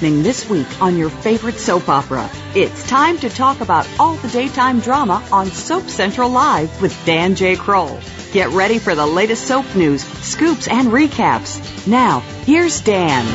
Happening 0.00 0.22
this 0.22 0.48
week 0.48 0.80
on 0.80 0.96
your 0.96 1.10
favorite 1.10 1.56
soap 1.56 1.86
opera? 1.90 2.26
It's 2.54 2.88
time 2.88 3.18
to 3.18 3.28
talk 3.28 3.60
about 3.60 3.86
all 3.98 4.14
the 4.14 4.28
daytime 4.28 4.80
drama 4.80 5.22
on 5.30 5.48
Soap 5.48 5.90
Central 5.90 6.30
Live 6.30 6.80
with 6.80 6.96
Dan 7.04 7.34
J. 7.34 7.54
Kroll. 7.56 8.00
Get 8.32 8.48
ready 8.48 8.78
for 8.78 8.94
the 8.94 9.04
latest 9.04 9.46
soap 9.46 9.76
news, 9.76 10.02
scoops, 10.02 10.68
and 10.68 10.88
recaps. 10.88 11.86
Now, 11.86 12.20
here's 12.46 12.80
Dan. 12.80 13.26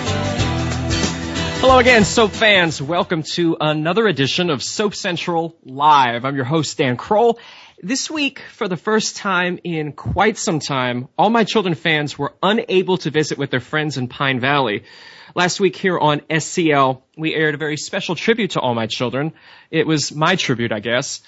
Hello 1.62 1.78
again, 1.78 2.04
soap 2.04 2.32
fans. 2.32 2.82
Welcome 2.82 3.22
to 3.34 3.58
another 3.62 4.08
edition 4.08 4.50
of 4.50 4.64
Soap 4.64 4.96
Central 4.96 5.56
Live. 5.64 6.26
I'm 6.26 6.36
your 6.36 6.46
host, 6.46 6.80
Dan 6.80 6.98
Kroll. 6.98 7.38
This 7.84 8.10
week, 8.10 8.42
for 8.54 8.68
the 8.68 8.78
first 8.78 9.18
time 9.18 9.60
in 9.64 9.92
quite 9.92 10.40
some 10.40 10.60
time, 10.60 11.10
all 11.16 11.30
my 11.30 11.44
children 11.44 11.76
fans 11.76 12.18
were 12.18 12.34
unable 12.42 12.98
to 12.98 13.12
visit 13.12 13.38
with 13.38 13.52
their 13.52 13.60
friends 13.60 13.98
in 13.98 14.08
Pine 14.08 14.40
Valley. 14.40 14.84
Last 15.38 15.60
week 15.60 15.76
here 15.76 16.00
on 16.00 16.22
SCL, 16.22 17.02
we 17.18 17.36
aired 17.36 17.56
a 17.56 17.58
very 17.58 17.76
special 17.76 18.16
tribute 18.16 18.52
to 18.52 18.62
All 18.62 18.74
My 18.74 18.88
Children. 18.88 19.34
It 19.70 19.86
was 19.86 20.16
my 20.16 20.38
tribute, 20.38 20.72
I 20.72 20.80
guess. 20.80 21.22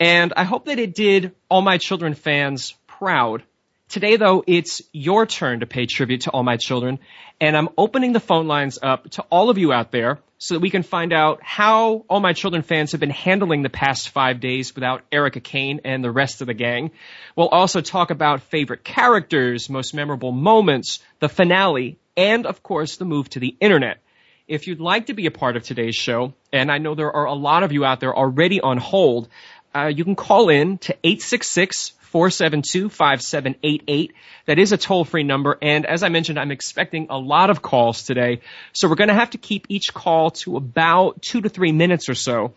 And 0.00 0.32
I 0.36 0.42
hope 0.42 0.64
that 0.64 0.80
it 0.80 0.96
did 0.96 1.30
All 1.48 1.62
My 1.62 1.78
Children 1.78 2.14
fans 2.14 2.74
proud. 2.88 3.44
Today, 3.88 4.16
though, 4.16 4.42
it's 4.48 4.82
your 4.92 5.26
turn 5.26 5.60
to 5.60 5.66
pay 5.66 5.86
tribute 5.86 6.22
to 6.22 6.30
All 6.30 6.42
My 6.42 6.56
Children. 6.56 6.98
And 7.40 7.56
I'm 7.56 7.68
opening 7.78 8.12
the 8.12 8.18
phone 8.18 8.48
lines 8.48 8.80
up 8.82 9.08
to 9.10 9.22
all 9.30 9.48
of 9.48 9.58
you 9.58 9.72
out 9.72 9.92
there 9.92 10.18
so 10.38 10.54
that 10.54 10.60
we 10.60 10.70
can 10.70 10.82
find 10.82 11.12
out 11.12 11.38
how 11.40 12.04
All 12.10 12.18
My 12.18 12.32
Children 12.32 12.62
fans 12.62 12.90
have 12.90 13.00
been 13.00 13.10
handling 13.10 13.62
the 13.62 13.70
past 13.70 14.08
five 14.08 14.40
days 14.40 14.74
without 14.74 15.02
Erica 15.12 15.38
Kane 15.38 15.82
and 15.84 16.02
the 16.02 16.10
rest 16.10 16.40
of 16.40 16.48
the 16.48 16.54
gang. 16.54 16.90
We'll 17.36 17.46
also 17.46 17.80
talk 17.80 18.10
about 18.10 18.42
favorite 18.42 18.82
characters, 18.82 19.70
most 19.70 19.94
memorable 19.94 20.32
moments, 20.32 20.98
the 21.20 21.28
finale, 21.28 22.00
and 22.16 22.46
of 22.46 22.62
course 22.62 22.96
the 22.96 23.04
move 23.04 23.28
to 23.30 23.40
the 23.40 23.56
internet. 23.60 23.98
If 24.48 24.66
you'd 24.66 24.80
like 24.80 25.06
to 25.06 25.14
be 25.14 25.26
a 25.26 25.30
part 25.30 25.56
of 25.56 25.62
today's 25.62 25.94
show, 25.94 26.34
and 26.52 26.70
I 26.70 26.78
know 26.78 26.94
there 26.94 27.14
are 27.14 27.26
a 27.26 27.34
lot 27.34 27.62
of 27.62 27.72
you 27.72 27.84
out 27.84 28.00
there 28.00 28.14
already 28.14 28.60
on 28.60 28.76
hold, 28.76 29.28
uh, 29.74 29.86
you 29.86 30.04
can 30.04 30.16
call 30.16 30.48
in 30.48 30.78
to 30.78 30.96
866 31.02 31.92
472 32.12 32.90
5788. 32.90 34.12
That 34.44 34.58
is 34.58 34.72
a 34.72 34.76
toll 34.76 35.04
free 35.04 35.22
number. 35.22 35.56
And 35.62 35.86
as 35.86 36.02
I 36.02 36.10
mentioned, 36.10 36.38
I'm 36.38 36.50
expecting 36.50 37.06
a 37.08 37.16
lot 37.16 37.48
of 37.48 37.62
calls 37.62 38.02
today. 38.02 38.42
So 38.74 38.88
we're 38.88 38.96
going 38.96 39.08
to 39.08 39.14
have 39.14 39.30
to 39.30 39.38
keep 39.38 39.66
each 39.70 39.94
call 39.94 40.32
to 40.42 40.58
about 40.58 41.22
two 41.22 41.40
to 41.40 41.48
three 41.48 41.72
minutes 41.72 42.10
or 42.10 42.14
so. 42.14 42.52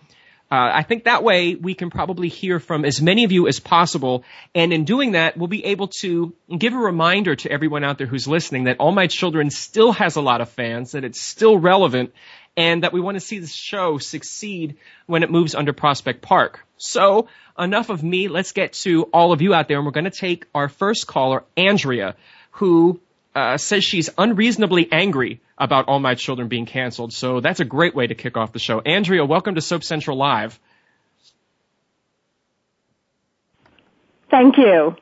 Uh, 0.56 0.72
I 0.74 0.84
think 0.84 1.04
that 1.04 1.22
way 1.22 1.56
we 1.56 1.74
can 1.74 1.90
probably 1.90 2.30
hear 2.30 2.62
from 2.62 2.86
as 2.86 3.02
many 3.02 3.26
of 3.26 3.34
you 3.34 3.50
as 3.50 3.60
possible. 3.60 4.24
And 4.54 4.72
in 4.72 4.86
doing 4.86 5.12
that, 5.12 5.36
we'll 5.36 5.50
be 5.50 5.66
able 5.66 5.90
to 6.00 6.34
give 6.58 6.74
a 6.74 6.78
reminder 6.78 7.36
to 7.36 7.52
everyone 7.52 7.84
out 7.84 7.98
there 7.98 8.08
who's 8.08 8.26
listening 8.26 8.64
that 8.64 8.78
All 8.80 8.94
My 8.94 9.08
Children 9.08 9.50
still 9.50 9.92
has 9.92 10.16
a 10.16 10.22
lot 10.22 10.40
of 10.40 10.48
fans, 10.48 10.94
that 10.94 11.04
it's 11.04 11.20
still 11.20 11.60
relevant, 11.60 12.14
and 12.56 12.84
that 12.84 12.94
we 12.94 13.02
want 13.02 13.16
to 13.16 13.20
see 13.20 13.40
the 13.40 13.48
show 13.48 13.98
succeed 13.98 14.78
when 15.08 15.24
it 15.24 15.30
moves 15.30 15.56
under 15.56 15.74
Prospect 15.74 16.22
Park. 16.22 16.66
So 16.78 17.28
enough 17.60 17.90
of 17.90 18.02
me. 18.02 18.30
Let's 18.30 18.54
get 18.54 18.72
to 18.84 19.04
all 19.12 19.34
of 19.34 19.42
you 19.42 19.54
out 19.54 19.68
there. 19.68 19.76
And 19.76 19.86
we're 19.86 19.92
going 19.92 20.06
to 20.06 20.10
take 20.10 20.46
our 20.56 20.70
first 20.70 21.06
caller, 21.06 21.44
Andrea, 21.58 22.16
who 22.52 23.02
uh, 23.36 23.58
says 23.58 23.84
she's 23.84 24.10
unreasonably 24.18 24.88
angry 24.92 25.42
about 25.58 25.88
All 25.88 26.00
My 26.00 26.16
Children 26.16 26.48
being 26.48 26.66
canceled. 26.66 27.14
So 27.14 27.42
that's 27.42 27.60
a 27.60 27.66
great 27.66 27.94
way 27.94 28.08
to 28.08 28.16
kick 28.16 28.38
off 28.38 28.54
the 28.54 28.60
show. 28.60 28.80
Andrea, 28.80 29.26
welcome 29.26 29.56
to 29.56 29.62
Soap 29.62 29.84
Central 29.84 30.18
Live. 30.18 30.60
Thank 34.32 34.58
you. 34.58 34.96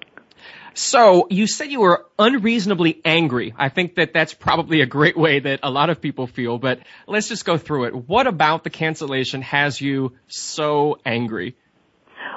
So 0.75 1.27
you 1.29 1.45
said 1.45 1.71
you 1.71 1.81
were 1.81 2.05
unreasonably 2.17 2.99
angry. 3.05 3.53
I 3.55 3.69
think 3.69 3.95
that 3.95 4.11
that's 4.11 4.33
probably 4.33 4.81
a 4.81 4.87
great 4.87 5.15
way 5.15 5.39
that 5.39 5.59
a 5.61 5.69
lot 5.69 5.91
of 5.91 6.01
people 6.01 6.25
feel, 6.25 6.57
but 6.57 6.79
let's 7.07 7.29
just 7.29 7.45
go 7.45 7.57
through 7.57 7.85
it. 7.85 7.95
What 7.95 8.25
about 8.25 8.63
the 8.63 8.71
cancellation 8.71 9.43
has 9.43 9.79
you 9.79 10.13
so 10.27 10.97
angry? 11.05 11.55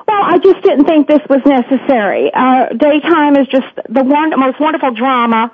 Well, 0.06 0.22
I 0.22 0.38
just 0.38 0.62
didn't 0.62 0.84
think 0.84 1.08
this 1.08 1.22
was 1.30 1.40
necessary. 1.46 2.30
Uh, 2.32 2.68
daytime 2.78 3.36
is 3.36 3.46
just 3.48 3.74
the 3.88 4.04
one, 4.04 4.38
most 4.38 4.60
wonderful 4.60 4.92
drama 4.92 5.50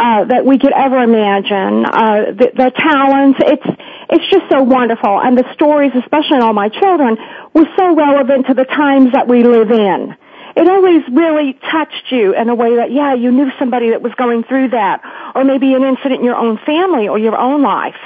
uh, 0.00 0.24
that 0.24 0.46
we 0.46 0.58
could 0.58 0.72
ever 0.72 0.98
imagine. 1.02 1.84
Uh, 1.84 2.32
the, 2.32 2.48
the 2.56 2.70
talents, 2.74 3.38
it's 3.44 3.68
it's 4.08 4.26
just 4.30 4.50
so 4.50 4.62
wonderful, 4.62 5.20
and 5.20 5.36
the 5.36 5.44
stories, 5.52 5.92
especially 5.94 6.38
in 6.38 6.42
all 6.42 6.54
my 6.54 6.68
children, 6.68 7.16
were 7.54 7.68
so 7.76 7.94
relevant 7.94 8.46
to 8.48 8.54
the 8.54 8.64
times 8.64 9.12
that 9.12 9.28
we 9.28 9.44
live 9.44 9.70
in. 9.70 10.16
It 10.56 10.68
always 10.68 11.02
really 11.12 11.52
touched 11.70 12.10
you 12.10 12.34
in 12.34 12.48
a 12.48 12.54
way 12.56 12.76
that, 12.76 12.90
yeah, 12.90 13.14
you 13.14 13.30
knew 13.30 13.50
somebody 13.58 13.90
that 13.90 14.02
was 14.02 14.12
going 14.14 14.42
through 14.42 14.70
that, 14.70 15.00
or 15.36 15.44
maybe 15.44 15.74
an 15.74 15.84
incident 15.84 16.20
in 16.20 16.24
your 16.24 16.34
own 16.34 16.58
family 16.66 17.06
or 17.06 17.18
your 17.18 17.38
own 17.38 17.62
life. 17.62 18.00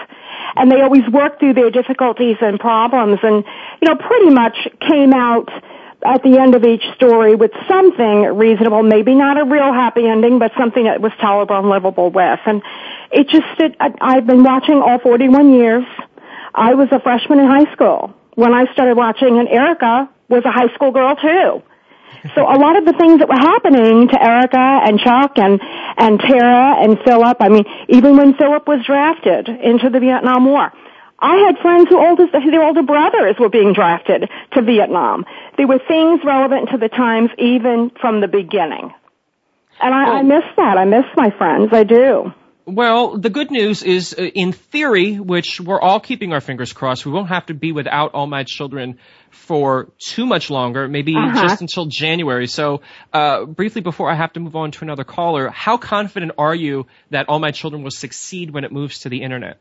And 0.56 0.70
they 0.70 0.82
always 0.82 1.08
worked 1.10 1.40
through 1.40 1.54
their 1.54 1.70
difficulties 1.70 2.36
and 2.42 2.60
problems, 2.60 3.20
and 3.22 3.44
you 3.80 3.88
know, 3.88 3.96
pretty 3.96 4.34
much 4.34 4.56
came 4.80 5.14
out 5.14 5.48
at 6.04 6.22
the 6.22 6.38
end 6.38 6.54
of 6.54 6.64
each 6.64 6.84
story 6.96 7.34
with 7.34 7.52
something 7.66 8.36
reasonable, 8.36 8.82
maybe 8.82 9.14
not 9.14 9.40
a 9.40 9.44
real 9.44 9.72
happy 9.72 10.06
ending, 10.06 10.38
but 10.38 10.52
something 10.58 10.84
that 10.84 11.00
was 11.00 11.12
tolerable 11.20 11.56
and 11.56 11.68
livable 11.68 12.10
with. 12.10 12.40
And 12.44 12.62
it 13.10 13.28
just, 13.28 13.46
it, 13.58 13.76
I've 13.80 14.26
been 14.26 14.42
watching 14.42 14.82
all 14.82 14.98
41 14.98 15.54
years. 15.54 15.84
I 16.54 16.74
was 16.74 16.88
a 16.92 17.00
freshman 17.00 17.40
in 17.40 17.46
high 17.46 17.72
school 17.72 18.14
when 18.34 18.52
I 18.52 18.70
started 18.72 18.96
watching, 18.96 19.38
and 19.38 19.48
Erica 19.48 20.10
was 20.28 20.44
a 20.44 20.50
high 20.50 20.72
school 20.74 20.92
girl 20.92 21.16
too. 21.16 21.62
So 22.34 22.42
a 22.42 22.56
lot 22.56 22.76
of 22.78 22.86
the 22.86 22.94
things 22.94 23.18
that 23.18 23.28
were 23.28 23.36
happening 23.36 24.08
to 24.08 24.22
Erica 24.22 24.56
and 24.58 24.98
Chuck 24.98 25.32
and 25.36 25.60
and 25.96 26.18
Tara 26.18 26.82
and 26.82 26.98
Philip, 27.04 27.36
I 27.40 27.48
mean, 27.50 27.64
even 27.88 28.16
when 28.16 28.34
Philip 28.34 28.66
was 28.66 28.80
drafted 28.86 29.48
into 29.48 29.90
the 29.90 30.00
Vietnam 30.00 30.46
War, 30.46 30.72
I 31.24 31.36
had 31.46 31.58
friends 31.62 31.88
who 31.88 31.98
older, 31.98 32.26
their 32.30 32.62
older 32.62 32.82
brothers 32.82 33.36
were 33.40 33.48
being 33.48 33.72
drafted 33.72 34.28
to 34.52 34.62
Vietnam. 34.62 35.24
There 35.56 35.66
were 35.66 35.78
things 35.78 36.20
relevant 36.24 36.68
to 36.72 36.78
the 36.78 36.88
times 36.88 37.30
even 37.38 37.90
from 38.00 38.20
the 38.20 38.28
beginning. 38.28 38.92
And 39.80 39.94
I, 39.94 40.18
I 40.18 40.22
miss 40.22 40.44
that. 40.56 40.76
I 40.76 40.84
miss 40.84 41.06
my 41.16 41.30
friends. 41.30 41.70
I 41.72 41.84
do. 41.84 42.32
Well, 42.66 43.18
the 43.18 43.28
good 43.28 43.50
news 43.50 43.82
is, 43.82 44.14
uh, 44.18 44.22
in 44.22 44.52
theory, 44.52 45.16
which 45.16 45.60
we're 45.60 45.80
all 45.80 46.00
keeping 46.00 46.32
our 46.32 46.40
fingers 46.40 46.72
crossed, 46.72 47.04
we 47.04 47.12
won't 47.12 47.28
have 47.28 47.46
to 47.46 47.54
be 47.54 47.72
without 47.72 48.14
All 48.14 48.26
My 48.26 48.44
Children 48.44 48.98
for 49.30 49.88
too 49.98 50.24
much 50.24 50.48
longer, 50.48 50.88
maybe 50.88 51.14
Uh-huh. 51.14 51.42
just 51.42 51.60
until 51.60 51.86
January. 51.86 52.46
So, 52.46 52.80
uh, 53.12 53.44
briefly 53.44 53.82
before 53.82 54.10
I 54.10 54.14
have 54.14 54.32
to 54.34 54.40
move 54.40 54.56
on 54.56 54.70
to 54.72 54.84
another 54.84 55.04
caller, 55.04 55.50
how 55.50 55.76
confident 55.76 56.32
are 56.38 56.54
you 56.54 56.86
that 57.10 57.28
All 57.28 57.38
My 57.38 57.50
Children 57.50 57.82
will 57.82 57.90
succeed 57.90 58.50
when 58.50 58.64
it 58.64 58.72
moves 58.72 59.00
to 59.00 59.08
the 59.10 59.22
internet? 59.22 59.58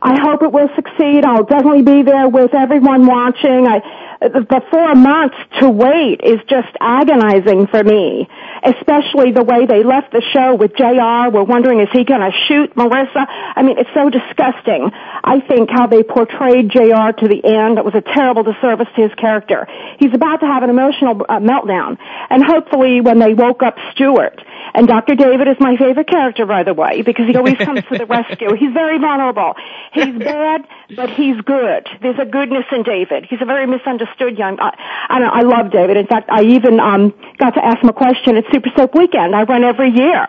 I 0.00 0.18
hope 0.20 0.42
it 0.42 0.52
will 0.52 0.70
succeed. 0.76 1.24
I'll 1.24 1.44
definitely 1.44 1.82
be 1.82 2.02
there 2.02 2.28
with 2.28 2.54
everyone 2.54 3.06
watching. 3.06 3.66
I, 3.66 3.80
the 4.20 4.62
four 4.70 4.94
months 4.94 5.36
to 5.60 5.70
wait 5.70 6.20
is 6.22 6.38
just 6.48 6.74
agonizing 6.80 7.66
for 7.68 7.82
me, 7.82 8.28
especially 8.64 9.30
the 9.30 9.44
way 9.44 9.66
they 9.66 9.84
left 9.84 10.10
the 10.10 10.22
show 10.34 10.54
with 10.54 10.74
JR. 10.74 11.30
We're 11.30 11.46
wondering, 11.46 11.80
is 11.80 11.88
he 11.92 12.04
going 12.04 12.20
to 12.20 12.32
shoot 12.46 12.74
Marissa? 12.74 13.26
I 13.28 13.62
mean, 13.62 13.78
it's 13.78 13.90
so 13.94 14.10
disgusting. 14.10 14.90
I 15.22 15.40
think 15.46 15.70
how 15.70 15.86
they 15.86 16.02
portrayed 16.02 16.70
JR 16.70 17.14
to 17.14 17.26
the 17.30 17.40
end, 17.44 17.78
it 17.78 17.84
was 17.84 17.94
a 17.94 18.02
terrible 18.02 18.42
disservice 18.42 18.88
to 18.96 19.02
his 19.02 19.14
character. 19.14 19.66
He's 19.98 20.14
about 20.14 20.40
to 20.40 20.46
have 20.46 20.62
an 20.62 20.70
emotional 20.70 21.22
uh, 21.28 21.38
meltdown, 21.38 21.98
and 22.30 22.42
hopefully 22.42 23.00
when 23.00 23.18
they 23.18 23.34
woke 23.34 23.62
up 23.62 23.76
Stuart 23.94 24.42
And 24.74 24.86
Dr. 24.86 25.14
David 25.14 25.48
is 25.48 25.56
my 25.60 25.76
favorite 25.76 26.08
character, 26.08 26.46
by 26.46 26.62
the 26.62 26.74
way, 26.74 27.02
because 27.02 27.26
he 27.26 27.36
always 27.36 27.56
comes 27.56 27.82
to 27.90 27.98
the 27.98 28.06
rescue. 28.18 28.54
He's 28.54 28.72
very 28.72 28.98
vulnerable. 28.98 29.54
He's 29.92 30.14
bad, 30.18 30.66
but 30.94 31.10
he's 31.10 31.40
good. 31.42 31.88
There's 32.00 32.18
a 32.18 32.26
goodness 32.26 32.64
in 32.72 32.82
David. 32.82 33.26
He's 33.28 33.40
a 33.40 33.46
very 33.46 33.66
misunderstood 33.66 34.38
young. 34.38 34.58
I, 34.60 34.74
I, 35.08 35.20
I 35.20 35.40
love 35.42 35.70
David. 35.72 35.96
In 35.96 36.06
fact, 36.06 36.28
I 36.30 36.42
even 36.42 36.80
um, 36.80 37.14
got 37.38 37.54
to 37.54 37.64
ask 37.64 37.82
him 37.82 37.88
a 37.88 37.94
question 37.94 38.36
at 38.36 38.44
Super 38.52 38.70
Soap 38.76 38.94
Weekend. 38.94 39.34
I 39.34 39.42
run 39.42 39.64
every 39.64 39.90
year 39.90 40.26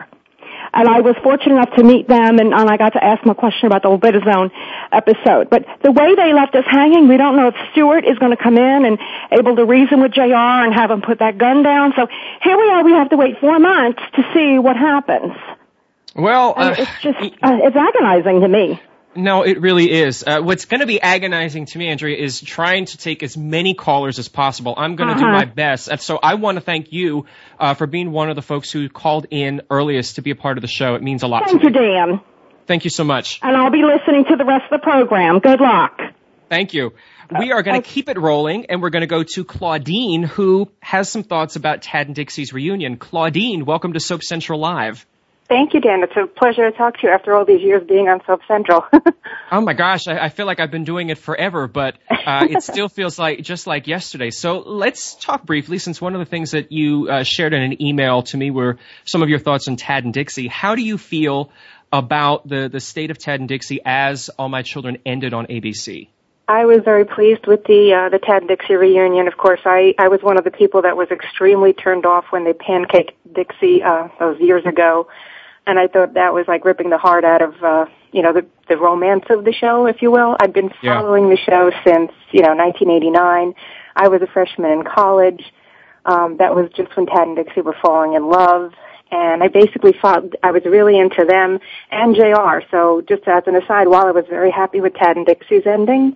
and 0.73 0.87
I 0.87 1.01
was 1.01 1.15
fortunate 1.23 1.55
enough 1.55 1.75
to 1.75 1.83
meet 1.83 2.07
them 2.07 2.39
and, 2.39 2.53
and 2.53 2.69
I 2.69 2.77
got 2.77 2.93
to 2.93 3.03
ask 3.03 3.21
them 3.21 3.31
a 3.31 3.35
question 3.35 3.67
about 3.67 3.83
the 3.83 3.89
Obitazone 3.89 4.51
episode. 4.91 5.49
But 5.49 5.65
the 5.83 5.91
way 5.91 6.15
they 6.15 6.33
left 6.33 6.55
us 6.55 6.65
hanging, 6.67 7.07
we 7.07 7.17
don't 7.17 7.35
know 7.35 7.47
if 7.47 7.55
Stuart 7.71 8.05
is 8.05 8.17
going 8.19 8.35
to 8.35 8.41
come 8.41 8.57
in 8.57 8.85
and 8.85 8.97
able 9.31 9.55
to 9.55 9.65
reason 9.65 10.01
with 10.01 10.13
JR 10.13 10.33
and 10.33 10.73
have 10.73 10.91
him 10.91 11.01
put 11.01 11.19
that 11.19 11.37
gun 11.37 11.63
down. 11.63 11.93
So 11.95 12.07
here 12.41 12.57
we 12.57 12.69
are, 12.69 12.83
we 12.83 12.91
have 12.91 13.09
to 13.09 13.17
wait 13.17 13.39
four 13.39 13.59
months 13.59 14.01
to 14.15 14.23
see 14.33 14.59
what 14.59 14.75
happens. 14.75 15.33
Well, 16.15 16.53
uh, 16.57 16.75
it's 16.77 17.01
just, 17.01 17.19
uh, 17.19 17.59
it's 17.63 17.75
agonizing 17.75 18.41
to 18.41 18.47
me. 18.47 18.81
No, 19.15 19.41
it 19.41 19.59
really 19.59 19.91
is. 19.91 20.23
Uh, 20.25 20.41
what's 20.41 20.65
going 20.65 20.81
to 20.81 20.85
be 20.85 21.01
agonizing 21.01 21.65
to 21.65 21.77
me, 21.77 21.87
Andrea, 21.87 22.15
is 22.15 22.41
trying 22.41 22.85
to 22.85 22.97
take 22.97 23.23
as 23.23 23.35
many 23.35 23.73
callers 23.73 24.19
as 24.19 24.27
possible. 24.27 24.75
I'm 24.77 24.95
going 24.95 25.09
to 25.09 25.15
uh-huh. 25.15 25.25
do 25.25 25.31
my 25.31 25.45
best. 25.45 25.87
And 25.87 25.99
so 25.99 26.19
I 26.21 26.35
want 26.35 26.57
to 26.57 26.61
thank 26.61 26.93
you 26.93 27.25
uh, 27.59 27.73
for 27.73 27.87
being 27.87 28.11
one 28.11 28.29
of 28.29 28.35
the 28.35 28.41
folks 28.41 28.71
who 28.71 28.87
called 28.87 29.25
in 29.31 29.61
earliest 29.69 30.15
to 30.15 30.21
be 30.21 30.31
a 30.31 30.35
part 30.35 30.57
of 30.57 30.61
the 30.61 30.67
show. 30.67 30.95
It 30.95 31.01
means 31.01 31.23
a 31.23 31.27
lot 31.27 31.45
thank 31.45 31.61
to 31.61 31.67
me. 31.67 31.73
Thank 31.73 31.75
you, 31.75 31.81
Dan. 31.81 32.21
Thank 32.67 32.83
you 32.83 32.91
so 32.91 33.03
much. 33.03 33.39
And 33.41 33.57
I'll 33.57 33.71
be 33.71 33.83
listening 33.83 34.25
to 34.25 34.35
the 34.35 34.45
rest 34.45 34.65
of 34.71 34.79
the 34.79 34.83
program. 34.83 35.39
Good 35.39 35.59
luck. 35.59 35.99
Thank 36.49 36.73
you. 36.75 36.93
We 37.39 37.51
are 37.51 37.61
going 37.61 37.81
to 37.81 37.87
keep 37.87 38.09
it 38.09 38.17
rolling 38.17 38.67
and 38.67 38.81
we're 38.81 38.89
going 38.89 39.01
to 39.01 39.07
go 39.07 39.23
to 39.23 39.43
Claudine 39.43 40.23
who 40.23 40.71
has 40.81 41.09
some 41.09 41.23
thoughts 41.23 41.55
about 41.55 41.83
Tad 41.83 42.07
and 42.07 42.15
Dixie's 42.15 42.53
reunion. 42.53 42.97
Claudine, 42.97 43.65
welcome 43.65 43.93
to 43.93 43.99
Soap 43.99 44.23
Central 44.23 44.59
Live. 44.59 45.05
Thank 45.49 45.73
you, 45.73 45.81
Dan. 45.81 46.03
It's 46.03 46.15
a 46.15 46.27
pleasure 46.27 46.69
to 46.69 46.77
talk 46.77 46.99
to 46.99 47.07
you 47.07 47.09
after 47.11 47.33
all 47.33 47.43
these 47.43 47.61
years 47.61 47.81
being 47.87 48.07
on 48.07 48.21
Soap 48.27 48.41
Central. 48.47 48.85
oh 49.51 49.61
my 49.61 49.73
gosh, 49.73 50.07
I, 50.07 50.25
I, 50.25 50.29
feel 50.29 50.45
like 50.45 50.59
I've 50.59 50.69
been 50.69 50.83
doing 50.83 51.09
it 51.09 51.17
forever, 51.17 51.67
but 51.67 51.97
uh, 52.07 52.45
it 52.47 52.61
still 52.61 52.87
feels 52.87 53.17
like 53.17 53.41
just 53.41 53.65
like 53.65 53.87
yesterday. 53.87 54.29
So 54.29 54.59
let's 54.59 55.15
talk 55.15 55.47
briefly, 55.47 55.79
since 55.79 55.99
one 55.99 56.13
of 56.13 56.19
the 56.19 56.25
things 56.25 56.51
that 56.51 56.71
you 56.71 57.09
uh, 57.09 57.23
shared 57.23 57.55
in 57.55 57.63
an 57.63 57.81
email 57.81 58.21
to 58.23 58.37
me 58.37 58.51
were 58.51 58.77
some 59.05 59.23
of 59.23 59.29
your 59.29 59.39
thoughts 59.39 59.67
on 59.67 59.75
Tad 59.75 60.03
and 60.03 60.13
Dixie. 60.13 60.47
How 60.47 60.75
do 60.75 60.83
you 60.83 60.99
feel 60.99 61.51
about 61.91 62.47
the 62.47 62.69
the 62.69 62.79
state 62.79 63.09
of 63.09 63.17
Tad 63.17 63.39
and 63.39 63.49
Dixie 63.49 63.81
as 63.83 64.29
All 64.29 64.49
My 64.49 64.61
Children 64.61 64.99
ended 65.03 65.33
on 65.33 65.47
ABC? 65.47 66.09
I 66.47 66.65
was 66.65 66.81
very 66.85 67.05
pleased 67.05 67.47
with 67.47 67.63
the 67.63 67.93
uh, 67.93 68.09
the 68.09 68.19
Tad 68.19 68.43
and 68.43 68.49
Dixie 68.49 68.75
reunion. 68.75 69.27
Of 69.27 69.37
course, 69.37 69.61
I 69.65 69.95
I 69.97 70.09
was 70.09 70.21
one 70.21 70.37
of 70.37 70.43
the 70.43 70.51
people 70.51 70.83
that 70.83 70.95
was 70.95 71.09
extremely 71.09 71.73
turned 71.73 72.05
off 72.05 72.25
when 72.29 72.43
they 72.43 72.53
pancaked 72.53 73.13
Dixie 73.33 73.81
uh, 73.81 74.09
those 74.19 74.39
years 74.39 74.63
ago 74.67 75.07
and 75.67 75.79
I 75.79 75.87
thought 75.87 76.13
that 76.13 76.33
was 76.33 76.45
like 76.47 76.65
ripping 76.65 76.89
the 76.89 76.97
heart 76.97 77.23
out 77.23 77.41
of 77.41 77.63
uh, 77.63 77.85
you 78.11 78.21
know 78.21 78.33
the 78.33 78.45
the 78.67 78.77
romance 78.77 79.25
of 79.29 79.45
the 79.45 79.53
show, 79.53 79.85
if 79.85 80.01
you 80.01 80.11
will. 80.11 80.35
I've 80.39 80.53
been 80.53 80.71
following 80.83 81.25
yeah. 81.25 81.35
the 81.35 81.37
show 81.37 81.71
since 81.83 82.11
you 82.31 82.41
know 82.41 82.55
1989. 82.55 83.53
I 83.95 84.07
was 84.07 84.21
a 84.21 84.27
freshman 84.27 84.71
in 84.71 84.83
college. 84.83 85.43
Um, 86.05 86.37
that 86.37 86.55
was 86.55 86.69
just 86.75 86.95
when 86.95 87.05
Tad 87.05 87.27
and 87.27 87.35
Dixie 87.35 87.61
were 87.61 87.75
falling 87.81 88.13
in 88.13 88.29
love, 88.29 88.73
and 89.11 89.43
I 89.43 89.47
basically 89.47 89.93
thought 90.01 90.23
I 90.43 90.51
was 90.51 90.63
really 90.65 90.97
into 90.97 91.25
them 91.25 91.59
and 91.91 92.15
Jr. 92.15 92.65
So 92.71 93.01
just 93.07 93.27
as 93.27 93.43
an 93.47 93.55
aside, 93.55 93.87
while 93.87 94.05
I 94.05 94.11
was 94.11 94.25
very 94.29 94.51
happy 94.51 94.81
with 94.81 94.93
Tad 94.93 95.17
and 95.17 95.25
Dixie's 95.25 95.65
ending 95.65 96.15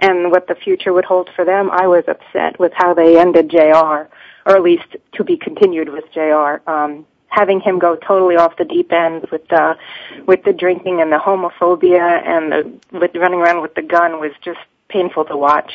and 0.00 0.30
what 0.30 0.46
the 0.46 0.54
future 0.54 0.92
would 0.92 1.04
hold 1.04 1.30
for 1.34 1.44
them, 1.44 1.70
I 1.70 1.86
was 1.88 2.04
upset 2.06 2.58
with 2.58 2.72
how 2.74 2.94
they 2.94 3.18
ended 3.18 3.50
Jr. 3.50 4.06
Or 4.46 4.56
at 4.56 4.62
least 4.62 4.96
to 5.14 5.24
be 5.24 5.36
continued 5.36 5.88
with 5.88 6.04
Jr. 6.14 6.68
Um, 6.70 7.06
having 7.28 7.60
him 7.60 7.78
go 7.78 7.96
totally 7.96 8.36
off 8.36 8.56
the 8.56 8.64
deep 8.64 8.92
end 8.92 9.26
with 9.30 9.46
the 9.48 9.76
with 10.26 10.42
the 10.44 10.52
drinking 10.52 11.00
and 11.00 11.12
the 11.12 11.18
homophobia 11.18 12.26
and 12.26 12.52
the 12.52 12.98
with 12.98 13.14
running 13.14 13.40
around 13.40 13.62
with 13.62 13.74
the 13.74 13.82
gun 13.82 14.20
was 14.20 14.32
just 14.42 14.58
painful 14.88 15.24
to 15.26 15.36
watch. 15.36 15.72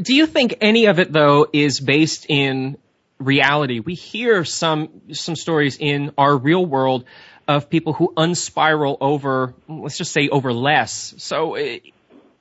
Do 0.00 0.14
you 0.14 0.26
think 0.26 0.56
any 0.60 0.86
of 0.86 0.98
it 0.98 1.12
though 1.12 1.48
is 1.52 1.80
based 1.80 2.26
in 2.28 2.76
reality? 3.18 3.80
We 3.80 3.94
hear 3.94 4.44
some 4.44 5.00
some 5.12 5.36
stories 5.36 5.78
in 5.78 6.12
our 6.18 6.36
real 6.36 6.64
world 6.64 7.04
of 7.48 7.70
people 7.70 7.92
who 7.92 8.12
unspiral 8.16 8.98
over 9.00 9.54
let's 9.68 9.98
just 9.98 10.12
say 10.12 10.28
over 10.28 10.52
less. 10.52 11.14
So 11.18 11.54
eh, 11.54 11.78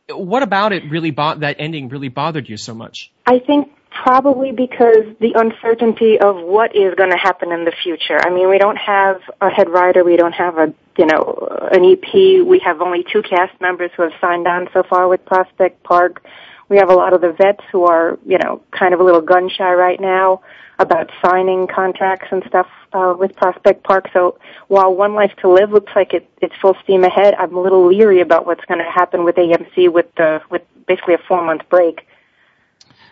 what 0.10 0.44
about 0.44 0.74
it 0.74 0.90
really 0.90 1.12
bo- 1.12 1.36
that 1.36 1.58
ending 1.60 1.90
really 1.90 2.10
bothered 2.10 2.50
you 2.50 2.58
so 2.58 2.74
much? 2.74 3.12
I 3.26 3.40
think 3.40 3.72
Probably 4.04 4.52
because 4.52 5.06
the 5.22 5.34
uncertainty 5.36 6.20
of 6.20 6.36
what 6.36 6.76
is 6.76 6.94
going 6.96 7.12
to 7.12 7.18
happen 7.18 7.54
in 7.54 7.64
the 7.64 7.72
future. 7.72 8.20
I 8.20 8.30
mean, 8.30 8.50
we 8.50 8.58
don't 8.58 8.78
have 8.78 9.22
a 9.40 9.50
head 9.50 9.70
writer, 9.70 10.04
we 10.04 10.18
don't 10.18 10.34
have 10.34 10.58
a, 10.58 10.74
you 10.98 11.06
know, 11.06 11.68
an 11.72 11.84
EP. 11.84 12.46
We 12.46 12.60
have 12.64 12.82
only 12.82 13.06
two 13.12 13.22
cast 13.22 13.60
members 13.62 13.92
who 13.96 14.04
have 14.04 14.12
signed 14.20 14.48
on 14.48 14.68
so 14.74 14.84
far 14.84 15.08
with 15.08 15.26
Prospect 15.26 15.82
Park. 15.84 16.24
We 16.68 16.78
have 16.78 16.90
a 16.90 16.94
lot 16.94 17.14
of 17.14 17.22
the 17.22 17.32
vets 17.32 17.64
who 17.72 17.86
are, 17.86 18.20
you 18.26 18.38
know, 18.38 18.62
kind 18.72 18.94
of 18.94 19.00
a 19.00 19.04
little 19.04 19.22
gun 19.22 19.50
shy 19.50 19.74
right 19.74 20.00
now 20.00 20.42
about 20.78 21.10
signing 21.24 21.68
contracts 21.68 22.28
and 22.32 22.44
stuff 22.48 22.68
uh, 22.92 23.16
with 23.18 23.34
Prospect 23.38 23.84
Park. 23.84 24.10
So 24.12 24.38
while 24.68 24.94
One 24.94 25.14
Life 25.14 25.32
to 25.42 25.50
Live 25.50 25.72
looks 25.72 25.94
like 25.96 26.14
it, 26.14 26.30
it's 26.42 26.56
full 26.62 26.76
steam 26.84 27.06
ahead, 27.06 27.34
I'm 27.36 27.56
a 27.56 27.62
little 27.62 27.88
leery 27.88 28.20
about 28.20 28.46
what's 28.46 28.66
going 28.66 28.80
to 28.80 28.92
happen 28.92 29.24
with 29.24 29.36
AMC 29.36 29.92
with 29.92 30.14
the 30.16 30.42
with 30.50 30.64
basically 30.86 31.14
a 31.14 31.20
four 31.30 31.44
month 31.46 31.62
break. 31.70 32.06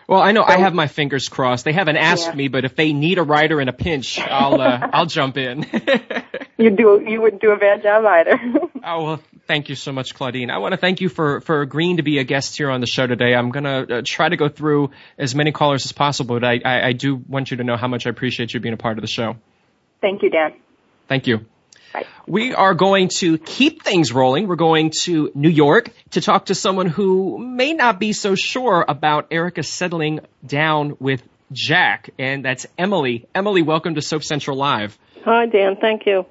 Well, 0.06 0.20
I 0.20 0.32
know 0.32 0.44
so, 0.46 0.52
I 0.52 0.58
have 0.58 0.74
my 0.74 0.86
fingers 0.86 1.28
crossed. 1.28 1.64
They 1.64 1.72
haven't 1.72 1.96
asked 1.96 2.28
yeah. 2.28 2.34
me, 2.34 2.48
but 2.48 2.64
if 2.64 2.76
they 2.76 2.92
need 2.92 3.18
a 3.18 3.22
writer 3.22 3.60
in 3.60 3.68
a 3.68 3.72
pinch, 3.72 4.18
I'll 4.18 4.60
uh, 4.60 4.88
I'll 4.92 5.06
jump 5.06 5.36
in. 5.36 5.66
you 6.58 6.70
do 6.70 7.02
you 7.06 7.20
wouldn't 7.20 7.40
do 7.40 7.50
a 7.50 7.56
bad 7.56 7.82
job 7.82 8.04
either. 8.04 8.38
oh 8.84 9.04
well, 9.04 9.20
thank 9.46 9.68
you 9.68 9.74
so 9.74 9.92
much, 9.92 10.14
Claudine. 10.14 10.50
I 10.50 10.58
want 10.58 10.72
to 10.72 10.76
thank 10.76 11.00
you 11.00 11.08
for 11.08 11.40
for 11.40 11.62
agreeing 11.62 11.96
to 11.96 12.02
be 12.02 12.18
a 12.18 12.24
guest 12.24 12.56
here 12.56 12.70
on 12.70 12.80
the 12.80 12.86
show 12.86 13.06
today. 13.06 13.34
I'm 13.34 13.50
gonna 13.50 13.86
uh, 13.90 14.02
try 14.04 14.28
to 14.28 14.36
go 14.36 14.48
through 14.48 14.90
as 15.18 15.34
many 15.34 15.52
callers 15.52 15.86
as 15.86 15.92
possible, 15.92 16.38
but 16.38 16.44
I, 16.44 16.60
I 16.64 16.86
I 16.88 16.92
do 16.92 17.16
want 17.16 17.50
you 17.50 17.56
to 17.58 17.64
know 17.64 17.76
how 17.76 17.88
much 17.88 18.06
I 18.06 18.10
appreciate 18.10 18.52
you 18.52 18.60
being 18.60 18.74
a 18.74 18.78
part 18.78 18.98
of 18.98 19.02
the 19.02 19.08
show. 19.08 19.36
Thank 20.00 20.22
you, 20.22 20.30
Dan. 20.30 20.52
Thank 21.08 21.26
you. 21.26 21.46
We 22.26 22.54
are 22.54 22.74
going 22.74 23.08
to 23.16 23.38
keep 23.38 23.82
things 23.82 24.12
rolling. 24.12 24.48
We're 24.48 24.56
going 24.56 24.92
to 25.02 25.30
New 25.34 25.48
York 25.48 25.90
to 26.10 26.20
talk 26.20 26.46
to 26.46 26.54
someone 26.54 26.86
who 26.86 27.38
may 27.38 27.74
not 27.74 28.00
be 28.00 28.12
so 28.12 28.34
sure 28.34 28.84
about 28.86 29.28
Erica 29.30 29.62
settling 29.62 30.20
down 30.44 30.96
with 30.98 31.22
Jack, 31.52 32.10
and 32.18 32.44
that's 32.44 32.66
Emily. 32.76 33.26
Emily, 33.34 33.62
welcome 33.62 33.94
to 33.94 34.02
Soap 34.02 34.24
Central 34.24 34.56
Live. 34.56 34.98
Hi, 35.24 35.46
Dan. 35.46 35.76
Thank 35.80 36.06
you 36.06 36.26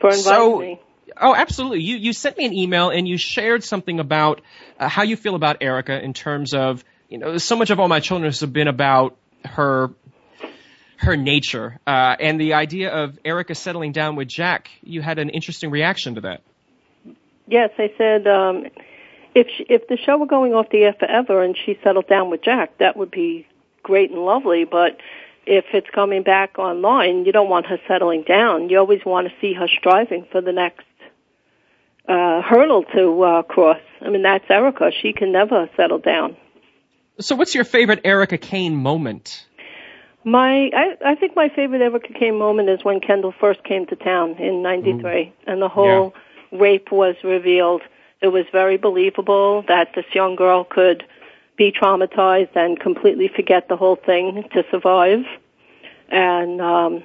for 0.00 0.10
inviting 0.10 0.22
so, 0.22 0.58
me. 0.58 0.80
Oh, 1.20 1.34
absolutely. 1.34 1.82
You 1.82 1.96
you 1.96 2.12
sent 2.12 2.38
me 2.38 2.46
an 2.46 2.54
email 2.54 2.90
and 2.90 3.06
you 3.06 3.18
shared 3.18 3.62
something 3.62 4.00
about 4.00 4.40
uh, 4.78 4.88
how 4.88 5.02
you 5.02 5.16
feel 5.16 5.34
about 5.34 5.58
Erica 5.60 6.02
in 6.02 6.14
terms 6.14 6.54
of 6.54 6.82
you 7.08 7.18
know 7.18 7.36
so 7.38 7.56
much 7.56 7.70
of 7.70 7.78
all 7.78 7.88
my 7.88 8.00
children 8.00 8.32
have 8.32 8.52
been 8.52 8.68
about 8.68 9.16
her 9.44 9.90
her 11.00 11.16
nature 11.16 11.78
uh, 11.86 12.16
and 12.20 12.40
the 12.40 12.54
idea 12.54 12.90
of 12.90 13.18
Erica 13.24 13.54
settling 13.54 13.92
down 13.92 14.16
with 14.16 14.28
Jack. 14.28 14.70
You 14.82 15.00
had 15.00 15.18
an 15.18 15.30
interesting 15.30 15.70
reaction 15.70 16.16
to 16.16 16.20
that. 16.22 16.42
Yes, 17.46 17.70
I 17.78 17.92
said 17.96 18.26
um, 18.26 18.66
if 19.34 19.46
she, 19.56 19.64
if 19.68 19.88
the 19.88 19.96
show 19.96 20.18
were 20.18 20.26
going 20.26 20.54
off 20.54 20.68
the 20.70 20.82
air 20.82 20.94
forever 20.98 21.42
and 21.42 21.56
she 21.56 21.78
settled 21.82 22.06
down 22.06 22.30
with 22.30 22.42
Jack, 22.42 22.78
that 22.78 22.96
would 22.96 23.10
be 23.10 23.46
great 23.82 24.10
and 24.10 24.20
lovely. 24.20 24.64
But 24.64 24.98
if 25.46 25.64
it's 25.72 25.88
coming 25.90 26.22
back 26.22 26.58
online, 26.58 27.24
you 27.24 27.32
don't 27.32 27.48
want 27.48 27.66
her 27.66 27.78
settling 27.88 28.22
down. 28.22 28.68
You 28.68 28.78
always 28.78 29.04
want 29.04 29.28
to 29.28 29.34
see 29.40 29.54
her 29.54 29.68
striving 29.68 30.26
for 30.30 30.40
the 30.40 30.52
next 30.52 30.84
uh, 32.06 32.42
hurdle 32.42 32.84
to 32.94 33.22
uh, 33.22 33.42
cross. 33.42 33.80
I 34.00 34.10
mean, 34.10 34.22
that's 34.22 34.44
Erica. 34.50 34.90
She 35.00 35.12
can 35.12 35.32
never 35.32 35.70
settle 35.76 35.98
down. 35.98 36.36
So, 37.20 37.36
what's 37.36 37.54
your 37.54 37.64
favorite 37.64 38.00
Erica 38.04 38.38
Kane 38.38 38.76
moment? 38.76 39.46
My, 40.24 40.70
I, 40.74 40.96
I 41.04 41.14
think 41.14 41.34
my 41.34 41.48
favorite 41.48 41.80
Erica 41.80 42.12
Kane 42.12 42.38
moment 42.38 42.68
is 42.68 42.84
when 42.84 43.00
Kendall 43.00 43.32
first 43.40 43.64
came 43.64 43.86
to 43.86 43.96
town 43.96 44.32
in 44.36 44.62
'93, 44.62 45.02
mm. 45.02 45.32
and 45.46 45.62
the 45.62 45.68
whole 45.68 46.14
yeah. 46.52 46.58
rape 46.58 46.92
was 46.92 47.16
revealed. 47.24 47.82
It 48.20 48.28
was 48.28 48.44
very 48.52 48.76
believable 48.76 49.62
that 49.68 49.94
this 49.94 50.04
young 50.12 50.36
girl 50.36 50.64
could 50.64 51.04
be 51.56 51.72
traumatized 51.72 52.54
and 52.54 52.78
completely 52.78 53.28
forget 53.28 53.68
the 53.68 53.76
whole 53.76 53.96
thing 53.96 54.44
to 54.52 54.62
survive. 54.70 55.24
And 56.10 56.60
um, 56.60 57.02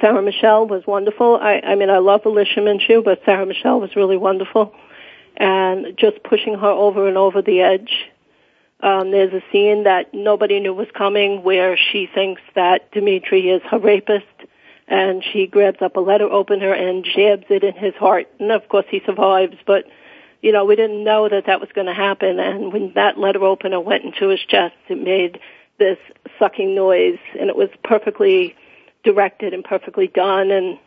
Sarah 0.00 0.22
Michelle 0.22 0.66
was 0.66 0.86
wonderful. 0.86 1.38
I, 1.40 1.60
I 1.60 1.74
mean, 1.76 1.90
I 1.90 1.98
love 1.98 2.26
Alicia 2.26 2.60
Minshew, 2.60 3.04
but 3.04 3.22
Sarah 3.24 3.46
Michelle 3.46 3.80
was 3.80 3.94
really 3.94 4.16
wonderful, 4.16 4.74
and 5.36 5.96
just 5.96 6.22
pushing 6.24 6.54
her 6.54 6.68
over 6.68 7.06
and 7.06 7.16
over 7.16 7.42
the 7.42 7.60
edge 7.60 8.10
um, 8.80 9.10
there's 9.10 9.32
a 9.32 9.42
scene 9.50 9.84
that 9.84 10.14
nobody 10.14 10.60
knew 10.60 10.72
was 10.74 10.88
coming 10.94 11.42
where 11.42 11.76
she 11.76 12.08
thinks 12.12 12.40
that 12.54 12.90
Dimitri 12.92 13.48
is 13.50 13.62
her 13.70 13.78
rapist 13.78 14.26
and 14.86 15.22
she 15.22 15.46
grabs 15.46 15.82
up 15.82 15.96
a 15.96 16.00
letter 16.00 16.24
opener 16.30 16.72
and 16.72 17.04
jabs 17.04 17.44
it 17.50 17.64
in 17.64 17.74
his 17.74 17.94
heart. 17.94 18.28
And 18.38 18.52
of 18.52 18.68
course 18.68 18.86
he 18.88 19.00
survives, 19.04 19.56
but 19.66 19.84
you 20.40 20.52
know, 20.52 20.64
we 20.64 20.76
didn't 20.76 21.02
know 21.02 21.28
that 21.28 21.46
that 21.46 21.60
was 21.60 21.68
going 21.74 21.88
to 21.88 21.94
happen. 21.94 22.38
And 22.38 22.72
when 22.72 22.92
that 22.94 23.18
letter 23.18 23.44
opener 23.44 23.80
went 23.80 24.04
into 24.04 24.28
his 24.28 24.40
chest, 24.40 24.76
it 24.88 25.02
made 25.02 25.40
this 25.78 25.98
sucking 26.38 26.74
noise 26.74 27.18
and 27.38 27.48
it 27.48 27.56
was 27.56 27.68
perfectly 27.82 28.54
directed 29.04 29.54
and 29.54 29.64
perfectly 29.64 30.06
done, 30.08 30.50
and 30.50 30.78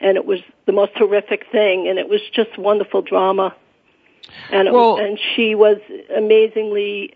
and 0.00 0.16
it 0.16 0.26
was 0.26 0.40
the 0.66 0.72
most 0.72 0.92
horrific 0.96 1.46
thing, 1.50 1.88
and 1.88 1.98
it 1.98 2.08
was 2.08 2.20
just 2.32 2.58
wonderful 2.58 3.00
drama. 3.02 3.54
And 4.50 4.68
it 4.68 4.74
Well- 4.74 4.94
was, 4.94 5.00
and 5.00 5.18
she 5.34 5.54
was 5.54 5.78
amazingly, 6.14 7.14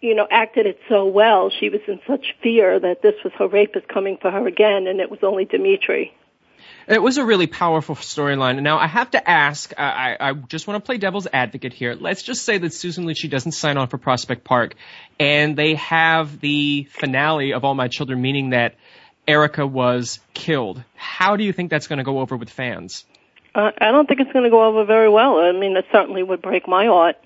you 0.00 0.14
know, 0.14 0.26
acted 0.30 0.66
it 0.66 0.78
so 0.88 1.06
well. 1.06 1.50
She 1.50 1.68
was 1.68 1.80
in 1.88 2.00
such 2.06 2.34
fear 2.42 2.78
that 2.78 3.02
this 3.02 3.14
was 3.24 3.32
her 3.38 3.48
rapist 3.48 3.88
coming 3.88 4.18
for 4.20 4.30
her 4.30 4.46
again, 4.46 4.86
and 4.86 5.00
it 5.00 5.10
was 5.10 5.20
only 5.22 5.44
Dimitri. 5.44 6.14
It 6.88 7.02
was 7.02 7.18
a 7.18 7.24
really 7.24 7.48
powerful 7.48 7.96
storyline. 7.96 8.62
Now, 8.62 8.78
I 8.78 8.86
have 8.86 9.10
to 9.10 9.28
ask, 9.28 9.72
I, 9.76 10.16
I 10.20 10.32
just 10.34 10.68
want 10.68 10.82
to 10.82 10.86
play 10.86 10.98
devil's 10.98 11.26
advocate 11.32 11.72
here. 11.72 11.94
Let's 11.94 12.22
just 12.22 12.44
say 12.44 12.58
that 12.58 12.72
Susan 12.72 13.06
Lucci 13.06 13.28
doesn't 13.28 13.52
sign 13.52 13.76
on 13.76 13.88
for 13.88 13.98
Prospect 13.98 14.44
Park, 14.44 14.76
and 15.18 15.56
they 15.56 15.74
have 15.74 16.40
the 16.40 16.84
finale 16.84 17.54
of 17.54 17.64
All 17.64 17.74
My 17.74 17.88
Children, 17.88 18.22
meaning 18.22 18.50
that 18.50 18.76
Erica 19.26 19.66
was 19.66 20.20
killed. 20.32 20.80
How 20.94 21.36
do 21.36 21.42
you 21.42 21.52
think 21.52 21.70
that's 21.70 21.88
going 21.88 21.98
to 21.98 22.04
go 22.04 22.20
over 22.20 22.36
with 22.36 22.50
fans? 22.50 23.04
Uh, 23.52 23.72
I 23.78 23.90
don't 23.90 24.06
think 24.06 24.20
it's 24.20 24.32
going 24.32 24.44
to 24.44 24.50
go 24.50 24.64
over 24.64 24.84
very 24.84 25.08
well. 25.08 25.38
I 25.38 25.50
mean, 25.50 25.76
it 25.76 25.86
certainly 25.90 26.22
would 26.22 26.42
break 26.42 26.68
my 26.68 26.86
heart 26.86 27.16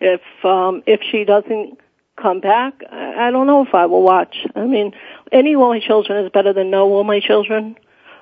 if 0.00 0.20
um, 0.44 0.82
if 0.86 1.00
she 1.10 1.24
doesn't 1.24 1.78
come 2.16 2.40
back. 2.40 2.74
I, 2.90 3.30
don't 3.30 3.46
know 3.46 3.62
if 3.64 3.74
I 3.74 3.86
will 3.86 4.02
watch. 4.02 4.36
I 4.54 4.64
mean, 4.64 4.92
any 5.32 5.54
My 5.56 5.80
Children 5.80 6.24
is 6.24 6.30
better 6.32 6.52
than 6.52 6.70
no 6.70 7.02
My 7.04 7.20
Children, 7.20 7.76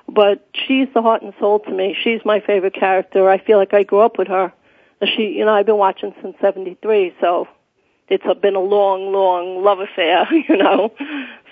but 0.09 0.47
she's 0.53 0.87
the 0.93 1.01
heart 1.01 1.21
and 1.21 1.33
soul 1.39 1.59
to 1.59 1.71
me. 1.71 1.95
She's 2.03 2.21
my 2.25 2.39
favorite 2.39 2.73
character. 2.73 3.29
I 3.29 3.37
feel 3.37 3.57
like 3.57 3.73
I 3.73 3.83
grew 3.83 3.99
up 3.99 4.17
with 4.17 4.27
her. 4.27 4.53
She, 5.15 5.33
you 5.37 5.43
know, 5.45 5.53
I've 5.53 5.65
been 5.65 5.77
watching 5.77 6.13
since 6.21 6.35
'73, 6.39 7.13
so 7.19 7.47
it's 8.07 8.23
been 8.41 8.55
a 8.55 8.59
long, 8.61 9.11
long 9.11 9.63
love 9.63 9.79
affair. 9.79 10.27
You 10.31 10.57
know, 10.57 10.93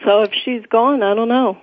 so 0.05 0.23
if 0.23 0.31
she's 0.45 0.65
gone, 0.67 1.03
I 1.03 1.13
don't 1.13 1.27
know. 1.29 1.57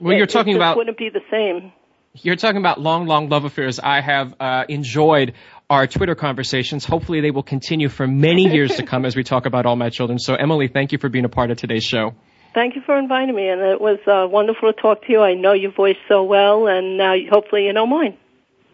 Well, 0.00 0.14
you're 0.14 0.24
It- 0.24 0.30
talking 0.30 0.54
it 0.54 0.56
about 0.56 0.76
wouldn't 0.76 0.98
be 0.98 1.08
the 1.08 1.22
same. 1.30 1.72
You're 2.14 2.36
talking 2.36 2.58
about 2.58 2.80
long, 2.80 3.06
long 3.06 3.28
love 3.28 3.44
affairs. 3.44 3.78
I 3.78 4.00
have 4.00 4.34
uh, 4.40 4.64
enjoyed 4.68 5.34
our 5.70 5.86
Twitter 5.86 6.16
conversations. 6.16 6.84
Hopefully, 6.84 7.20
they 7.20 7.30
will 7.30 7.44
continue 7.44 7.88
for 7.88 8.06
many 8.06 8.52
years 8.52 8.76
to 8.76 8.82
come 8.82 9.04
as 9.06 9.14
we 9.16 9.22
talk 9.22 9.46
about 9.46 9.64
all 9.64 9.76
my 9.76 9.88
children. 9.88 10.18
So, 10.18 10.34
Emily, 10.34 10.68
thank 10.68 10.92
you 10.92 10.98
for 10.98 11.08
being 11.08 11.24
a 11.24 11.28
part 11.28 11.50
of 11.50 11.56
today's 11.58 11.84
show. 11.84 12.14
Thank 12.52 12.74
you 12.74 12.82
for 12.84 12.98
inviting 12.98 13.34
me, 13.34 13.48
and 13.48 13.60
it 13.60 13.80
was 13.80 14.00
uh, 14.08 14.26
wonderful 14.28 14.72
to 14.72 14.78
talk 14.80 15.06
to 15.06 15.12
you. 15.12 15.20
I 15.20 15.34
know 15.34 15.52
your 15.52 15.70
voice 15.72 15.96
so 16.08 16.24
well, 16.24 16.66
and 16.66 16.98
now 16.98 17.14
you- 17.14 17.30
hopefully 17.30 17.64
you 17.66 17.72
know 17.72 17.86
mine. 17.86 18.18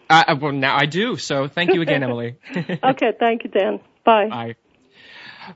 Uh, 0.09 0.37
well, 0.41 0.53
now 0.53 0.75
I 0.76 0.87
do. 0.87 1.17
So, 1.17 1.47
thank 1.47 1.75
you 1.75 1.83
again, 1.83 2.03
Emily. 2.09 2.37
Okay, 2.83 3.12
thank 3.21 3.45
you, 3.45 3.50
Dan. 3.50 3.81
Bye. 4.05 4.29
Bye. 4.29 4.55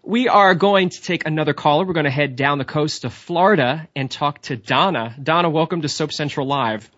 We 0.02 0.28
are 0.28 0.54
going 0.54 0.90
to 0.90 1.02
take 1.02 1.26
another 1.26 1.52
caller. 1.54 1.84
We're 1.84 1.94
going 1.94 2.04
to 2.04 2.10
head 2.10 2.36
down 2.36 2.58
the 2.58 2.64
coast 2.64 3.02
to 3.02 3.10
Florida 3.10 3.88
and 3.96 4.08
talk 4.10 4.42
to 4.42 4.56
Donna. 4.56 5.16
Donna, 5.20 5.48
welcome 5.50 5.82
to 5.82 5.88
Soap 5.88 6.12
Central 6.12 6.46
Live. 6.46 6.88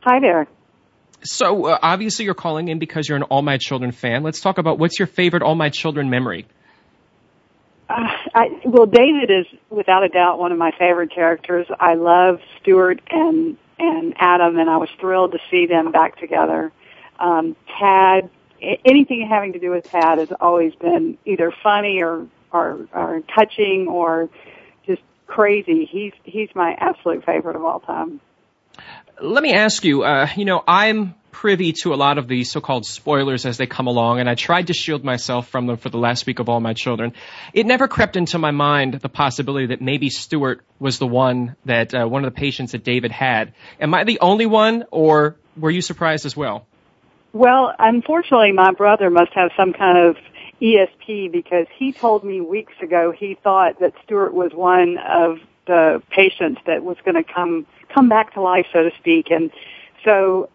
Hi 0.00 0.18
there. 0.18 0.48
So, 1.24 1.66
uh, 1.66 1.78
obviously, 1.82 2.24
you're 2.24 2.34
calling 2.34 2.68
in 2.68 2.78
because 2.78 3.08
you're 3.08 3.16
an 3.16 3.22
All 3.24 3.42
My 3.42 3.58
Children 3.58 3.92
fan. 3.92 4.22
Let's 4.22 4.40
talk 4.40 4.58
about 4.58 4.78
what's 4.78 4.98
your 4.98 5.06
favorite 5.06 5.42
All 5.42 5.54
My 5.54 5.68
Children 5.68 6.10
memory. 6.10 6.46
Uh, 7.88 8.08
I, 8.34 8.60
well, 8.64 8.86
David 8.86 9.30
is 9.30 9.46
without 9.70 10.02
a 10.02 10.08
doubt 10.08 10.38
one 10.38 10.52
of 10.52 10.58
my 10.58 10.72
favorite 10.78 11.12
characters. 11.12 11.66
I 11.78 11.94
love 11.94 12.40
Stuart 12.60 13.00
and 13.10 13.56
and 13.78 14.14
Adam, 14.18 14.58
and 14.58 14.70
I 14.70 14.76
was 14.76 14.88
thrilled 15.00 15.32
to 15.32 15.38
see 15.50 15.66
them 15.66 15.90
back 15.92 16.18
together. 16.18 16.70
Um, 17.18 17.56
Tad, 17.78 18.30
anything 18.84 19.26
having 19.28 19.52
to 19.54 19.58
do 19.58 19.70
with 19.70 19.84
Tad 19.84 20.18
has 20.18 20.32
always 20.40 20.74
been 20.76 21.18
either 21.24 21.52
funny 21.62 22.02
or 22.02 22.26
or, 22.52 22.86
or 22.92 23.22
touching 23.34 23.88
or 23.88 24.28
just 24.86 25.02
crazy. 25.26 25.84
He's 25.84 26.12
he's 26.24 26.48
my 26.54 26.76
absolute 26.78 27.24
favorite 27.24 27.56
of 27.56 27.64
all 27.64 27.80
time. 27.80 28.20
Let 29.20 29.42
me 29.42 29.52
ask 29.52 29.84
you, 29.84 30.02
uh, 30.02 30.28
you 30.36 30.44
know, 30.44 30.62
I'm 30.66 31.14
privy 31.30 31.72
to 31.72 31.92
a 31.92 31.96
lot 31.96 32.18
of 32.18 32.28
the 32.28 32.44
so-called 32.44 32.86
spoilers 32.86 33.46
as 33.46 33.56
they 33.56 33.66
come 33.66 33.86
along, 33.86 34.20
and 34.20 34.28
I 34.28 34.34
tried 34.34 34.68
to 34.68 34.74
shield 34.74 35.02
myself 35.02 35.48
from 35.48 35.66
them 35.66 35.76
for 35.76 35.88
the 35.88 35.98
last 35.98 36.26
week 36.26 36.38
of 36.38 36.48
All 36.48 36.60
My 36.60 36.72
Children. 36.72 37.14
It 37.52 37.66
never 37.66 37.88
crept 37.88 38.16
into 38.16 38.38
my 38.38 38.50
mind 38.50 38.94
the 38.94 39.08
possibility 39.08 39.66
that 39.66 39.80
maybe 39.80 40.10
Stuart 40.10 40.62
was 40.78 40.98
the 40.98 41.06
one 41.06 41.56
that, 41.64 41.94
uh, 41.94 42.06
one 42.06 42.24
of 42.24 42.32
the 42.32 42.38
patients 42.38 42.72
that 42.72 42.84
David 42.84 43.10
had. 43.10 43.54
Am 43.80 43.92
I 43.94 44.04
the 44.04 44.20
only 44.20 44.46
one, 44.46 44.84
or 44.90 45.36
were 45.56 45.70
you 45.70 45.80
surprised 45.80 46.26
as 46.26 46.36
well? 46.36 46.66
Well, 47.32 47.74
unfortunately, 47.78 48.52
my 48.52 48.72
brother 48.72 49.08
must 49.10 49.32
have 49.32 49.50
some 49.56 49.72
kind 49.72 49.98
of 49.98 50.16
ESP 50.60 51.32
because 51.32 51.66
he 51.76 51.92
told 51.92 52.24
me 52.24 52.40
weeks 52.40 52.74
ago 52.80 53.10
he 53.10 53.36
thought 53.42 53.80
that 53.80 53.94
Stuart 54.04 54.34
was 54.34 54.52
one 54.52 54.98
of 54.98 55.38
the 55.66 56.02
patients 56.10 56.60
that 56.66 56.84
was 56.84 56.96
going 57.04 57.16
to 57.16 57.24
come 57.24 57.66
come 57.92 58.08
back 58.08 58.34
to 58.34 58.40
life, 58.40 58.66
so 58.72 58.82
to 58.82 58.90
speak. 58.98 59.30
And 59.30 59.50
so 60.04 60.50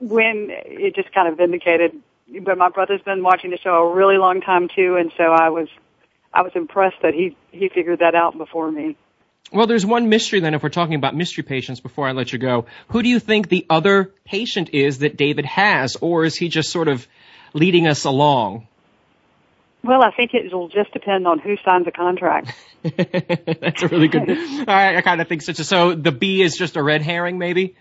when 0.00 0.48
it 0.50 0.94
just 0.94 1.12
kind 1.12 1.28
of 1.28 1.36
vindicated, 1.36 1.92
but 2.42 2.58
my 2.58 2.68
brother's 2.68 3.02
been 3.02 3.22
watching 3.22 3.50
the 3.50 3.58
show 3.58 3.74
a 3.74 3.94
really 3.94 4.18
long 4.18 4.40
time 4.40 4.68
too, 4.68 4.96
and 4.96 5.12
so 5.16 5.24
I 5.24 5.50
was 5.50 5.68
I 6.32 6.42
was 6.42 6.52
impressed 6.54 7.02
that 7.02 7.14
he 7.14 7.36
he 7.52 7.68
figured 7.68 8.00
that 8.00 8.14
out 8.14 8.36
before 8.36 8.70
me. 8.70 8.96
Well, 9.50 9.66
there's 9.66 9.86
one 9.86 10.10
mystery 10.10 10.40
then 10.40 10.52
if 10.54 10.62
we're 10.62 10.68
talking 10.68 10.94
about 10.94 11.16
mystery 11.16 11.42
patients 11.42 11.80
before 11.80 12.06
I 12.06 12.12
let 12.12 12.32
you 12.32 12.38
go. 12.38 12.66
Who 12.88 13.02
do 13.02 13.08
you 13.08 13.18
think 13.18 13.48
the 13.48 13.64
other 13.70 14.12
patient 14.24 14.70
is 14.74 14.98
that 14.98 15.16
David 15.16 15.46
has, 15.46 15.96
or 15.96 16.24
is 16.24 16.36
he 16.36 16.48
just 16.48 16.70
sort 16.70 16.88
of 16.88 17.06
leading 17.54 17.86
us 17.86 18.04
along? 18.04 18.68
Well, 19.82 20.02
I 20.02 20.10
think 20.10 20.34
it 20.34 20.52
will 20.52 20.68
just 20.68 20.92
depend 20.92 21.26
on 21.26 21.38
who 21.38 21.56
signs 21.64 21.84
the 21.84 21.92
contract. 21.92 22.52
That's 22.82 23.82
a 23.82 23.88
really 23.88 24.08
good. 24.08 24.28
I, 24.68 24.96
I 24.96 25.00
kind 25.02 25.20
of 25.20 25.28
think 25.28 25.42
so. 25.42 25.52
So 25.52 25.94
the 25.94 26.12
B 26.12 26.42
is 26.42 26.56
just 26.56 26.76
a 26.76 26.82
red 26.82 27.02
herring, 27.02 27.38
maybe. 27.38 27.76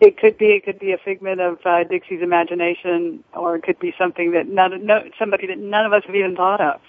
It 0.00 0.16
could 0.16 0.38
be. 0.38 0.46
It 0.46 0.64
could 0.64 0.78
be 0.78 0.92
a 0.92 0.98
figment 0.98 1.40
of 1.40 1.58
uh, 1.66 1.84
Dixie's 1.84 2.22
imagination, 2.22 3.24
or 3.34 3.56
it 3.56 3.62
could 3.62 3.78
be 3.78 3.94
something 3.98 4.32
that 4.32 4.48
none, 4.48 4.86
no, 4.86 5.04
somebody 5.18 5.48
that 5.48 5.58
none 5.58 5.84
of 5.84 5.92
us 5.92 6.04
have 6.06 6.14
even 6.14 6.34
thought 6.36 6.60
of. 6.60 6.80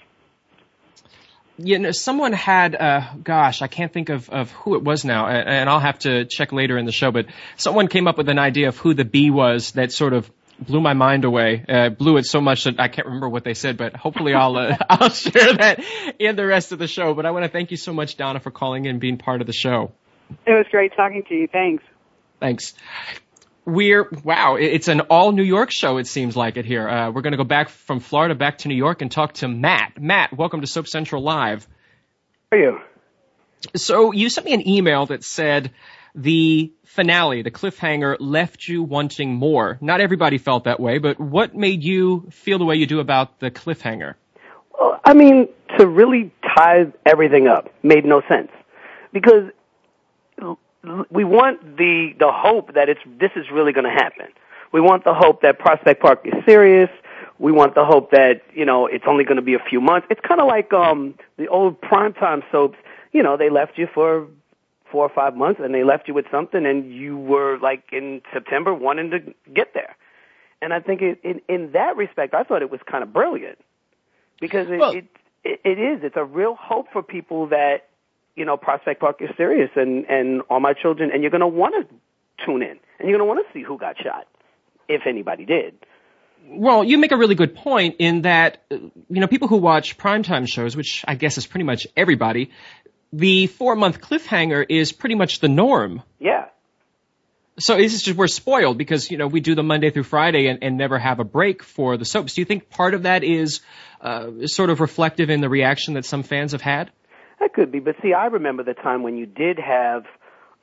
You 1.58 1.78
know, 1.78 1.90
someone 1.90 2.32
had, 2.32 2.74
uh, 2.74 3.02
gosh, 3.22 3.60
I 3.60 3.66
can't 3.66 3.92
think 3.92 4.08
of, 4.08 4.30
of 4.30 4.50
who 4.52 4.76
it 4.76 4.82
was 4.82 5.04
now, 5.04 5.26
and, 5.26 5.46
and 5.46 5.68
I'll 5.68 5.80
have 5.80 5.98
to 6.00 6.24
check 6.24 6.52
later 6.52 6.78
in 6.78 6.86
the 6.86 6.92
show, 6.92 7.10
but 7.10 7.26
someone 7.58 7.88
came 7.88 8.08
up 8.08 8.16
with 8.16 8.30
an 8.30 8.38
idea 8.38 8.68
of 8.68 8.78
who 8.78 8.94
the 8.94 9.04
bee 9.04 9.30
was 9.30 9.72
that 9.72 9.92
sort 9.92 10.14
of 10.14 10.30
blew 10.60 10.80
my 10.80 10.94
mind 10.94 11.24
away, 11.24 11.64
uh, 11.68 11.88
blew 11.88 12.16
it 12.16 12.26
so 12.26 12.40
much 12.40 12.64
that 12.64 12.78
I 12.78 12.88
can't 12.88 13.06
remember 13.06 13.28
what 13.28 13.44
they 13.44 13.54
said, 13.54 13.76
but 13.76 13.96
hopefully 13.96 14.34
I'll, 14.34 14.56
uh, 14.56 14.76
I'll 14.90 15.10
share 15.10 15.54
that 15.54 15.84
in 16.18 16.36
the 16.36 16.46
rest 16.46 16.72
of 16.72 16.78
the 16.78 16.86
show. 16.86 17.14
But 17.14 17.26
I 17.26 17.30
want 17.30 17.44
to 17.44 17.50
thank 17.50 17.70
you 17.70 17.76
so 17.76 17.92
much, 17.92 18.16
Donna, 18.16 18.40
for 18.40 18.50
calling 18.50 18.84
in 18.84 18.92
and 18.92 19.00
being 19.00 19.18
part 19.18 19.40
of 19.40 19.46
the 19.46 19.52
show. 19.52 19.92
It 20.46 20.52
was 20.52 20.66
great 20.70 20.94
talking 20.94 21.24
to 21.28 21.34
you. 21.34 21.48
Thanks. 21.48 21.82
Thanks. 22.38 22.74
We're 23.66 24.08
wow! 24.24 24.56
It's 24.56 24.88
an 24.88 25.00
all 25.02 25.32
New 25.32 25.42
York 25.42 25.70
show. 25.70 25.98
It 25.98 26.06
seems 26.06 26.36
like 26.36 26.56
it 26.56 26.64
here. 26.64 26.88
Uh, 26.88 27.10
we're 27.10 27.20
going 27.20 27.32
to 27.32 27.36
go 27.36 27.44
back 27.44 27.68
from 27.68 28.00
Florida 28.00 28.34
back 28.34 28.58
to 28.58 28.68
New 28.68 28.74
York 28.74 29.02
and 29.02 29.12
talk 29.12 29.34
to 29.34 29.48
Matt. 29.48 30.00
Matt, 30.00 30.36
welcome 30.36 30.62
to 30.62 30.66
Soap 30.66 30.88
Central 30.88 31.22
Live. 31.22 31.68
How 32.50 32.56
are 32.56 32.60
you? 32.60 32.80
So 33.76 34.12
you 34.12 34.30
sent 34.30 34.46
me 34.46 34.54
an 34.54 34.66
email 34.66 35.06
that 35.06 35.22
said 35.22 35.72
the 36.14 36.72
finale, 36.84 37.42
the 37.42 37.50
cliffhanger, 37.50 38.16
left 38.18 38.68
you 38.68 38.82
wanting 38.82 39.34
more. 39.34 39.78
Not 39.80 40.00
everybody 40.00 40.38
felt 40.38 40.64
that 40.64 40.80
way, 40.80 40.98
but 40.98 41.20
what 41.20 41.54
made 41.54 41.82
you 41.82 42.28
feel 42.30 42.58
the 42.58 42.64
way 42.64 42.76
you 42.76 42.86
do 42.86 43.00
about 43.00 43.38
the 43.40 43.50
cliffhanger? 43.50 44.14
Well, 44.78 45.00
I 45.04 45.14
mean, 45.14 45.48
to 45.78 45.86
really 45.86 46.32
tie 46.56 46.86
everything 47.06 47.46
up 47.46 47.68
made 47.82 48.04
no 48.04 48.22
sense 48.28 48.50
because 49.12 49.50
we 51.10 51.24
want 51.24 51.76
the 51.76 52.14
the 52.18 52.30
hope 52.32 52.74
that 52.74 52.88
it's 52.88 53.00
this 53.18 53.30
is 53.36 53.46
really 53.52 53.72
going 53.72 53.84
to 53.84 53.90
happen. 53.90 54.26
We 54.72 54.80
want 54.80 55.04
the 55.04 55.14
hope 55.14 55.42
that 55.42 55.58
Prospect 55.58 56.00
Park 56.00 56.20
is 56.24 56.32
serious. 56.46 56.88
We 57.38 57.52
want 57.52 57.74
the 57.74 57.84
hope 57.84 58.10
that 58.12 58.42
you 58.54 58.64
know 58.64 58.86
it's 58.86 59.04
only 59.06 59.24
going 59.24 59.36
to 59.36 59.42
be 59.42 59.54
a 59.54 59.64
few 59.68 59.80
months. 59.80 60.06
It's 60.10 60.20
kind 60.26 60.40
of 60.40 60.46
like 60.46 60.72
um 60.72 61.14
the 61.36 61.48
old 61.48 61.80
primetime 61.80 62.42
soaps. 62.50 62.78
You 63.12 63.22
know, 63.22 63.36
they 63.36 63.50
left 63.50 63.76
you 63.76 63.88
for 63.92 64.26
four 64.90 65.04
or 65.04 65.08
five 65.08 65.36
months, 65.36 65.60
and 65.62 65.74
they 65.74 65.84
left 65.84 66.08
you 66.08 66.14
with 66.14 66.26
something, 66.30 66.64
and 66.66 66.92
you 66.92 67.16
were 67.16 67.58
like 67.58 67.84
in 67.92 68.22
September 68.32 68.72
wanting 68.74 69.10
to 69.10 69.18
get 69.52 69.74
there. 69.74 69.96
And 70.62 70.72
I 70.72 70.80
think 70.80 71.00
it, 71.02 71.20
in 71.24 71.40
in 71.48 71.72
that 71.72 71.96
respect, 71.96 72.34
I 72.34 72.42
thought 72.42 72.62
it 72.62 72.70
was 72.70 72.80
kind 72.90 73.02
of 73.02 73.12
brilliant 73.12 73.58
because 74.40 74.68
it, 74.68 74.78
Well- 74.78 74.92
it 74.92 75.06
it 75.44 75.60
it 75.64 75.78
is. 75.78 76.00
It's 76.02 76.16
a 76.16 76.24
real 76.24 76.54
hope 76.54 76.86
for 76.92 77.02
people 77.02 77.46
that 77.48 77.88
you 78.36 78.44
know 78.44 78.56
Prospect 78.56 79.00
Park 79.00 79.20
is 79.22 79.30
serious, 79.36 79.70
and 79.76 80.04
and 80.08 80.42
all 80.50 80.60
my 80.60 80.74
children, 80.74 81.10
and 81.12 81.22
you're 81.22 81.30
going 81.30 81.40
to 81.40 81.46
want 81.46 81.74
to 81.88 81.94
tune 82.44 82.62
in, 82.62 82.78
and 82.98 83.08
you're 83.08 83.18
going 83.18 83.20
to 83.20 83.24
want 83.24 83.46
to 83.46 83.52
see 83.52 83.62
who 83.62 83.78
got 83.78 83.96
shot, 84.02 84.26
if 84.88 85.02
anybody 85.06 85.44
did. 85.44 85.74
Well, 86.48 86.82
you 86.82 86.96
make 86.96 87.12
a 87.12 87.18
really 87.18 87.34
good 87.34 87.54
point 87.54 87.96
in 87.98 88.22
that, 88.22 88.62
uh, 88.70 88.76
you 88.76 89.20
know, 89.20 89.26
people 89.26 89.46
who 89.46 89.58
watch 89.58 89.98
primetime 89.98 90.48
shows, 90.48 90.74
which 90.74 91.04
I 91.06 91.14
guess 91.14 91.36
is 91.36 91.46
pretty 91.46 91.64
much 91.64 91.86
everybody, 91.96 92.50
the 93.12 93.46
four 93.46 93.76
month 93.76 94.00
cliffhanger 94.00 94.64
is 94.68 94.92
pretty 94.92 95.14
much 95.14 95.40
the 95.40 95.48
norm. 95.48 96.02
Yeah. 96.18 96.46
So 97.58 97.76
it's 97.76 98.02
just 98.02 98.16
we're 98.16 98.28
spoiled 98.28 98.78
because 98.78 99.10
you 99.10 99.18
know 99.18 99.26
we 99.26 99.40
do 99.40 99.54
the 99.54 99.62
Monday 99.62 99.90
through 99.90 100.04
Friday 100.04 100.46
and, 100.46 100.60
and 100.62 100.78
never 100.78 100.98
have 100.98 101.20
a 101.20 101.24
break 101.24 101.62
for 101.62 101.96
the 101.96 102.04
soaps. 102.04 102.34
Do 102.34 102.40
you 102.40 102.44
think 102.44 102.70
part 102.70 102.94
of 102.94 103.02
that 103.02 103.22
is 103.22 103.60
uh, 104.00 104.46
sort 104.46 104.70
of 104.70 104.80
reflective 104.80 105.30
in 105.30 105.40
the 105.40 105.48
reaction 105.48 105.94
that 105.94 106.04
some 106.04 106.22
fans 106.22 106.52
have 106.52 106.62
had? 106.62 106.90
That 107.38 107.54
could 107.54 107.72
be, 107.72 107.80
but 107.80 107.96
see, 108.02 108.12
I 108.12 108.26
remember 108.26 108.62
the 108.62 108.74
time 108.74 109.02
when 109.02 109.16
you 109.16 109.26
did 109.26 109.58
have 109.58 110.04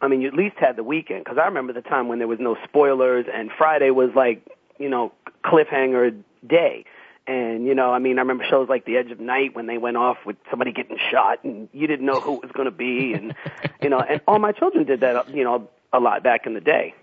I 0.02 0.08
mean, 0.08 0.22
you 0.22 0.28
at 0.28 0.34
least 0.34 0.58
had 0.60 0.76
the 0.76 0.84
weekend 0.84 1.24
because 1.24 1.38
I 1.42 1.46
remember 1.46 1.74
the 1.74 1.82
time 1.82 2.08
when 2.08 2.20
there 2.20 2.28
was 2.28 2.40
no 2.40 2.56
spoilers 2.68 3.26
and 3.34 3.50
Friday 3.58 3.90
was 3.90 4.12
like, 4.16 4.46
you 4.80 4.90
know, 4.90 5.12
cliffhanger 5.44 6.22
day. 6.48 6.86
And 7.28 7.66
you 7.66 7.76
know, 7.76 7.92
I 7.92 8.00
mean, 8.00 8.18
I 8.18 8.22
remember 8.22 8.46
shows 8.50 8.70
like 8.70 8.86
The 8.86 8.96
Edge 8.96 9.12
of 9.12 9.20
Night 9.20 9.54
when 9.54 9.68
they 9.68 9.78
went 9.78 9.98
off 9.98 10.18
with 10.26 10.38
somebody 10.50 10.72
getting 10.72 10.98
shot 11.12 11.44
and 11.44 11.68
you 11.74 11.86
didn't 11.86 12.06
know 12.06 12.22
who 12.22 12.36
it 12.36 12.42
was 12.42 12.52
going 12.54 12.66
to 12.66 12.72
be, 12.72 13.14
and 13.14 13.36
you 13.82 13.90
know, 13.90 14.00
and 14.00 14.22
all 14.28 14.40
my 14.40 14.54
children 14.54 14.86
did 14.86 15.02
that, 15.02 15.30
you 15.30 15.44
know, 15.44 15.70
a 15.92 16.00
lot 16.00 16.24
back 16.24 16.46
in 16.46 16.54
the 16.54 16.62
day. 16.62 16.96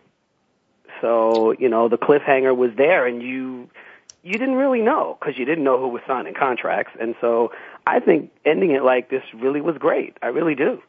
So 1.02 1.52
you 1.52 1.68
know, 1.68 1.88
the 1.88 1.98
cliffhanger 1.98 2.56
was 2.56 2.70
there, 2.76 3.06
and 3.06 3.22
you 3.22 3.68
you 4.22 4.32
didn't 4.32 4.54
really 4.54 4.80
know 4.80 5.18
because 5.20 5.38
you 5.38 5.44
didn't 5.44 5.64
know 5.64 5.78
who 5.78 5.88
was 5.88 6.00
signing 6.06 6.32
contracts, 6.32 6.92
and 6.98 7.14
so 7.20 7.52
I 7.86 8.00
think 8.00 8.30
ending 8.46 8.70
it 8.70 8.82
like 8.82 9.10
this 9.10 9.22
really 9.34 9.60
was 9.60 9.76
great. 9.76 10.16
I 10.22 10.28
really 10.28 10.54
do. 10.54 10.82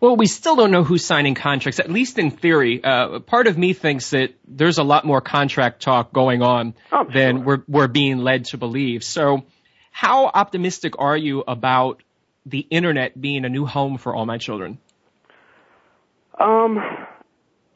Well, 0.00 0.16
we 0.16 0.26
still 0.26 0.56
don't 0.56 0.70
know 0.70 0.82
who's 0.82 1.04
signing 1.04 1.34
contracts, 1.34 1.78
at 1.78 1.90
least 1.90 2.18
in 2.18 2.30
theory. 2.30 2.82
Uh, 2.82 3.20
part 3.20 3.46
of 3.46 3.58
me 3.58 3.74
thinks 3.74 4.10
that 4.10 4.34
there's 4.48 4.78
a 4.78 4.82
lot 4.82 5.04
more 5.04 5.20
contract 5.20 5.82
talk 5.82 6.10
going 6.12 6.40
on 6.40 6.74
oh, 6.90 7.04
than 7.04 7.36
sure. 7.36 7.44
we're, 7.44 7.62
we're 7.68 7.88
being 7.88 8.18
led 8.18 8.46
to 8.46 8.56
believe. 8.56 9.04
So, 9.04 9.44
how 9.90 10.26
optimistic 10.26 10.94
are 10.98 11.16
you 11.16 11.44
about 11.46 12.02
the 12.46 12.60
internet 12.60 13.20
being 13.20 13.44
a 13.44 13.50
new 13.50 13.66
home 13.66 13.98
for 13.98 14.14
all 14.14 14.24
my 14.24 14.38
children? 14.38 14.78
Um, 16.38 16.78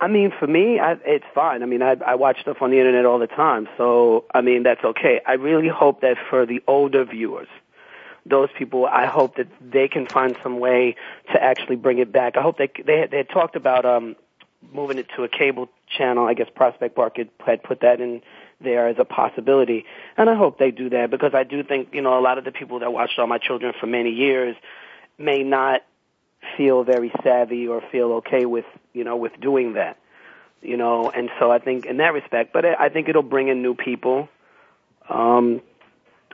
I 0.01 0.09
mean, 0.09 0.33
for 0.39 0.47
me, 0.47 0.81
I, 0.81 0.93
it's 1.05 1.25
fine. 1.35 1.63
I 1.63 1.67
mean, 1.67 1.83
I, 1.83 1.97
I 2.07 2.15
watch 2.15 2.41
stuff 2.41 2.59
on 2.63 2.71
the 2.71 2.79
internet 2.79 3.05
all 3.05 3.19
the 3.19 3.27
time, 3.27 3.69
so 3.77 4.25
I 4.35 4.41
mean, 4.41 4.63
that's 4.63 4.83
okay. 4.83 5.21
I 5.27 5.35
really 5.35 5.69
hope 5.69 6.01
that 6.01 6.17
for 6.31 6.47
the 6.47 6.63
older 6.67 7.05
viewers, 7.05 7.49
those 8.27 8.49
people, 8.57 8.87
I 8.87 9.07
hope 9.07 9.37
that 9.37 9.49
they 9.61 9.89
can 9.89 10.07
find 10.07 10.37
some 10.43 10.59
way 10.59 10.97
to 11.33 11.43
actually 11.43 11.77
bring 11.77 11.99
it 11.99 12.11
back. 12.11 12.37
I 12.37 12.43
hope 12.43 12.59
they 12.59 12.71
they 12.85 13.07
they 13.11 13.19
had 13.19 13.29
talked 13.29 13.57
about 13.57 13.85
um 13.85 14.17
moving 14.73 14.99
it 14.99 15.09
to 15.17 15.25
a 15.25 15.29
cable 15.29 15.69
channel. 15.97 16.27
I 16.27 16.35
guess 16.35 16.49
Prospect 16.55 16.95
Park 16.95 17.19
had, 17.19 17.29
had 17.45 17.63
put 17.63 17.81
that 17.81 18.01
in 18.01 18.23
there 18.61 18.89
as 18.89 18.97
a 18.99 19.05
possibility, 19.05 19.85
and 20.17 20.31
I 20.31 20.35
hope 20.35 20.59
they 20.59 20.71
do 20.71 20.91
that 20.91 21.11
because 21.11 21.35
I 21.35 21.45
do 21.45 21.63
think 21.63 21.91
you 21.93 22.01
know 22.01 22.19
a 22.19 22.23
lot 22.23 22.39
of 22.39 22.45
the 22.45 22.53
people 22.53 22.79
that 22.81 22.93
watched 22.93 23.19
All 23.19 23.27
My 23.27 23.39
Children 23.39 23.75
for 23.79 23.87
many 23.87 24.11
years 24.11 24.57
may 25.19 25.43
not 25.43 25.83
feel 26.57 26.85
very 26.85 27.13
savvy 27.23 27.67
or 27.69 27.83
feel 27.93 28.13
okay 28.15 28.47
with 28.47 28.67
you 28.93 29.05
know 29.05 29.17
with 29.17 29.33
doing 29.41 29.75
that 29.75 29.99
you 30.63 30.77
know 30.77 31.11
and 31.11 31.31
so 31.39 31.51
i 31.51 31.59
think 31.59 31.87
in 31.87 31.99
that 31.99 32.13
respect 32.13 32.53
but 32.53 32.65
i 32.65 32.89
think 32.89 33.09
it'll 33.09 33.23
bring 33.23 33.49
in 33.49 33.63
new 33.63 33.75
people 33.75 34.29
um 35.09 35.61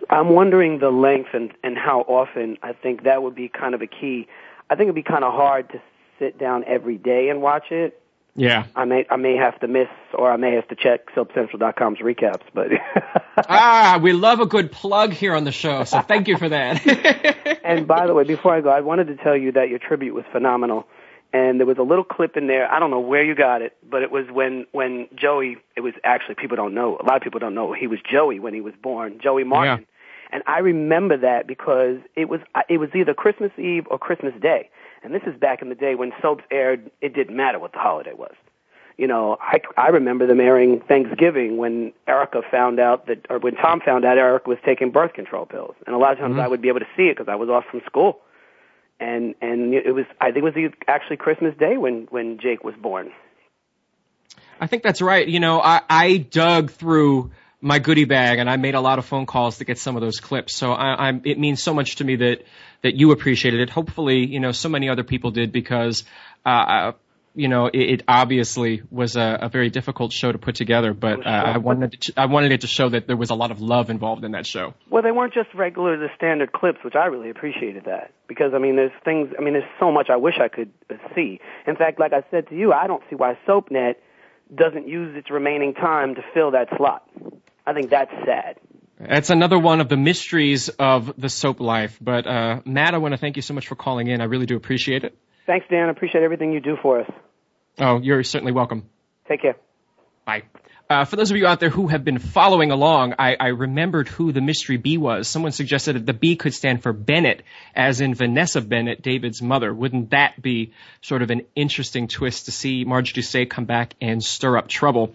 I'm 0.08 0.30
wondering 0.30 0.78
the 0.78 0.90
length 0.90 1.30
and, 1.34 1.52
and 1.62 1.76
how 1.76 2.00
often. 2.00 2.56
I 2.62 2.72
think 2.72 3.04
that 3.04 3.22
would 3.22 3.34
be 3.34 3.48
kind 3.48 3.74
of 3.74 3.82
a 3.82 3.86
key. 3.86 4.28
I 4.68 4.74
think 4.74 4.86
it'd 4.86 4.94
be 4.94 5.02
kind 5.02 5.24
of 5.24 5.32
hard 5.32 5.68
to 5.70 5.82
sit 6.18 6.38
down 6.38 6.64
every 6.66 6.96
day 6.96 7.28
and 7.28 7.42
watch 7.42 7.70
it. 7.70 8.00
Yeah. 8.36 8.66
I 8.76 8.84
may 8.84 9.06
I 9.10 9.16
may 9.16 9.36
have 9.36 9.58
to 9.60 9.68
miss 9.68 9.88
or 10.14 10.30
I 10.30 10.36
may 10.36 10.54
have 10.54 10.68
to 10.68 10.76
check 10.76 11.12
SoapCentral.com's 11.14 11.98
recaps, 11.98 12.42
but 12.54 12.68
ah, 13.48 13.98
we 14.00 14.12
love 14.12 14.40
a 14.40 14.46
good 14.46 14.70
plug 14.70 15.12
here 15.12 15.34
on 15.34 15.44
the 15.44 15.52
show, 15.52 15.84
so 15.84 16.00
thank 16.00 16.28
you 16.28 16.38
for 16.38 16.48
that. 16.48 17.60
and 17.64 17.86
by 17.88 18.06
the 18.06 18.14
way, 18.14 18.24
before 18.24 18.54
I 18.54 18.60
go, 18.60 18.70
I 18.70 18.80
wanted 18.80 19.08
to 19.08 19.16
tell 19.16 19.36
you 19.36 19.52
that 19.52 19.68
your 19.68 19.78
tribute 19.78 20.14
was 20.14 20.24
phenomenal. 20.32 20.86
And 21.32 21.60
there 21.60 21.66
was 21.66 21.78
a 21.78 21.82
little 21.82 22.02
clip 22.02 22.36
in 22.36 22.48
there. 22.48 22.68
I 22.68 22.80
don't 22.80 22.90
know 22.90 22.98
where 22.98 23.22
you 23.22 23.36
got 23.36 23.62
it, 23.62 23.76
but 23.88 24.02
it 24.02 24.10
was 24.10 24.26
when 24.32 24.66
when 24.72 25.06
Joey. 25.14 25.58
It 25.76 25.80
was 25.80 25.94
actually 26.02 26.34
people 26.34 26.56
don't 26.56 26.74
know. 26.74 26.98
A 26.98 27.04
lot 27.04 27.16
of 27.16 27.22
people 27.22 27.38
don't 27.38 27.54
know 27.54 27.72
he 27.72 27.86
was 27.86 28.00
Joey 28.10 28.40
when 28.40 28.52
he 28.52 28.60
was 28.60 28.74
born. 28.82 29.20
Joey 29.22 29.44
Martin. 29.44 29.80
Yeah. 29.80 29.89
And 30.32 30.42
I 30.46 30.58
remember 30.58 31.16
that 31.16 31.46
because 31.46 31.98
it 32.16 32.28
was 32.28 32.40
it 32.68 32.78
was 32.78 32.90
either 32.94 33.14
Christmas 33.14 33.52
Eve 33.58 33.86
or 33.90 33.98
Christmas 33.98 34.34
Day. 34.40 34.70
And 35.02 35.14
this 35.14 35.22
is 35.26 35.38
back 35.38 35.62
in 35.62 35.68
the 35.70 35.74
day 35.74 35.94
when 35.94 36.12
soaps 36.20 36.44
aired. 36.50 36.90
It 37.00 37.14
didn't 37.14 37.36
matter 37.36 37.58
what 37.58 37.72
the 37.72 37.78
holiday 37.78 38.12
was. 38.12 38.34
You 38.96 39.06
know, 39.06 39.38
I 39.40 39.60
I 39.76 39.88
remember 39.88 40.26
them 40.26 40.40
airing 40.40 40.80
Thanksgiving 40.80 41.56
when 41.56 41.92
Erica 42.06 42.42
found 42.50 42.78
out 42.78 43.06
that, 43.06 43.26
or 43.30 43.38
when 43.38 43.54
Tom 43.54 43.80
found 43.80 44.04
out 44.04 44.18
Erica 44.18 44.48
was 44.48 44.58
taking 44.64 44.90
birth 44.90 45.14
control 45.14 45.46
pills. 45.46 45.74
And 45.86 45.94
a 45.96 45.98
lot 45.98 46.12
of 46.12 46.18
times 46.18 46.36
Mhm. 46.36 46.42
I 46.42 46.48
would 46.48 46.60
be 46.60 46.68
able 46.68 46.80
to 46.80 46.88
see 46.96 47.08
it 47.08 47.16
because 47.16 47.30
I 47.30 47.36
was 47.36 47.48
off 47.48 47.64
from 47.70 47.80
school. 47.86 48.20
And 49.00 49.34
and 49.40 49.74
it 49.74 49.94
was 49.94 50.04
I 50.20 50.30
think 50.32 50.44
it 50.44 50.54
was 50.54 50.72
actually 50.86 51.16
Christmas 51.16 51.56
Day 51.56 51.76
when 51.78 52.06
when 52.10 52.38
Jake 52.38 52.62
was 52.62 52.74
born. 52.76 53.10
I 54.60 54.66
think 54.66 54.82
that's 54.82 55.00
right. 55.00 55.26
You 55.26 55.40
know, 55.40 55.60
I, 55.62 55.80
I 55.88 56.16
dug 56.18 56.70
through 56.70 57.30
my 57.60 57.78
goodie 57.78 58.06
bag 58.06 58.38
and 58.38 58.48
I 58.48 58.56
made 58.56 58.74
a 58.74 58.80
lot 58.80 58.98
of 58.98 59.04
phone 59.04 59.26
calls 59.26 59.58
to 59.58 59.64
get 59.64 59.78
some 59.78 59.96
of 59.96 60.02
those 60.02 60.20
clips. 60.20 60.56
So 60.56 60.72
I, 60.72 61.08
I'm, 61.08 61.22
it 61.24 61.38
means 61.38 61.62
so 61.62 61.74
much 61.74 61.96
to 61.96 62.04
me 62.04 62.16
that, 62.16 62.42
that 62.82 62.94
you 62.94 63.12
appreciated 63.12 63.60
it. 63.60 63.70
Hopefully, 63.70 64.26
you 64.26 64.40
know, 64.40 64.52
so 64.52 64.68
many 64.68 64.88
other 64.88 65.04
people 65.04 65.30
did 65.30 65.52
because, 65.52 66.04
uh, 66.46 66.92
you 67.34 67.48
know, 67.48 67.66
it, 67.66 67.78
it 67.78 68.02
obviously 68.08 68.82
was 68.90 69.16
a, 69.16 69.38
a 69.42 69.48
very 69.48 69.70
difficult 69.70 70.12
show 70.12 70.32
to 70.32 70.38
put 70.38 70.56
together, 70.56 70.92
but 70.92 71.24
uh, 71.26 71.30
I 71.30 71.58
wanted 71.58 72.00
to, 72.00 72.12
I 72.16 72.26
wanted 72.26 72.52
it 72.52 72.62
to 72.62 72.66
show 72.66 72.88
that 72.88 73.06
there 73.06 73.16
was 73.16 73.30
a 73.30 73.34
lot 73.34 73.50
of 73.50 73.60
love 73.60 73.90
involved 73.90 74.24
in 74.24 74.32
that 74.32 74.46
show. 74.46 74.74
Well, 74.88 75.02
they 75.02 75.12
weren't 75.12 75.34
just 75.34 75.52
regular, 75.54 75.96
the 75.96 76.08
standard 76.16 76.52
clips, 76.52 76.78
which 76.82 76.96
I 76.96 77.06
really 77.06 77.30
appreciated 77.30 77.84
that 77.84 78.12
because 78.26 78.52
I 78.54 78.58
mean, 78.58 78.76
there's 78.76 78.92
things. 79.04 79.32
I 79.38 79.42
mean, 79.42 79.52
there's 79.52 79.70
so 79.78 79.92
much 79.92 80.08
I 80.10 80.16
wish 80.16 80.34
I 80.40 80.48
could 80.48 80.72
uh, 80.88 80.94
see. 81.14 81.40
In 81.66 81.76
fact, 81.76 82.00
like 82.00 82.12
I 82.12 82.24
said 82.30 82.48
to 82.48 82.56
you, 82.56 82.72
I 82.72 82.86
don't 82.86 83.02
see 83.08 83.16
why 83.16 83.38
SoapNet 83.46 83.94
doesn't 84.52 84.88
use 84.88 85.16
its 85.16 85.30
remaining 85.30 85.74
time 85.74 86.16
to 86.16 86.22
fill 86.34 86.50
that 86.50 86.68
slot. 86.76 87.08
I 87.70 87.72
think 87.72 87.88
that's 87.90 88.10
sad. 88.26 88.56
That's 88.98 89.30
another 89.30 89.56
one 89.56 89.80
of 89.80 89.88
the 89.88 89.96
mysteries 89.96 90.70
of 90.70 91.12
the 91.16 91.28
soap 91.28 91.60
life. 91.60 91.96
But 92.00 92.26
uh, 92.26 92.60
Matt, 92.64 92.94
I 92.94 92.98
want 92.98 93.12
to 93.12 93.18
thank 93.18 93.36
you 93.36 93.42
so 93.42 93.54
much 93.54 93.68
for 93.68 93.76
calling 93.76 94.08
in. 94.08 94.20
I 94.20 94.24
really 94.24 94.46
do 94.46 94.56
appreciate 94.56 95.04
it. 95.04 95.16
Thanks, 95.46 95.66
Dan. 95.70 95.86
I 95.86 95.90
appreciate 95.90 96.24
everything 96.24 96.52
you 96.52 96.60
do 96.60 96.76
for 96.82 97.00
us. 97.00 97.10
Oh, 97.78 98.00
you're 98.00 98.24
certainly 98.24 98.52
welcome. 98.52 98.88
Take 99.28 99.42
care. 99.42 99.56
Bye. 100.26 100.42
Uh, 100.90 101.04
for 101.04 101.14
those 101.14 101.30
of 101.30 101.36
you 101.36 101.46
out 101.46 101.60
there 101.60 101.70
who 101.70 101.86
have 101.86 102.04
been 102.04 102.18
following 102.18 102.72
along, 102.72 103.14
I, 103.16 103.36
I 103.38 103.46
remembered 103.48 104.08
who 104.08 104.32
the 104.32 104.40
mystery 104.40 104.76
bee 104.76 104.98
was. 104.98 105.28
Someone 105.28 105.52
suggested 105.52 105.94
that 105.94 106.04
the 106.04 106.12
B 106.12 106.34
could 106.34 106.52
stand 106.52 106.82
for 106.82 106.92
Bennett, 106.92 107.44
as 107.76 108.00
in 108.00 108.16
Vanessa 108.16 108.60
Bennett, 108.60 109.00
David's 109.00 109.40
mother. 109.40 109.72
Wouldn't 109.72 110.10
that 110.10 110.42
be 110.42 110.72
sort 111.00 111.22
of 111.22 111.30
an 111.30 111.42
interesting 111.54 112.08
twist 112.08 112.46
to 112.46 112.50
see 112.50 112.84
Marj 112.84 113.14
Dusay 113.14 113.48
come 113.48 113.66
back 113.66 113.94
and 114.00 114.20
stir 114.20 114.58
up 114.58 114.66
trouble? 114.66 115.14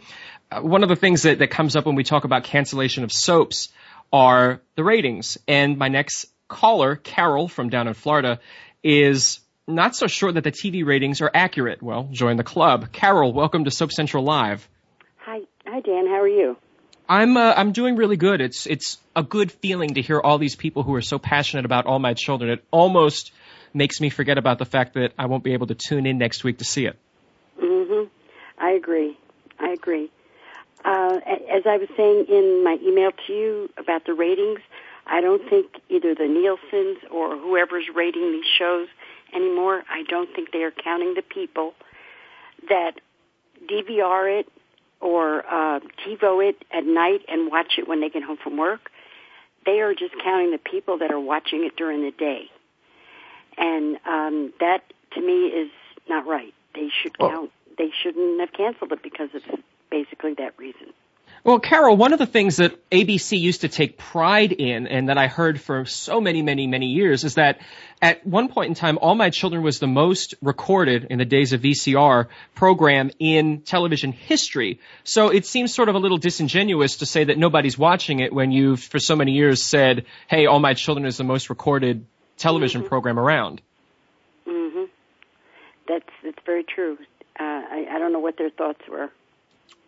Uh, 0.55 0.61
one 0.61 0.83
of 0.83 0.89
the 0.89 0.95
things 0.95 1.23
that, 1.23 1.39
that 1.39 1.49
comes 1.49 1.75
up 1.75 1.85
when 1.85 1.95
we 1.95 2.03
talk 2.03 2.23
about 2.23 2.43
cancellation 2.43 3.03
of 3.03 3.11
soaps 3.11 3.69
are 4.13 4.61
the 4.75 4.83
ratings. 4.83 5.37
And 5.47 5.77
my 5.77 5.87
next 5.87 6.27
caller, 6.47 6.95
Carol 6.95 7.47
from 7.47 7.69
down 7.69 7.87
in 7.87 7.93
Florida, 7.93 8.39
is 8.83 9.39
not 9.67 9.95
so 9.95 10.07
sure 10.07 10.31
that 10.31 10.43
the 10.43 10.51
TV 10.51 10.85
ratings 10.85 11.21
are 11.21 11.31
accurate. 11.33 11.81
Well, 11.81 12.07
join 12.11 12.37
the 12.37 12.43
club. 12.43 12.91
Carol, 12.91 13.33
welcome 13.33 13.65
to 13.65 13.71
Soap 13.71 13.91
Central 13.91 14.23
Live. 14.23 14.67
Hi, 15.17 15.41
hi 15.65 15.79
Dan. 15.81 16.07
How 16.07 16.21
are 16.21 16.27
you? 16.27 16.57
I'm 17.07 17.37
uh, 17.37 17.53
I'm 17.55 17.71
doing 17.71 17.97
really 17.97 18.17
good. 18.17 18.41
It's 18.41 18.65
it's 18.65 18.97
a 19.15 19.23
good 19.23 19.51
feeling 19.51 19.95
to 19.95 20.01
hear 20.01 20.19
all 20.19 20.37
these 20.37 20.55
people 20.55 20.81
who 20.83 20.95
are 20.95 21.01
so 21.01 21.19
passionate 21.19 21.65
about 21.65 21.85
all 21.85 21.99
my 21.99 22.13
children. 22.13 22.49
It 22.49 22.63
almost 22.71 23.31
makes 23.73 24.01
me 24.01 24.09
forget 24.09 24.37
about 24.37 24.57
the 24.57 24.65
fact 24.65 24.93
that 24.93 25.13
I 25.17 25.27
won't 25.27 25.43
be 25.43 25.53
able 25.53 25.67
to 25.67 25.75
tune 25.75 26.05
in 26.05 26.17
next 26.17 26.43
week 26.43 26.59
to 26.59 26.65
see 26.65 26.85
it. 26.85 26.97
Mhm. 27.61 28.09
I 28.57 28.71
agree. 28.71 29.17
I 29.59 29.69
agree. 29.69 30.09
Uh, 30.85 31.19
as 31.51 31.63
I 31.65 31.77
was 31.77 31.89
saying 31.97 32.25
in 32.29 32.63
my 32.63 32.77
email 32.81 33.09
to 33.25 33.33
you 33.33 33.69
about 33.77 34.05
the 34.05 34.13
ratings, 34.13 34.59
I 35.07 35.19
don't 35.19 35.47
think 35.49 35.67
either 35.89 36.13
the 36.13 36.27
Nielsen's 36.27 36.99
or 37.09 37.37
whoever's 37.37 37.85
rating 37.93 38.31
these 38.31 38.45
shows 38.57 38.87
anymore. 39.33 39.83
I 39.89 40.03
don't 40.07 40.29
think 40.35 40.51
they 40.51 40.63
are 40.63 40.71
counting 40.71 41.15
the 41.15 41.23
people 41.23 41.73
that 42.69 43.01
DVR 43.67 44.41
it 44.41 44.47
or 45.01 45.43
uh, 45.47 45.79
TiVo 46.05 46.49
it 46.49 46.63
at 46.71 46.85
night 46.85 47.21
and 47.27 47.51
watch 47.51 47.73
it 47.79 47.87
when 47.87 47.99
they 47.99 48.09
get 48.09 48.21
home 48.23 48.37
from 48.43 48.57
work. 48.57 48.91
They 49.65 49.79
are 49.81 49.95
just 49.95 50.13
counting 50.23 50.51
the 50.51 50.59
people 50.59 50.99
that 50.99 51.11
are 51.11 51.19
watching 51.19 51.65
it 51.65 51.75
during 51.75 52.03
the 52.03 52.11
day, 52.11 52.43
and 53.57 53.97
um, 54.05 54.53
that 54.59 54.83
to 55.15 55.21
me 55.21 55.47
is 55.47 55.71
not 56.07 56.27
right. 56.27 56.53
They 56.75 56.89
should 57.01 57.17
count. 57.17 57.51
They 57.75 57.89
shouldn't 58.03 58.39
have 58.39 58.53
canceled 58.53 58.91
it 58.91 59.01
because 59.01 59.29
of 59.33 59.41
basically 59.89 60.33
that 60.35 60.57
reason. 60.57 60.93
Well, 61.45 61.59
Carol, 61.59 61.95
one 61.95 62.11
of 62.11 62.17
the 62.17 62.25
things 62.25 62.57
that 62.57 62.89
ABC 62.89 63.39
used 63.39 63.61
to 63.61 63.67
take 63.67 63.99
pride 63.99 64.51
in, 64.51 64.87
and 64.87 65.09
that 65.09 65.19
I 65.19 65.27
heard 65.27 65.61
for 65.61 65.85
so 65.85 66.19
many, 66.19 66.41
many, 66.41 66.65
many 66.65 66.87
years, 66.87 67.23
is 67.23 67.35
that 67.35 67.59
at 68.01 68.25
one 68.25 68.47
point 68.47 68.69
in 68.69 68.73
time, 68.73 68.97
All 68.99 69.13
My 69.13 69.29
Children 69.29 69.61
was 69.61 69.77
the 69.77 69.85
most 69.85 70.33
recorded 70.41 71.05
in 71.11 71.19
the 71.19 71.25
days 71.25 71.53
of 71.53 71.61
VCR 71.61 72.29
program 72.55 73.11
in 73.19 73.61
television 73.61 74.11
history. 74.11 74.79
So 75.03 75.29
it 75.29 75.45
seems 75.45 75.71
sort 75.71 75.87
of 75.87 75.93
a 75.93 75.99
little 75.99 76.17
disingenuous 76.17 76.97
to 76.97 77.05
say 77.05 77.25
that 77.25 77.37
nobody's 77.37 77.77
watching 77.77 78.21
it 78.21 78.33
when 78.33 78.51
you've, 78.51 78.81
for 78.81 78.97
so 78.97 79.15
many 79.15 79.33
years, 79.33 79.61
said, 79.61 80.05
hey, 80.27 80.47
All 80.47 80.59
My 80.59 80.73
Children 80.73 81.05
is 81.05 81.17
the 81.17 81.23
most 81.23 81.51
recorded 81.51 82.07
television 82.37 82.83
program 82.83 83.19
around. 83.19 83.61
Mm-hmm. 84.47 84.85
That's 85.87 86.09
that's 86.23 86.43
very 86.43 86.63
true. 86.63 86.97
Uh, 87.39 87.43
I, 87.43 87.85
I 87.91 87.99
don't 87.99 88.11
know 88.11 88.19
what 88.19 88.39
their 88.39 88.49
thoughts 88.49 88.81
were. 88.89 89.11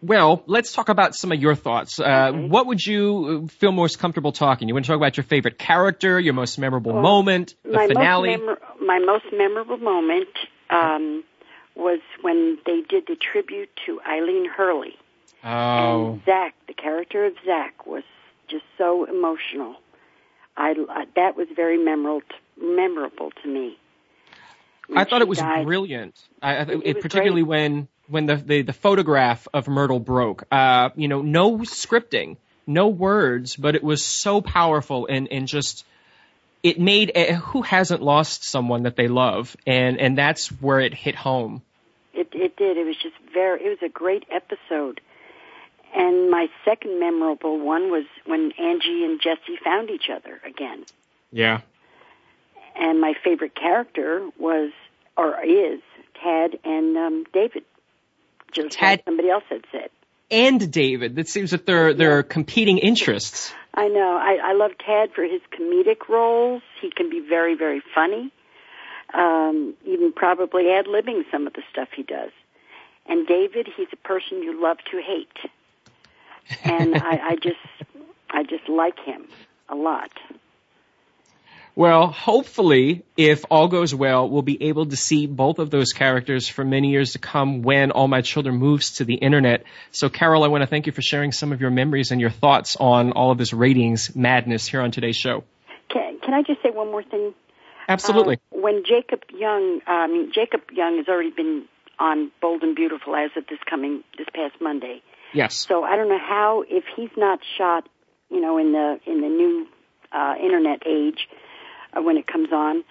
Well, 0.02 0.44
let's 0.46 0.74
talk 0.74 0.90
about 0.90 1.16
some 1.16 1.32
of 1.32 1.40
your 1.42 1.56
thoughts. 1.56 2.00
Uh, 2.00 2.32
What 2.32 2.68
would 2.68 2.86
you 2.86 3.44
uh, 3.46 3.48
feel 3.48 3.72
most 3.72 3.98
comfortable 4.00 4.32
talking? 4.32 4.68
You 4.68 4.76
want 4.76 4.86
to 4.86 4.92
talk 4.92 4.98
about 4.98 5.18
your 5.18 5.24
favorite 5.24 5.58
character, 5.58 6.20
your 6.20 6.34
most 6.34 6.58
memorable 6.60 6.94
Well, 6.94 7.02
moment, 7.02 7.56
the 7.64 7.72
my 7.72 7.88
finale? 7.88 8.30
Most 8.38 8.40
memor- 8.42 8.86
my 8.86 9.00
most 9.00 9.26
memorable 9.34 9.78
moment 9.78 10.30
um, 10.70 11.24
was 11.76 12.00
when 12.22 12.60
they 12.66 12.82
did 12.88 13.06
the 13.08 13.16
tribute 13.16 13.70
to 13.88 14.00
Eileen 14.08 14.48
Herlie. 14.48 14.98
Oh. 15.44 16.12
And 16.14 16.26
Zach, 16.26 16.54
the 16.68 16.74
character 16.74 17.26
of 17.26 17.34
Zach, 17.46 17.86
was 17.88 18.04
just 18.48 18.66
so 18.78 19.06
emotional. 19.06 19.76
I, 20.56 20.72
uh, 20.72 21.06
that 21.16 21.36
was 21.36 21.48
very 21.56 21.78
memorable, 21.84 22.22
memorable 22.62 23.32
to 23.44 23.48
me. 23.50 23.78
I 24.96 25.04
thought 25.04 25.22
it 25.22 25.28
was 25.28 25.40
died. 25.40 25.66
brilliant. 25.66 26.18
I, 26.42 26.56
I, 26.56 26.62
It- 26.62 26.70
it 26.84 26.96
was 26.96 27.02
particularly 27.02 27.44
when 27.44 27.88
when 28.08 28.26
the, 28.26 28.36
the 28.36 28.62
the 28.64 28.74
photograph 28.74 29.48
of 29.54 29.68
Myrtle 29.68 30.00
broke. 30.00 30.44
Uh, 30.52 30.90
you 30.96 31.08
know, 31.08 31.22
no 31.22 31.60
scripting, 31.60 32.38
no 32.66 32.88
words, 32.88 33.56
but 33.56 33.76
it 33.76 33.84
was 33.84 34.04
so 34.04 34.42
powerful 34.42 35.08
and 35.08 35.28
and 35.32 35.48
just 35.48 35.86
it 36.64 36.80
made 36.80 37.12
uh, 37.16 37.34
who 37.34 37.62
hasn't 37.62 38.02
lost 38.02 38.44
someone 38.44 38.84
that 38.84 38.96
they 38.96 39.08
love, 39.08 39.56
and 39.66 40.00
and 40.00 40.18
that's 40.18 40.48
where 40.48 40.80
it 40.80 40.94
hit 40.94 41.16
home. 41.16 41.62
It 42.14 42.30
it 42.34 42.56
did. 42.58 42.78
It 42.78 42.86
was 42.86 42.96
just 42.96 43.16
very. 43.34 43.66
It 43.66 43.70
was 43.70 43.82
a 43.84 43.90
great 43.90 44.26
episode. 44.32 45.02
And 45.96 46.30
my 46.30 46.48
second 46.66 47.00
memorable 47.00 47.58
one 47.60 47.90
was 47.90 48.04
when 48.26 48.52
Angie 48.60 49.06
and 49.06 49.22
Jesse 49.22 49.58
found 49.64 49.90
each 49.90 50.10
other 50.14 50.40
again. 50.46 50.84
Yeah. 51.32 51.62
And 52.76 53.00
my 53.00 53.14
favorite 53.24 53.56
character 53.56 54.28
was 54.38 54.72
or 55.16 55.42
is 55.44 55.80
Tad 56.22 56.60
and 56.64 56.98
um, 56.98 57.26
David. 57.34 57.64
Just 58.54 58.72
Tad- 58.72 59.00
like 59.00 59.06
somebody 59.06 59.30
else 59.30 59.44
had 59.50 59.66
said. 59.72 59.90
And 60.30 60.72
David, 60.72 61.18
it 61.18 61.30
seems 61.30 61.52
that 61.52 61.66
they're 61.66 61.94
they're 61.94 62.24
competing 62.24 62.80
interests. 62.80 63.54
I 63.74 63.88
know. 63.88 64.18
I, 64.18 64.40
I 64.44 64.54
love 64.54 64.72
Tad 64.84 65.12
for 65.14 65.24
his 65.24 65.42
comedic 65.58 66.10
roles. 66.10 66.64
He 66.82 66.90
can 66.90 67.10
be 67.10 67.20
very, 67.20 67.56
very 67.56 67.82
funny. 67.94 68.32
Um, 69.14 69.76
even 69.86 70.12
probably 70.12 70.72
ad 70.72 70.88
libbing 70.88 71.24
some 71.32 71.48
of 71.48 71.54
the 71.54 71.62
stuff 71.72 71.90
he 71.96 72.04
does. 72.04 72.32
And 73.06 73.26
David, 73.26 73.70
he's 73.78 73.88
a 73.94 73.96
person 73.96 74.44
you 74.44 74.62
love 74.62 74.78
to 74.92 75.02
hate. 75.02 75.52
And 76.64 76.96
I, 76.96 77.30
I 77.30 77.36
just, 77.36 77.58
I 78.32 78.44
just 78.44 78.68
like 78.68 79.00
him 79.00 79.28
a 79.70 79.76
lot. 79.76 80.12
Well, 81.78 82.08
hopefully, 82.08 83.04
if 83.18 83.46
all 83.52 83.68
goes 83.68 83.94
well, 83.94 84.28
we'll 84.28 84.42
be 84.42 84.64
able 84.64 84.88
to 84.88 84.98
see 84.98 85.28
both 85.28 85.60
of 85.60 85.70
those 85.70 85.94
characters 85.94 86.48
for 86.48 86.66
many 86.66 86.90
years 86.90 87.12
to 87.12 87.20
come 87.20 87.62
when 87.62 87.92
All 87.92 88.08
My 88.08 88.22
Children 88.22 88.56
moves 88.56 88.94
to 88.94 89.06
the 89.06 89.14
internet. 89.14 89.64
So, 89.92 90.10
Carol, 90.10 90.44
I 90.44 90.48
want 90.48 90.64
to 90.64 90.66
thank 90.66 90.88
you 90.88 90.92
for 90.92 91.04
sharing 91.04 91.32
some 91.32 91.52
of 91.52 91.62
your 91.62 91.70
memories 91.70 92.10
and 92.10 92.20
your 92.20 92.32
thoughts 92.32 92.78
on 92.78 93.12
all 93.12 93.30
of 93.30 93.38
this 93.38 93.54
ratings 93.54 94.16
madness 94.16 94.66
here 94.66 94.82
on 94.82 94.90
today's 94.90 95.18
show. 95.18 95.44
Can, 95.94 96.18
can 96.20 96.34
I 96.34 96.42
just 96.42 96.64
say 96.64 96.72
one 96.72 96.90
more 96.90 97.04
thing? 97.04 97.36
Absolutely. 97.88 98.38
Uh, 98.38 98.58
when 98.58 98.82
Jacob 98.84 99.22
Young, 99.32 99.82
uh, 99.88 99.92
I 99.92 100.08
mean, 100.08 100.32
Jacob 100.34 100.62
Young 100.72 100.98
has 100.98 101.08
already 101.08 101.30
been 101.30 101.66
on 102.00 102.32
Bold 102.42 102.64
and 102.64 102.76
Beautiful 102.76 103.16
as 103.16 103.30
of 103.38 103.46
this 103.52 103.60
coming, 103.70 104.04
this 104.18 104.26
past 104.34 104.56
Monday. 104.60 105.04
yes. 105.32 105.68
So 105.68 105.84
I 105.84 105.96
don't 105.96 106.10
know 106.10 106.18
how 106.18 106.64
if 106.68 106.86
he's 106.96 107.16
not 107.16 107.38
shot, 107.56 107.88
you 108.32 108.42
know, 108.42 108.58
in 108.58 108.72
the 108.72 109.00
in 109.06 109.22
the 109.22 109.30
new 109.30 109.68
uh, 110.12 110.34
internet 110.42 110.82
age 110.88 111.28
Uh, 111.98 112.02
when 112.02 112.18
it 112.18 112.28
comes 112.28 112.50
on, 112.52 112.84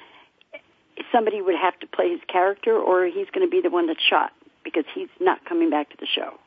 somebody 1.13 1.41
would 1.41 1.55
have 1.61 1.79
to 1.81 1.87
play 1.87 2.11
his 2.11 2.21
character, 2.31 2.77
or 2.77 3.07
he's 3.07 3.29
going 3.33 3.47
to 3.47 3.51
be 3.51 3.61
the 3.61 3.71
one 3.71 3.87
that's 3.87 4.03
shot 4.03 4.33
because 4.65 4.85
he's 4.95 5.09
not 5.21 5.45
coming 5.45 5.71
back 5.71 5.91
to 5.91 5.97
the 5.99 6.07
show. 6.07 6.39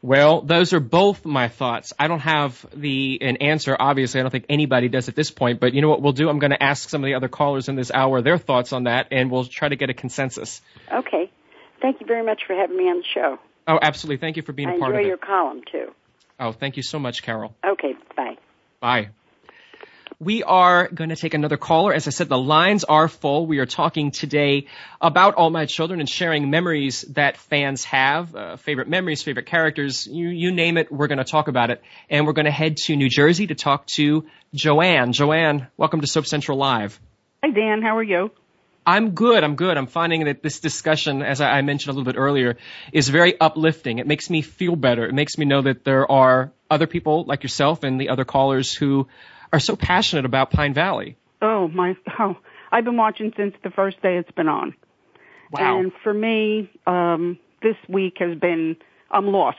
Well, 0.00 0.42
those 0.42 0.72
are 0.74 0.80
both 0.80 1.24
my 1.24 1.48
thoughts. 1.48 1.92
I 1.98 2.06
don't 2.06 2.20
have 2.20 2.64
the 2.72 3.18
an 3.20 3.38
answer. 3.38 3.76
Obviously, 3.78 4.20
I 4.20 4.22
don't 4.22 4.30
think 4.30 4.46
anybody 4.48 4.88
does 4.88 5.08
at 5.08 5.16
this 5.16 5.30
point. 5.32 5.58
But 5.58 5.74
you 5.74 5.82
know 5.82 5.88
what 5.88 6.02
we'll 6.02 6.12
do? 6.12 6.28
I'm 6.28 6.38
going 6.38 6.52
to 6.52 6.62
ask 6.62 6.88
some 6.88 7.02
of 7.02 7.06
the 7.06 7.14
other 7.14 7.28
callers 7.28 7.68
in 7.68 7.74
this 7.74 7.90
hour 7.90 8.22
their 8.22 8.38
thoughts 8.38 8.72
on 8.72 8.84
that, 8.84 9.08
and 9.10 9.30
we'll 9.30 9.44
try 9.44 9.68
to 9.68 9.76
get 9.76 9.90
a 9.90 9.94
consensus. 9.94 10.62
Okay. 10.92 11.32
Thank 11.82 12.00
you 12.00 12.06
very 12.06 12.24
much 12.24 12.42
for 12.46 12.54
having 12.54 12.76
me 12.76 12.84
on 12.84 12.98
the 12.98 13.04
show. 13.12 13.38
Oh, 13.66 13.78
absolutely. 13.80 14.18
Thank 14.18 14.36
you 14.36 14.42
for 14.42 14.52
being 14.52 14.68
I 14.68 14.74
a 14.74 14.78
part 14.78 14.92
enjoy 14.92 15.00
of 15.00 15.04
it. 15.04 15.08
your 15.08 15.16
column 15.16 15.62
too. 15.70 15.92
Oh, 16.38 16.52
thank 16.52 16.76
you 16.76 16.82
so 16.82 17.00
much, 17.00 17.22
Carol. 17.22 17.54
Okay, 17.64 17.94
bye. 18.16 18.36
Bye. 18.80 19.08
We 20.20 20.42
are 20.42 20.88
going 20.88 21.10
to 21.10 21.16
take 21.16 21.34
another 21.34 21.56
caller. 21.56 21.94
As 21.94 22.08
I 22.08 22.10
said, 22.10 22.28
the 22.28 22.36
lines 22.36 22.82
are 22.82 23.06
full. 23.06 23.46
We 23.46 23.60
are 23.60 23.66
talking 23.66 24.10
today 24.10 24.66
about 25.00 25.36
All 25.36 25.48
My 25.48 25.64
Children 25.64 26.00
and 26.00 26.08
sharing 26.08 26.50
memories 26.50 27.02
that 27.10 27.36
fans 27.36 27.84
have, 27.84 28.34
uh, 28.34 28.56
favorite 28.56 28.88
memories, 28.88 29.22
favorite 29.22 29.46
characters, 29.46 30.08
you, 30.08 30.26
you 30.26 30.50
name 30.50 30.76
it, 30.76 30.90
we're 30.90 31.06
going 31.06 31.18
to 31.18 31.24
talk 31.24 31.46
about 31.46 31.70
it. 31.70 31.84
And 32.10 32.26
we're 32.26 32.32
going 32.32 32.46
to 32.46 32.50
head 32.50 32.78
to 32.78 32.96
New 32.96 33.08
Jersey 33.08 33.46
to 33.46 33.54
talk 33.54 33.86
to 33.94 34.26
Joanne. 34.52 35.12
Joanne, 35.12 35.68
welcome 35.76 36.00
to 36.00 36.08
Soap 36.08 36.26
Central 36.26 36.58
Live. 36.58 36.98
Hi, 37.44 37.50
Dan. 37.50 37.80
How 37.80 37.96
are 37.96 38.02
you? 38.02 38.32
I'm 38.84 39.10
good. 39.10 39.44
I'm 39.44 39.54
good. 39.54 39.76
I'm 39.76 39.86
finding 39.86 40.24
that 40.24 40.42
this 40.42 40.58
discussion, 40.58 41.22
as 41.22 41.40
I 41.40 41.58
I 41.58 41.62
mentioned 41.62 41.90
a 41.90 41.96
little 41.96 42.12
bit 42.12 42.18
earlier, 42.18 42.56
is 42.92 43.08
very 43.08 43.38
uplifting. 43.38 44.00
It 44.00 44.06
makes 44.08 44.30
me 44.30 44.42
feel 44.42 44.74
better. 44.74 45.06
It 45.06 45.14
makes 45.14 45.38
me 45.38 45.44
know 45.44 45.62
that 45.62 45.84
there 45.84 46.10
are 46.10 46.50
other 46.68 46.88
people 46.88 47.24
like 47.24 47.44
yourself 47.44 47.84
and 47.84 48.00
the 48.00 48.08
other 48.08 48.24
callers 48.24 48.74
who 48.74 49.06
are 49.52 49.60
so 49.60 49.76
passionate 49.76 50.24
about 50.24 50.50
Pine 50.50 50.74
Valley. 50.74 51.16
Oh 51.40 51.68
my! 51.68 51.96
Oh, 52.18 52.36
I've 52.70 52.84
been 52.84 52.96
watching 52.96 53.32
since 53.36 53.54
the 53.62 53.70
first 53.70 54.00
day 54.02 54.16
it's 54.16 54.30
been 54.32 54.48
on. 54.48 54.74
Wow. 55.50 55.78
And 55.78 55.92
for 56.02 56.12
me, 56.12 56.70
um, 56.86 57.38
this 57.62 57.76
week 57.88 58.16
has 58.18 58.38
been 58.38 58.76
I'm 59.10 59.28
lost, 59.28 59.58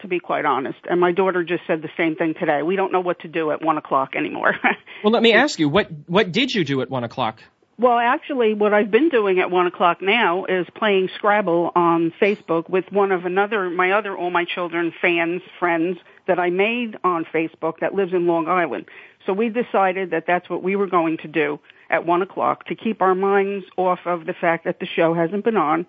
to 0.00 0.08
be 0.08 0.20
quite 0.20 0.44
honest. 0.44 0.78
And 0.88 1.00
my 1.00 1.12
daughter 1.12 1.42
just 1.42 1.62
said 1.66 1.82
the 1.82 1.90
same 1.96 2.16
thing 2.16 2.34
today. 2.38 2.62
We 2.62 2.76
don't 2.76 2.92
know 2.92 3.00
what 3.00 3.20
to 3.20 3.28
do 3.28 3.50
at 3.50 3.62
one 3.62 3.78
o'clock 3.78 4.14
anymore. 4.16 4.54
Well, 5.02 5.12
let 5.12 5.22
me 5.22 5.34
ask 5.34 5.58
you, 5.58 5.68
what 5.68 5.88
what 6.06 6.32
did 6.32 6.54
you 6.54 6.64
do 6.64 6.80
at 6.80 6.88
one 6.88 7.04
o'clock? 7.04 7.42
Well, 7.76 7.98
actually, 7.98 8.54
what 8.54 8.72
I've 8.72 8.90
been 8.90 9.10
doing 9.10 9.38
at 9.38 9.50
one 9.50 9.66
o'clock 9.66 10.00
now 10.00 10.46
is 10.46 10.66
playing 10.74 11.10
Scrabble 11.16 11.72
on 11.74 12.10
Facebook 12.22 12.70
with 12.70 12.90
one 12.90 13.12
of 13.12 13.26
another, 13.26 13.68
my 13.68 13.90
other 13.90 14.16
All 14.16 14.30
My 14.30 14.46
Children 14.46 14.94
fans, 15.02 15.42
friends 15.58 15.98
that 16.26 16.38
I 16.38 16.50
made 16.50 16.96
on 17.04 17.24
Facebook 17.32 17.80
that 17.80 17.94
lives 17.94 18.12
in 18.12 18.26
Long 18.26 18.48
Island. 18.48 18.86
So 19.26 19.32
we 19.32 19.48
decided 19.48 20.10
that 20.10 20.24
that's 20.26 20.48
what 20.48 20.62
we 20.62 20.76
were 20.76 20.86
going 20.86 21.18
to 21.18 21.28
do 21.28 21.58
at 21.90 22.06
one 22.06 22.22
o'clock 22.22 22.66
to 22.66 22.74
keep 22.74 23.02
our 23.02 23.14
minds 23.14 23.64
off 23.76 24.00
of 24.06 24.26
the 24.26 24.34
fact 24.38 24.64
that 24.64 24.80
the 24.80 24.86
show 24.86 25.14
hasn't 25.14 25.44
been 25.44 25.56
on, 25.56 25.86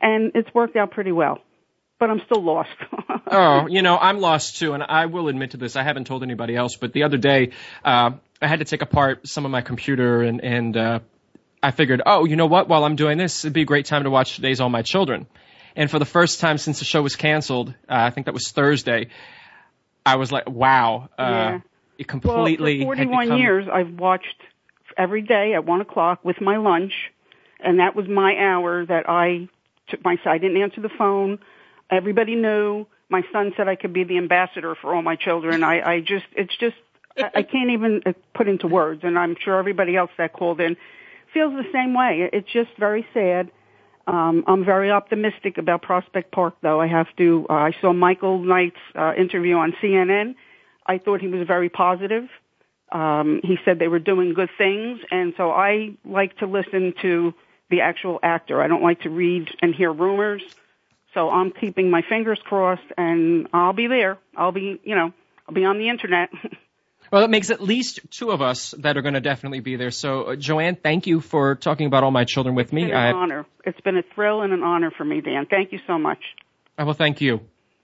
and 0.00 0.32
it's 0.34 0.52
worked 0.54 0.76
out 0.76 0.90
pretty 0.90 1.12
well. 1.12 1.38
But 1.98 2.10
I'm 2.10 2.20
still 2.26 2.42
lost. 2.42 2.70
Oh, 3.30 3.66
you 3.68 3.82
know, 3.82 3.98
I'm 3.98 4.20
lost 4.20 4.56
too, 4.56 4.72
and 4.72 4.82
I 4.82 5.04
will 5.04 5.28
admit 5.28 5.50
to 5.50 5.58
this. 5.58 5.76
I 5.76 5.82
haven't 5.82 6.06
told 6.06 6.22
anybody 6.22 6.56
else, 6.56 6.76
but 6.76 6.94
the 6.94 7.02
other 7.02 7.18
day, 7.18 7.50
uh, 7.84 8.12
I 8.40 8.46
had 8.46 8.60
to 8.60 8.64
take 8.64 8.80
apart 8.80 9.28
some 9.28 9.44
of 9.44 9.50
my 9.50 9.60
computer, 9.60 10.22
and 10.22 10.42
and 10.42 10.74
uh, 10.74 11.00
I 11.62 11.72
figured, 11.72 12.00
oh, 12.06 12.24
you 12.24 12.36
know 12.36 12.46
what? 12.46 12.68
While 12.68 12.84
I'm 12.84 12.96
doing 12.96 13.18
this, 13.18 13.44
it'd 13.44 13.52
be 13.52 13.62
a 13.62 13.66
great 13.66 13.84
time 13.84 14.04
to 14.04 14.10
watch 14.10 14.36
today's 14.36 14.60
All 14.60 14.70
My 14.70 14.80
Children. 14.80 15.26
And 15.76 15.90
for 15.90 15.98
the 15.98 16.04
first 16.04 16.40
time 16.40 16.58
since 16.58 16.78
the 16.78 16.84
show 16.84 17.02
was 17.02 17.16
canceled, 17.16 17.68
uh, 17.68 17.72
I 17.88 18.10
think 18.10 18.26
that 18.26 18.34
was 18.34 18.50
Thursday, 18.50 19.08
I 20.08 20.16
was 20.16 20.32
like, 20.32 20.48
wow, 20.48 21.08
uh, 21.18 21.22
Yeah. 21.22 21.60
it 21.98 22.08
completely. 22.08 22.78
Well, 22.78 22.96
for 22.96 22.96
41 22.96 23.26
become- 23.26 23.38
years, 23.38 23.68
I've 23.68 23.98
watched 23.98 24.40
every 24.96 25.22
day 25.22 25.54
at 25.54 25.64
one 25.64 25.80
o'clock 25.80 26.24
with 26.24 26.40
my 26.40 26.56
lunch, 26.56 27.12
and 27.60 27.78
that 27.80 27.94
was 27.94 28.08
my 28.08 28.36
hour 28.38 28.86
that 28.86 29.08
I 29.08 29.48
took 29.88 30.02
my. 30.04 30.18
I 30.24 30.38
didn't 30.38 30.56
answer 30.62 30.80
the 30.80 30.88
phone. 30.88 31.38
Everybody 31.90 32.34
knew. 32.34 32.86
My 33.10 33.22
son 33.32 33.52
said 33.56 33.68
I 33.68 33.74
could 33.76 33.92
be 33.92 34.04
the 34.04 34.18
ambassador 34.18 34.74
for 34.74 34.94
all 34.94 35.02
my 35.02 35.16
children. 35.16 35.62
I, 35.64 35.80
I 35.94 36.00
just, 36.00 36.26
it's 36.36 36.54
just, 36.54 36.76
I, 37.16 37.30
I 37.36 37.42
can't 37.42 37.70
even 37.70 38.02
uh, 38.04 38.12
put 38.34 38.48
into 38.48 38.66
words, 38.66 39.02
and 39.02 39.18
I'm 39.18 39.34
sure 39.42 39.58
everybody 39.58 39.96
else 39.96 40.10
that 40.18 40.34
called 40.34 40.60
in 40.60 40.76
feels 41.32 41.54
the 41.54 41.70
same 41.72 41.94
way. 41.94 42.28
It's 42.32 42.50
just 42.50 42.70
very 42.78 43.06
sad. 43.14 43.50
Um, 44.08 44.42
I'm 44.46 44.64
very 44.64 44.90
optimistic 44.90 45.58
about 45.58 45.82
Prospect 45.82 46.32
Park, 46.32 46.54
though. 46.62 46.80
I 46.80 46.86
have 46.86 47.14
to. 47.18 47.46
Uh, 47.48 47.52
I 47.52 47.72
saw 47.78 47.92
Michael 47.92 48.38
Knight's 48.38 48.80
uh, 48.94 49.12
interview 49.14 49.56
on 49.56 49.74
CNN. 49.82 50.34
I 50.86 50.96
thought 50.96 51.20
he 51.20 51.28
was 51.28 51.46
very 51.46 51.68
positive. 51.68 52.24
Um, 52.90 53.40
he 53.44 53.58
said 53.66 53.78
they 53.78 53.86
were 53.88 53.98
doing 53.98 54.32
good 54.32 54.48
things, 54.56 55.00
and 55.10 55.34
so 55.36 55.50
I 55.50 55.90
like 56.06 56.38
to 56.38 56.46
listen 56.46 56.94
to 57.02 57.34
the 57.68 57.82
actual 57.82 58.18
actor. 58.22 58.62
I 58.62 58.66
don't 58.66 58.82
like 58.82 59.02
to 59.02 59.10
read 59.10 59.54
and 59.60 59.74
hear 59.74 59.92
rumors. 59.92 60.42
So 61.12 61.28
I'm 61.28 61.50
keeping 61.50 61.90
my 61.90 62.00
fingers 62.00 62.38
crossed, 62.42 62.90
and 62.96 63.48
I'll 63.52 63.74
be 63.74 63.88
there. 63.88 64.16
I'll 64.34 64.52
be, 64.52 64.80
you 64.84 64.94
know, 64.94 65.12
I'll 65.46 65.54
be 65.54 65.66
on 65.66 65.76
the 65.76 65.90
internet. 65.90 66.30
Well, 67.10 67.22
that 67.22 67.30
makes 67.30 67.50
at 67.50 67.62
least 67.62 68.00
two 68.10 68.30
of 68.30 68.42
us 68.42 68.74
that 68.78 68.96
are 68.96 69.02
going 69.02 69.14
to 69.14 69.20
definitely 69.20 69.60
be 69.60 69.76
there. 69.76 69.90
So, 69.90 70.24
uh, 70.24 70.36
Joanne, 70.36 70.76
thank 70.76 71.06
you 71.06 71.20
for 71.20 71.54
talking 71.54 71.86
about 71.86 72.04
all 72.04 72.10
my 72.10 72.24
children 72.24 72.54
with 72.54 72.72
me. 72.72 72.82
It's 72.82 72.90
been 72.90 72.96
I, 72.96 73.08
an 73.08 73.16
honor. 73.16 73.46
It's 73.64 73.80
been 73.80 73.96
a 73.96 74.02
thrill 74.14 74.42
and 74.42 74.52
an 74.52 74.62
honor 74.62 74.90
for 74.90 75.04
me, 75.04 75.20
Dan. 75.20 75.46
Thank 75.48 75.72
you 75.72 75.78
so 75.86 75.98
much. 75.98 76.18
I 76.76 76.84
will 76.84 76.92
thank 76.92 77.20
you. 77.20 77.40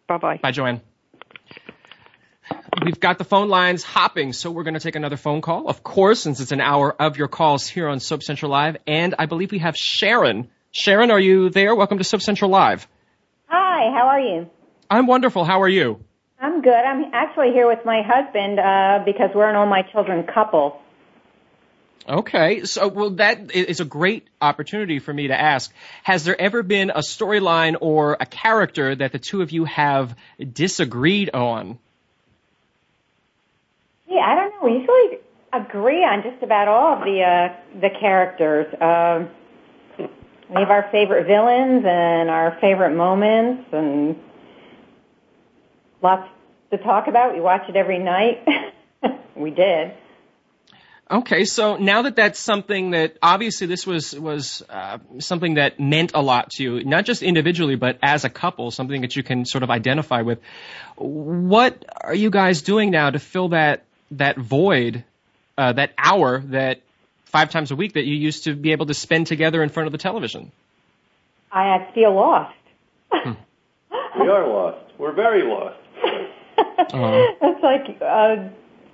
Bye 0.06 0.18
bye. 0.18 0.36
Bye, 0.42 0.50
Joanne. 0.50 0.82
We've 2.84 3.00
got 3.00 3.16
the 3.16 3.24
phone 3.24 3.48
lines 3.48 3.82
hopping, 3.82 4.34
so 4.34 4.50
we're 4.50 4.64
going 4.64 4.74
to 4.74 4.80
take 4.80 4.96
another 4.96 5.16
phone 5.16 5.40
call. 5.40 5.68
Of 5.68 5.82
course, 5.82 6.20
since 6.20 6.40
it's 6.40 6.52
an 6.52 6.60
hour 6.60 6.94
of 7.00 7.16
your 7.16 7.28
calls 7.28 7.66
here 7.66 7.88
on 7.88 8.00
Soap 8.00 8.22
Central 8.22 8.50
Live, 8.50 8.76
and 8.86 9.14
I 9.18 9.24
believe 9.24 9.50
we 9.50 9.60
have 9.60 9.76
Sharon. 9.76 10.48
Sharon, 10.70 11.10
are 11.10 11.20
you 11.20 11.48
there? 11.48 11.74
Welcome 11.74 11.98
to 11.98 12.04
Soap 12.04 12.20
Central 12.20 12.50
Live. 12.50 12.86
Hi, 13.46 13.90
how 13.96 14.08
are 14.08 14.20
you? 14.20 14.50
I'm 14.90 15.06
wonderful. 15.06 15.44
How 15.44 15.62
are 15.62 15.68
you? 15.68 16.04
I'm 16.44 16.60
good. 16.60 16.74
I'm 16.74 17.06
actually 17.14 17.52
here 17.52 17.66
with 17.66 17.86
my 17.86 18.02
husband 18.02 18.60
uh, 18.60 19.02
because 19.02 19.30
we're 19.34 19.48
an 19.48 19.56
All 19.56 19.64
My 19.64 19.80
Children 19.80 20.26
couple. 20.26 20.78
Okay, 22.06 22.64
so 22.64 22.86
well, 22.88 23.10
that 23.12 23.50
is 23.50 23.80
a 23.80 23.86
great 23.86 24.28
opportunity 24.42 24.98
for 24.98 25.14
me 25.14 25.28
to 25.28 25.40
ask. 25.40 25.72
Has 26.02 26.24
there 26.24 26.38
ever 26.38 26.62
been 26.62 26.90
a 26.90 26.98
storyline 26.98 27.76
or 27.80 28.18
a 28.20 28.26
character 28.26 28.94
that 28.94 29.12
the 29.12 29.18
two 29.18 29.40
of 29.40 29.52
you 29.52 29.64
have 29.64 30.14
disagreed 30.52 31.30
on? 31.32 31.78
Yeah, 34.06 34.20
I 34.20 34.34
don't 34.34 34.50
know. 34.50 34.68
We 34.68 34.80
usually 34.80 35.20
agree 35.50 36.04
on 36.04 36.24
just 36.24 36.42
about 36.42 36.68
all 36.68 36.98
of 36.98 37.04
the 37.06 37.22
uh, 37.22 37.80
the 37.80 37.88
characters. 37.88 38.66
Um, 38.82 39.30
we 40.50 40.60
have 40.60 40.70
our 40.70 40.90
favorite 40.92 41.26
villains 41.26 41.86
and 41.86 42.28
our 42.28 42.58
favorite 42.60 42.94
moments, 42.94 43.64
and 43.72 44.20
lots 46.02 46.28
to 46.76 46.82
talk 46.82 47.06
about. 47.06 47.34
We 47.34 47.40
watch 47.40 47.68
it 47.68 47.76
every 47.76 47.98
night. 47.98 48.46
we 49.36 49.50
did. 49.50 49.92
Okay, 51.10 51.44
so 51.44 51.76
now 51.76 52.02
that 52.02 52.16
that's 52.16 52.38
something 52.38 52.92
that 52.92 53.18
obviously 53.22 53.66
this 53.66 53.86
was 53.86 54.18
was 54.18 54.62
uh, 54.70 54.98
something 55.18 55.54
that 55.54 55.78
meant 55.78 56.12
a 56.14 56.22
lot 56.22 56.50
to 56.52 56.62
you, 56.62 56.84
not 56.84 57.04
just 57.04 57.22
individually 57.22 57.76
but 57.76 57.98
as 58.02 58.24
a 58.24 58.30
couple, 58.30 58.70
something 58.70 59.02
that 59.02 59.14
you 59.14 59.22
can 59.22 59.44
sort 59.44 59.62
of 59.62 59.70
identify 59.70 60.22
with. 60.22 60.40
What 60.96 61.84
are 62.00 62.14
you 62.14 62.30
guys 62.30 62.62
doing 62.62 62.90
now 62.90 63.10
to 63.10 63.18
fill 63.18 63.50
that 63.50 63.84
that 64.12 64.38
void, 64.38 65.04
uh, 65.58 65.74
that 65.74 65.92
hour 65.98 66.40
that 66.46 66.80
five 67.26 67.50
times 67.50 67.70
a 67.70 67.76
week 67.76 67.92
that 67.94 68.06
you 68.06 68.14
used 68.14 68.44
to 68.44 68.54
be 68.54 68.72
able 68.72 68.86
to 68.86 68.94
spend 68.94 69.26
together 69.26 69.62
in 69.62 69.68
front 69.68 69.86
of 69.86 69.92
the 69.92 69.98
television? 69.98 70.52
I 71.52 71.86
feel 71.94 72.14
lost. 72.14 72.56
Hmm. 73.12 73.32
we 74.18 74.28
are 74.28 74.48
lost. 74.48 74.98
We're 74.98 75.12
very 75.12 75.42
lost. 75.42 75.83
Uh-huh. 76.78 77.26
It's 77.42 77.62
like 77.62 78.02
uh, 78.02 78.48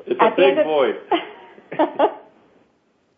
it's 0.06 0.20
a 0.20 0.30
big 0.36 0.64
void. 0.64 0.96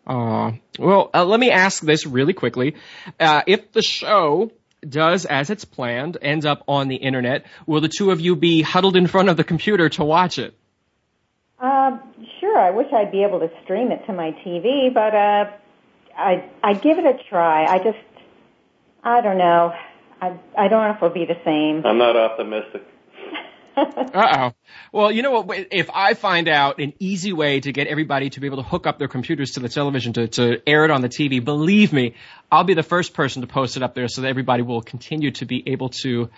Uh, 0.05 0.51
well, 0.79 1.09
uh, 1.13 1.25
let 1.25 1.39
me 1.39 1.51
ask 1.51 1.83
this 1.83 2.05
really 2.05 2.33
quickly. 2.33 2.75
Uh, 3.19 3.41
if 3.47 3.71
the 3.71 3.81
show 3.81 4.51
does 4.87 5.25
as 5.25 5.49
it's 5.49 5.65
planned, 5.65 6.17
ends 6.21 6.45
up 6.45 6.63
on 6.67 6.87
the 6.87 6.95
internet, 6.95 7.45
will 7.65 7.81
the 7.81 7.89
two 7.89 8.11
of 8.11 8.19
you 8.19 8.35
be 8.35 8.61
huddled 8.61 8.95
in 8.95 9.07
front 9.07 9.29
of 9.29 9.37
the 9.37 9.43
computer 9.43 9.89
to 9.89 10.03
watch 10.03 10.39
it? 10.39 10.53
Uh, 11.59 11.97
sure. 12.39 12.59
I 12.59 12.71
wish 12.71 12.87
I'd 12.93 13.11
be 13.11 13.23
able 13.23 13.39
to 13.39 13.49
stream 13.63 13.91
it 13.91 14.05
to 14.07 14.13
my 14.13 14.31
TV, 14.45 14.93
but 14.93 15.15
uh, 15.15 15.51
I 16.17 16.49
I'd 16.61 16.81
give 16.81 16.99
it 16.99 17.05
a 17.05 17.17
try. 17.29 17.65
I 17.65 17.77
just 17.79 17.97
I 19.03 19.21
don't 19.21 19.37
know. 19.37 19.73
I 20.21 20.37
I 20.57 20.67
don't 20.67 20.83
know 20.83 20.91
if 20.91 20.97
it'll 20.97 21.09
be 21.09 21.25
the 21.25 21.39
same. 21.45 21.85
I'm 21.85 21.97
not 21.97 22.17
optimistic. 22.17 22.83
uh 23.77 24.51
oh. 24.51 24.51
Well, 24.91 25.11
you 25.11 25.21
know 25.21 25.41
what? 25.41 25.67
If 25.71 25.89
I 25.93 26.13
find 26.13 26.47
out 26.47 26.79
an 26.79 26.93
easy 26.99 27.33
way 27.33 27.59
to 27.59 27.71
get 27.71 27.87
everybody 27.87 28.29
to 28.31 28.39
be 28.39 28.47
able 28.47 28.57
to 28.57 28.69
hook 28.69 28.85
up 28.85 28.99
their 28.99 29.07
computers 29.07 29.51
to 29.51 29.59
the 29.59 29.69
television 29.69 30.13
to, 30.13 30.27
to 30.27 30.61
air 30.67 30.85
it 30.85 30.91
on 30.91 31.01
the 31.01 31.09
TV, 31.09 31.43
believe 31.43 31.91
me, 31.91 32.15
I'll 32.51 32.63
be 32.63 32.73
the 32.73 32.83
first 32.83 33.13
person 33.13 33.41
to 33.41 33.47
post 33.47 33.77
it 33.77 33.83
up 33.83 33.95
there 33.95 34.07
so 34.07 34.21
that 34.21 34.27
everybody 34.27 34.63
will 34.63 34.81
continue 34.81 35.31
to 35.31 35.45
be 35.45 35.63
able 35.67 35.89
to 36.03 36.29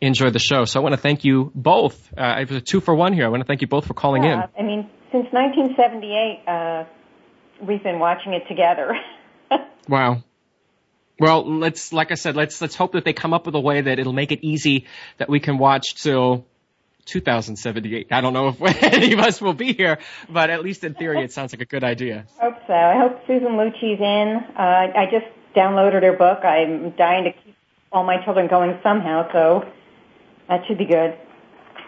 enjoy 0.00 0.30
the 0.30 0.38
show. 0.38 0.64
So 0.64 0.80
I 0.80 0.82
want 0.82 0.94
to 0.94 1.00
thank 1.00 1.24
you 1.24 1.50
both. 1.54 2.12
Uh, 2.16 2.36
it 2.40 2.48
was 2.48 2.58
a 2.58 2.60
two 2.60 2.80
for 2.80 2.94
one 2.94 3.12
here. 3.12 3.24
I 3.24 3.28
want 3.28 3.42
to 3.42 3.46
thank 3.46 3.62
you 3.62 3.66
both 3.66 3.86
for 3.86 3.94
calling 3.94 4.24
yeah, 4.24 4.44
in. 4.44 4.48
I 4.58 4.62
mean, 4.62 4.90
since 5.12 5.26
1978, 5.32 6.42
uh, 6.46 6.84
we've 7.66 7.82
been 7.82 7.98
watching 7.98 8.32
it 8.34 8.46
together. 8.48 8.94
wow. 9.88 10.22
Well, 11.18 11.58
let's, 11.58 11.92
like 11.92 12.12
I 12.12 12.14
said, 12.14 12.36
let's, 12.36 12.60
let's 12.60 12.74
hope 12.74 12.92
that 12.92 13.04
they 13.04 13.14
come 13.14 13.32
up 13.32 13.46
with 13.46 13.54
a 13.54 13.60
way 13.60 13.80
that 13.80 13.98
it'll 13.98 14.12
make 14.12 14.32
it 14.32 14.40
easy 14.42 14.86
that 15.16 15.30
we 15.30 15.40
can 15.40 15.56
watch 15.56 15.94
till 15.94 16.44
2078. 17.06 18.08
I 18.10 18.20
don't 18.20 18.32
know 18.32 18.48
if 18.48 18.60
any 18.82 19.12
of 19.12 19.20
us 19.20 19.40
will 19.40 19.54
be 19.54 19.72
here, 19.72 19.98
but 20.28 20.50
at 20.50 20.62
least 20.62 20.84
in 20.84 20.94
theory, 20.94 21.24
it 21.24 21.32
sounds 21.32 21.52
like 21.52 21.62
a 21.62 21.66
good 21.66 21.84
idea. 21.84 22.26
I 22.40 22.44
hope 22.44 22.58
so. 22.66 22.74
I 22.74 22.98
hope 22.98 23.20
Susan 23.26 23.52
Lucci's 23.52 24.00
in. 24.00 24.44
Uh, 24.56 24.60
I 24.60 25.06
just 25.10 25.26
downloaded 25.56 26.02
her 26.02 26.12
book. 26.12 26.44
I'm 26.44 26.90
dying 26.90 27.24
to 27.24 27.32
keep 27.32 27.56
all 27.90 28.04
my 28.04 28.22
children 28.24 28.48
going 28.48 28.78
somehow, 28.82 29.30
so 29.32 29.64
that 30.48 30.66
should 30.66 30.78
be 30.78 30.86
good. 30.86 31.16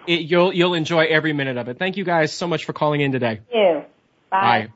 It, 0.07 0.23
you'll 0.23 0.55
you'll 0.55 0.75
enjoy 0.75 1.05
every 1.05 1.33
minute 1.33 1.59
of 1.59 1.69
it. 1.69 1.79
Thank 1.79 1.97
you 1.97 2.05
guys 2.05 2.33
so 2.33 2.47
much 2.47 2.65
for 2.65 2.73
calling 2.73 3.01
in 3.01 3.13
today. 3.13 3.41
Thank 3.51 3.53
you. 3.53 3.83
Bye. 4.31 4.41
Bye. 4.41 4.73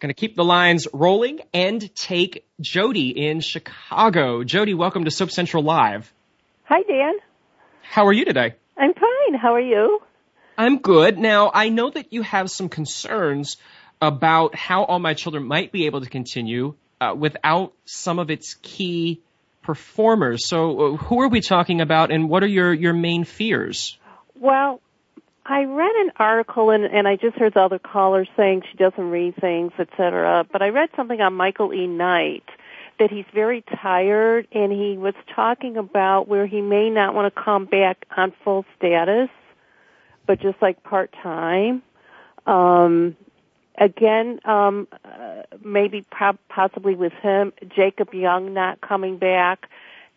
Going 0.00 0.08
to 0.08 0.14
keep 0.14 0.34
the 0.34 0.44
lines 0.44 0.88
rolling 0.92 1.40
and 1.54 1.94
take 1.94 2.44
Jody 2.60 3.10
in 3.10 3.40
Chicago. 3.40 4.42
Jody, 4.42 4.74
welcome 4.74 5.04
to 5.04 5.12
Soap 5.12 5.30
Central 5.30 5.62
Live. 5.62 6.12
Hi, 6.64 6.82
Dan. 6.82 7.14
How 7.82 8.06
are 8.06 8.12
you 8.12 8.24
today? 8.24 8.56
I'm 8.76 8.94
fine. 8.94 9.34
How 9.40 9.54
are 9.54 9.60
you? 9.60 10.00
I'm 10.56 10.78
good. 10.78 11.18
Now, 11.18 11.50
I 11.52 11.68
know 11.68 11.90
that 11.90 12.12
you 12.12 12.22
have 12.22 12.50
some 12.50 12.68
concerns 12.68 13.56
about 14.00 14.54
how 14.54 14.84
All 14.84 14.98
My 14.98 15.14
Children 15.14 15.44
might 15.44 15.72
be 15.72 15.86
able 15.86 16.00
to 16.00 16.08
continue 16.08 16.74
uh, 17.00 17.14
without 17.16 17.72
some 17.84 18.18
of 18.18 18.30
its 18.30 18.54
key 18.62 19.20
performers. 19.62 20.46
So, 20.46 20.94
uh, 20.94 20.96
who 20.96 21.20
are 21.22 21.28
we 21.28 21.40
talking 21.40 21.80
about, 21.80 22.10
and 22.10 22.28
what 22.28 22.42
are 22.42 22.48
your, 22.48 22.72
your 22.72 22.92
main 22.92 23.24
fears? 23.24 23.96
Well, 24.38 24.80
I 25.44 25.64
read 25.64 25.94
an 25.96 26.12
article, 26.16 26.70
and, 26.70 26.84
and 26.84 27.08
I 27.08 27.16
just 27.16 27.36
heard 27.36 27.54
the 27.54 27.60
other 27.60 27.78
caller 27.78 28.26
saying 28.36 28.62
she 28.70 28.76
doesn't 28.76 29.10
read 29.10 29.36
things, 29.36 29.72
etc. 29.78 30.44
But 30.50 30.62
I 30.62 30.68
read 30.68 30.90
something 30.96 31.20
on 31.20 31.34
Michael 31.34 31.72
E. 31.72 31.86
Knight 31.86 32.44
that 32.98 33.10
he's 33.10 33.24
very 33.32 33.62
tired 33.62 34.46
and 34.52 34.72
he 34.72 34.96
was 34.96 35.14
talking 35.34 35.76
about 35.76 36.28
where 36.28 36.46
he 36.46 36.60
may 36.60 36.90
not 36.90 37.14
want 37.14 37.32
to 37.32 37.42
come 37.42 37.64
back 37.64 38.06
on 38.16 38.32
full 38.44 38.64
status, 38.76 39.28
but 40.26 40.40
just 40.40 40.60
like 40.62 40.82
part 40.82 41.12
time. 41.22 41.82
Um, 42.46 43.16
again, 43.76 44.40
um, 44.44 44.88
uh, 45.04 45.42
maybe 45.64 46.04
pro- 46.10 46.38
possibly 46.48 46.94
with 46.94 47.12
him, 47.14 47.52
Jacob 47.74 48.14
Young 48.14 48.54
not 48.54 48.80
coming 48.80 49.18
back. 49.18 49.68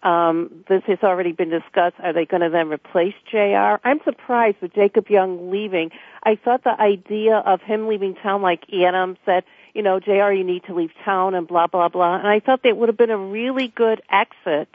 Um, 0.06 0.63
this 0.70 0.84
has 0.86 1.00
already 1.02 1.32
been 1.32 1.50
discussed. 1.50 1.96
Are 1.98 2.13
they 2.13 2.26
going 2.26 2.41
to 2.41 2.50
then 2.52 2.70
replace 2.70 3.15
JR? 3.32 3.80
I'm 3.84 4.00
surprised 4.04 4.58
with 4.62 4.76
Jacob 4.76 5.10
Young 5.10 5.50
leaving. 5.50 5.89
I 6.22 6.36
thought 6.36 6.63
the 6.63 6.80
idea 6.80 7.38
of 7.38 7.60
him 7.62 7.88
leaving 7.88 8.13
town, 8.13 8.44
like 8.44 8.72
Adam 8.72 9.18
said, 9.26 9.46
you 9.74 9.82
know, 9.82 10.00
JR, 10.00 10.32
you 10.32 10.44
need 10.44 10.63
to 10.65 10.76
leave 10.76 10.91
town 11.04 11.34
and 11.34 11.48
blah, 11.48 11.65
blah, 11.65 11.89
blah. 11.89 12.18
And 12.18 12.28
I 12.28 12.39
thought 12.39 12.62
that 12.63 12.78
would 12.78 12.88
have 12.88 12.98
been 12.98 13.10
a 13.10 13.18
really 13.18 13.68
good 13.68 14.04
exit 14.08 14.70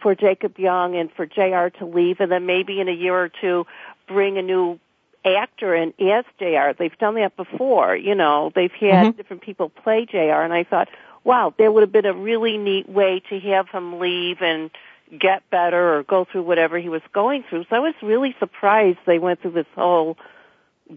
for 0.00 0.14
Jacob 0.14 0.58
Young 0.58 0.96
and 0.96 1.12
for 1.12 1.26
JR 1.26 1.68
to 1.78 1.84
leave 1.84 2.20
and 2.20 2.32
then 2.32 2.46
maybe 2.46 2.80
in 2.80 2.88
a 2.88 2.92
year 2.92 3.14
or 3.14 3.28
two 3.28 3.66
bring 4.06 4.38
a 4.38 4.42
new 4.42 4.80
actor 5.26 5.74
in 5.74 5.92
as 6.00 6.24
JR. 6.38 6.72
They've 6.78 6.96
done 6.98 7.16
that 7.16 7.36
before, 7.36 7.94
you 7.94 8.14
know, 8.14 8.50
they've 8.54 8.72
had 8.72 9.08
mm-hmm. 9.08 9.16
different 9.18 9.42
people 9.42 9.68
play 9.68 10.06
JR 10.06 10.40
and 10.40 10.54
I 10.54 10.64
thought, 10.64 10.88
wow, 11.28 11.52
there 11.58 11.70
would 11.70 11.82
have 11.82 11.92
been 11.92 12.06
a 12.06 12.14
really 12.14 12.56
neat 12.56 12.88
way 12.88 13.22
to 13.28 13.38
have 13.38 13.68
him 13.68 14.00
leave 14.00 14.38
and 14.40 14.70
get 15.10 15.48
better 15.50 15.98
or 15.98 16.02
go 16.02 16.24
through 16.24 16.42
whatever 16.42 16.78
he 16.78 16.88
was 16.88 17.02
going 17.12 17.44
through. 17.48 17.64
So 17.68 17.76
I 17.76 17.80
was 17.80 17.94
really 18.02 18.34
surprised 18.38 18.98
they 19.06 19.18
went 19.18 19.42
through 19.42 19.50
this 19.50 19.66
whole 19.74 20.16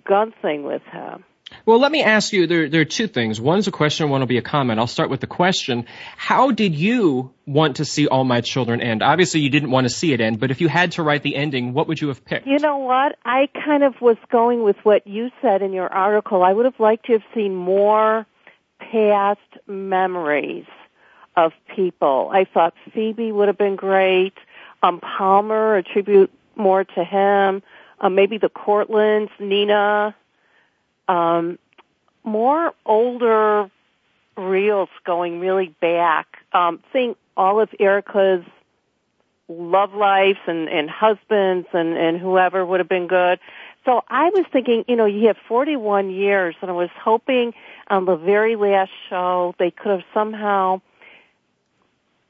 gun 0.06 0.34
thing 0.41 0.63
with 0.63 0.84
him. 0.84 1.26
Well, 1.65 1.80
let 1.80 1.91
me 1.91 2.02
ask 2.02 2.32
you, 2.32 2.48
there, 2.48 2.70
there 2.70 2.80
are 2.80 2.86
two 2.86 3.08
things. 3.08 3.41
One 3.41 3.60
is 3.60 3.67
a 3.67 3.72
question, 3.72 4.10
one 4.10 4.22
will 4.22 4.28
be 4.28 4.38
a 4.38 4.41
comment. 4.41 4.80
I'll 4.80 4.88
start 4.88 5.10
with 5.10 5.20
the 5.20 5.28
question. 5.28 5.86
How 6.15 6.52
did 6.52 6.76
you 6.76 7.34
want 7.46 7.76
to 7.76 7.86
see 7.86 8.08
All 8.08 8.24
My 8.24 8.39
Children 8.39 8.80
end? 8.80 9.04
Obviously, 9.04 9.41
you 9.41 9.50
didn't 9.50 9.70
want 9.70 9.84
to 9.84 9.94
see 9.94 10.13
it 10.13 10.22
end, 10.22 10.39
but 10.39 10.50
if 10.50 10.62
you 10.62 10.70
had 10.70 10.94
to 10.94 11.04
write 11.04 11.24
the 11.24 11.36
ending, 11.36 11.74
what 11.74 11.89
would 11.89 12.00
you 12.00 12.08
have 12.08 12.24
picked? 12.24 12.48
You 12.48 12.60
know 12.60 12.78
what? 12.78 13.17
I 13.26 13.50
kind 13.65 13.84
of 13.84 14.00
was 14.00 14.15
going 14.32 14.63
with 14.63 14.78
what 14.84 15.06
you 15.06 15.30
said 15.41 15.62
in 15.62 15.74
your 15.74 15.91
article. 15.91 16.41
I 16.41 16.54
would 16.54 16.63
have 16.63 16.80
liked 16.80 17.08
to 17.08 17.13
have 17.13 17.24
seen 17.36 17.54
more 17.54 18.26
past 18.91 19.39
memories 19.67 20.65
of 21.36 21.54
people. 21.76 22.30
I 22.34 22.46
thought 22.46 22.74
Phoebe 22.94 23.32
would 23.32 23.48
have 23.48 23.58
been 23.58 23.76
great. 23.76 24.34
Um, 24.84 25.00
Palmer, 25.00 25.78
a 25.78 25.84
tribute 25.84 26.32
more 26.56 26.84
to 26.84 27.04
him. 27.04 27.63
Um, 28.00 28.15
maybe 28.15 28.38
the 28.38 28.50
Cortlandts, 28.50 29.32
Nina, 29.39 30.15
um, 31.08 31.60
more 32.24 32.74
older 32.86 33.70
reels 34.36 34.89
going 35.06 35.39
really 35.39 35.76
back. 35.80 36.38
Um, 36.52 36.82
seeing 36.91 37.15
all 37.38 37.60
of 37.60 37.70
Erica's 37.80 38.44
love 39.48 39.94
lives 39.94 40.39
and, 40.48 40.70
and 40.70 40.89
husbands 40.89 41.67
and, 41.74 41.98
and 41.98 42.17
whoever 42.17 42.65
would 42.65 42.80
have 42.80 42.89
been 42.89 43.08
good. 43.08 43.39
So 43.86 44.04
I 44.08 44.30
was 44.30 44.46
thinking, 44.52 44.86
you 44.88 44.96
know, 44.96 45.06
you 45.06 45.28
have 45.28 45.38
41 45.48 46.10
years 46.12 46.56
and 46.62 46.70
I 46.70 46.74
was 46.74 46.89
hoping 47.00 47.54
on 47.91 48.06
the 48.06 48.15
very 48.15 48.56
last 48.56 48.91
show 49.10 49.54
they 49.60 49.69
could 49.69 49.91
have 49.91 50.04
somehow 50.13 50.82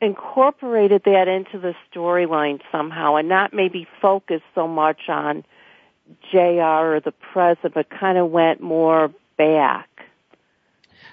incorporated 0.01 1.03
that 1.05 1.27
into 1.27 1.59
the 1.59 1.75
storyline 1.93 2.59
somehow 2.71 3.15
and 3.15 3.29
not 3.29 3.53
maybe 3.53 3.87
focus 4.01 4.41
so 4.55 4.67
much 4.67 5.01
on 5.07 5.45
JR 6.31 6.95
or 6.95 6.99
the 6.99 7.13
present, 7.31 7.73
but 7.73 7.87
kind 7.89 8.17
of 8.17 8.31
went 8.31 8.59
more 8.59 9.13
back. 9.37 9.87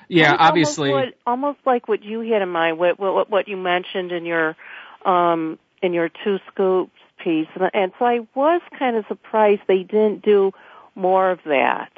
Yeah, 0.09 0.35
obviously. 0.39 0.91
Almost, 0.91 1.07
what, 1.07 1.15
almost, 1.27 1.59
like 1.67 1.87
what 1.87 2.03
you 2.03 2.21
had 2.21 2.41
in 2.41 2.49
mind, 2.49 2.79
what, 2.79 2.99
what, 2.99 3.31
what 3.31 3.47
you 3.47 3.59
mentioned 3.59 4.11
in 4.11 4.25
your 4.25 4.57
um, 5.05 5.59
in 5.83 5.93
your 5.93 6.09
two 6.25 6.39
scoops 6.51 6.91
piece, 7.23 7.47
and 7.75 7.93
so 7.99 8.05
I 8.05 8.27
was 8.35 8.61
kind 8.79 8.97
of 8.97 9.05
surprised 9.07 9.63
they 9.69 9.83
didn't 9.83 10.23
do 10.23 10.53
more 10.95 11.31
of 11.31 11.41
that. 11.45 11.93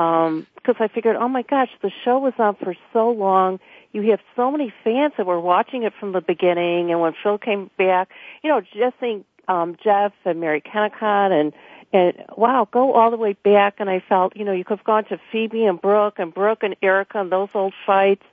Because 0.00 0.44
because 0.56 0.76
I 0.78 0.88
figured, 0.88 1.16
oh 1.16 1.28
my 1.28 1.42
gosh, 1.42 1.70
the 1.82 1.90
show 2.04 2.18
was 2.18 2.34
on 2.38 2.54
for 2.56 2.74
so 2.92 3.10
long. 3.10 3.60
You 3.92 4.02
have 4.10 4.20
so 4.36 4.50
many 4.50 4.72
fans 4.84 5.14
that 5.16 5.26
were 5.26 5.40
watching 5.40 5.82
it 5.82 5.92
from 5.98 6.12
the 6.12 6.20
beginning, 6.20 6.90
and 6.90 7.00
when 7.00 7.14
Phil 7.22 7.38
came 7.38 7.70
back, 7.76 8.10
you 8.42 8.50
know, 8.50 8.60
just 8.60 8.96
think 8.98 9.26
um, 9.48 9.76
Jeff 9.82 10.12
and 10.24 10.40
Mary 10.40 10.60
Kennicott 10.60 11.32
and 11.32 11.52
and 11.92 12.12
wow, 12.36 12.68
go 12.70 12.92
all 12.92 13.10
the 13.10 13.16
way 13.16 13.32
back. 13.32 13.76
And 13.78 13.90
I 13.90 14.00
felt, 14.00 14.36
you 14.36 14.44
know, 14.44 14.52
you 14.52 14.64
could 14.64 14.78
have 14.78 14.86
gone 14.86 15.04
to 15.06 15.18
Phoebe 15.32 15.64
and 15.64 15.80
Brooke 15.80 16.18
and 16.18 16.32
Brooke 16.32 16.62
and 16.62 16.76
Erica 16.82 17.20
and 17.20 17.32
those 17.32 17.48
old 17.54 17.74
fights. 17.84 18.24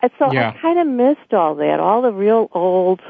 And 0.00 0.10
so 0.18 0.32
Yeah. 0.32 0.48
I 0.56 0.58
kind 0.58 0.78
of 0.78 0.86
missed 0.86 1.34
all 1.34 1.54
that, 1.56 1.78
all 1.80 2.00
the 2.02 2.12
real 2.12 2.48
old 2.52 3.00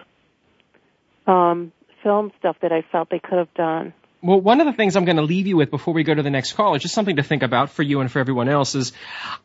um, 1.27 1.72
film 2.03 2.33
stuff 2.38 2.57
that 2.62 2.72
I 2.72 2.83
felt 2.83 3.11
they 3.11 3.20
could 3.20 3.38
have 3.38 3.55
done. 3.55 3.92
Well, 4.24 4.40
one 4.40 4.62
of 4.62 4.66
the 4.66 4.72
things 4.72 4.96
I'm 4.96 5.04
going 5.04 5.18
to 5.18 5.22
leave 5.22 5.46
you 5.46 5.58
with 5.58 5.70
before 5.70 5.92
we 5.92 6.02
go 6.02 6.14
to 6.14 6.22
the 6.22 6.30
next 6.30 6.54
call 6.54 6.74
is 6.74 6.80
just 6.80 6.94
something 6.94 7.16
to 7.16 7.22
think 7.22 7.42
about 7.42 7.68
for 7.68 7.82
you 7.82 8.00
and 8.00 8.10
for 8.10 8.20
everyone 8.20 8.48
else 8.48 8.74
is 8.74 8.94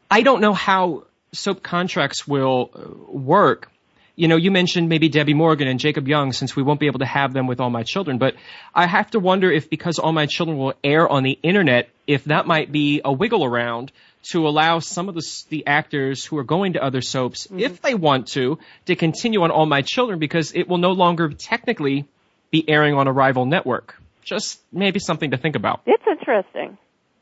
I 0.10 0.22
don't 0.22 0.40
know 0.40 0.54
how 0.54 1.04
soap 1.34 1.62
contracts 1.62 2.26
will 2.26 2.70
uh, 2.74 3.12
work. 3.12 3.70
You 4.16 4.30
know, 4.30 4.38
you 4.38 4.52
mentioned 4.52 4.88
maybe 4.88 5.10
Debbie 5.10 5.34
Morgan 5.34 5.68
and 5.68 5.82
Jacob 5.82 6.08
Young 6.08 6.32
since 6.32 6.56
we 6.56 6.64
won't 6.64 6.80
be 6.80 6.86
able 6.88 7.00
to 7.00 7.06
have 7.06 7.34
them 7.34 7.46
with 7.46 7.60
All 7.60 7.70
My 7.70 7.84
Children, 7.84 8.20
but 8.20 8.36
I 8.74 8.88
have 8.88 9.12
to 9.12 9.20
wonder 9.20 9.52
if 9.52 9.70
because 9.70 10.00
All 10.00 10.14
My 10.14 10.28
Children 10.28 10.58
will 10.58 10.74
air 10.82 11.10
on 11.10 11.24
the 11.24 11.38
internet, 11.44 11.90
if 12.08 12.24
that 12.26 12.48
might 12.48 12.72
be 12.72 13.02
a 13.04 13.12
wiggle 13.12 13.44
around 13.44 13.92
to 14.32 14.48
allow 14.48 14.80
some 14.80 15.10
of 15.10 15.16
the, 15.16 15.44
the 15.50 15.68
actors 15.68 16.24
who 16.24 16.38
are 16.38 16.46
going 16.46 16.74
to 16.74 16.82
other 16.82 17.02
soaps, 17.02 17.50
if 17.54 17.82
they 17.82 17.96
want 17.96 18.28
to, 18.30 18.60
to 18.86 18.96
continue 18.96 19.42
on 19.44 19.52
All 19.52 19.66
My 19.66 19.82
Children 19.82 20.20
because 20.20 20.54
it 20.56 20.70
will 20.70 20.78
no 20.78 20.92
longer 20.92 21.28
technically 21.34 22.06
be 22.50 22.64
airing 22.70 22.94
on 22.94 23.08
a 23.08 23.12
rival 23.12 23.46
network. 23.46 24.00
Just 24.30 24.62
maybe 24.72 25.00
something 25.00 25.32
to 25.32 25.38
think 25.38 25.56
about. 25.56 25.82
It's 25.88 26.04
interesting. 26.08 26.78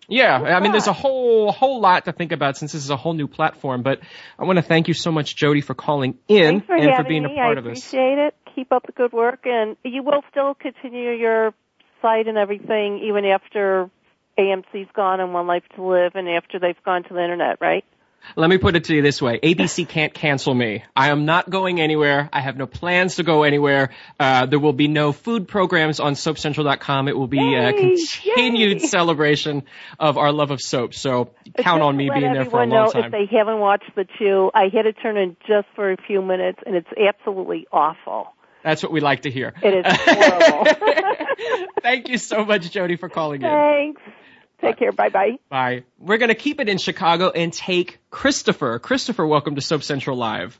Yeah, 0.09 0.35
I 0.41 0.59
mean, 0.61 0.71
there's 0.71 0.87
a 0.87 0.93
whole 0.93 1.51
whole 1.51 1.81
lot 1.81 2.05
to 2.05 2.11
think 2.11 2.31
about 2.33 2.57
since 2.57 2.71
this 2.73 2.83
is 2.83 2.89
a 2.89 2.97
whole 2.97 3.13
new 3.13 3.27
platform. 3.27 3.81
But 3.81 3.99
I 4.37 4.43
want 4.43 4.57
to 4.57 4.63
thank 4.63 4.87
you 4.89 4.93
so 4.93 5.11
much, 5.11 5.35
Jody, 5.35 5.61
for 5.61 5.73
calling 5.73 6.17
in 6.27 6.61
for 6.61 6.75
and 6.75 6.95
for 6.95 7.03
being 7.03 7.23
me. 7.23 7.33
a 7.33 7.35
part 7.35 7.57
I 7.57 7.59
of 7.59 7.65
this. 7.65 7.79
appreciate 7.79 8.17
it. 8.17 8.35
Keep 8.55 8.71
up 8.73 8.85
the 8.85 8.91
good 8.91 9.13
work, 9.13 9.45
and 9.45 9.77
you 9.83 10.03
will 10.03 10.23
still 10.31 10.53
continue 10.53 11.11
your 11.11 11.53
site 12.01 12.27
and 12.27 12.37
everything 12.37 13.01
even 13.05 13.25
after 13.25 13.89
AMC's 14.37 14.89
gone 14.93 15.19
and 15.19 15.33
One 15.33 15.47
Life 15.47 15.63
to 15.75 15.83
Live, 15.83 16.13
and 16.15 16.27
after 16.29 16.59
they've 16.59 16.81
gone 16.83 17.03
to 17.03 17.13
the 17.13 17.21
internet, 17.21 17.57
right? 17.61 17.85
Let 18.35 18.49
me 18.49 18.57
put 18.57 18.75
it 18.75 18.85
to 18.85 18.95
you 18.95 19.01
this 19.01 19.21
way: 19.21 19.39
ABC 19.39 19.87
can't 19.89 20.13
cancel 20.13 20.53
me. 20.53 20.83
I 20.95 21.09
am 21.09 21.25
not 21.25 21.49
going 21.49 21.79
anywhere. 21.79 22.29
I 22.31 22.41
have 22.41 22.57
no 22.57 22.67
plans 22.67 23.15
to 23.15 23.23
go 23.23 23.43
anywhere. 23.43 23.91
Uh, 24.19 24.45
there 24.45 24.59
will 24.59 24.73
be 24.73 24.87
no 24.87 25.11
food 25.11 25.47
programs 25.47 25.99
on 25.99 26.13
SoapCentral.com. 26.13 27.07
It 27.07 27.17
will 27.17 27.27
be 27.27 27.55
a 27.55 27.73
continued 27.73 28.81
celebration 28.81 29.63
of 29.99 30.17
our 30.17 30.31
love 30.31 30.51
of 30.51 30.61
soap. 30.61 30.93
So 30.93 31.31
count 31.57 31.81
on 31.81 31.95
me 31.95 32.09
being 32.13 32.33
there 32.33 32.45
for 32.45 32.59
a 32.59 32.63
everyone 32.63 32.69
long 32.69 32.85
know 32.85 32.91
time. 32.91 33.05
if 33.05 33.11
they 33.11 33.37
haven't 33.37 33.59
watched 33.59 33.95
the 33.95 34.05
two. 34.19 34.51
I 34.53 34.63
had 34.63 34.83
to 34.83 34.93
turn 34.93 35.17
in 35.17 35.37
just 35.47 35.67
for 35.75 35.91
a 35.91 35.97
few 35.97 36.21
minutes, 36.21 36.59
and 36.65 36.75
it's 36.75 36.89
absolutely 36.97 37.67
awful. 37.71 38.33
That's 38.63 38.83
what 38.83 38.91
we 38.91 38.99
like 38.99 39.21
to 39.21 39.31
hear. 39.31 39.53
It 39.63 39.73
is 39.73 39.85
horrible. 39.97 40.65
Thank 41.81 42.09
you 42.09 42.17
so 42.17 42.43
much, 42.43 42.69
Jody, 42.71 42.97
for 42.97 43.07
calling 43.07 43.41
in. 43.41 43.49
Thanks. 43.49 44.01
Take 44.61 44.77
care. 44.77 44.91
Bye 44.91 45.09
bye. 45.09 45.39
Bye. 45.49 45.83
We're 45.99 46.17
going 46.17 46.29
to 46.29 46.35
keep 46.35 46.59
it 46.59 46.67
in 46.67 46.77
Chicago 46.77 47.29
and 47.29 47.53
take 47.53 47.99
Christopher. 48.09 48.79
Christopher, 48.79 49.25
welcome 49.25 49.55
to 49.55 49.61
Soap 49.61 49.83
Central 49.83 50.17
Live. 50.17 50.59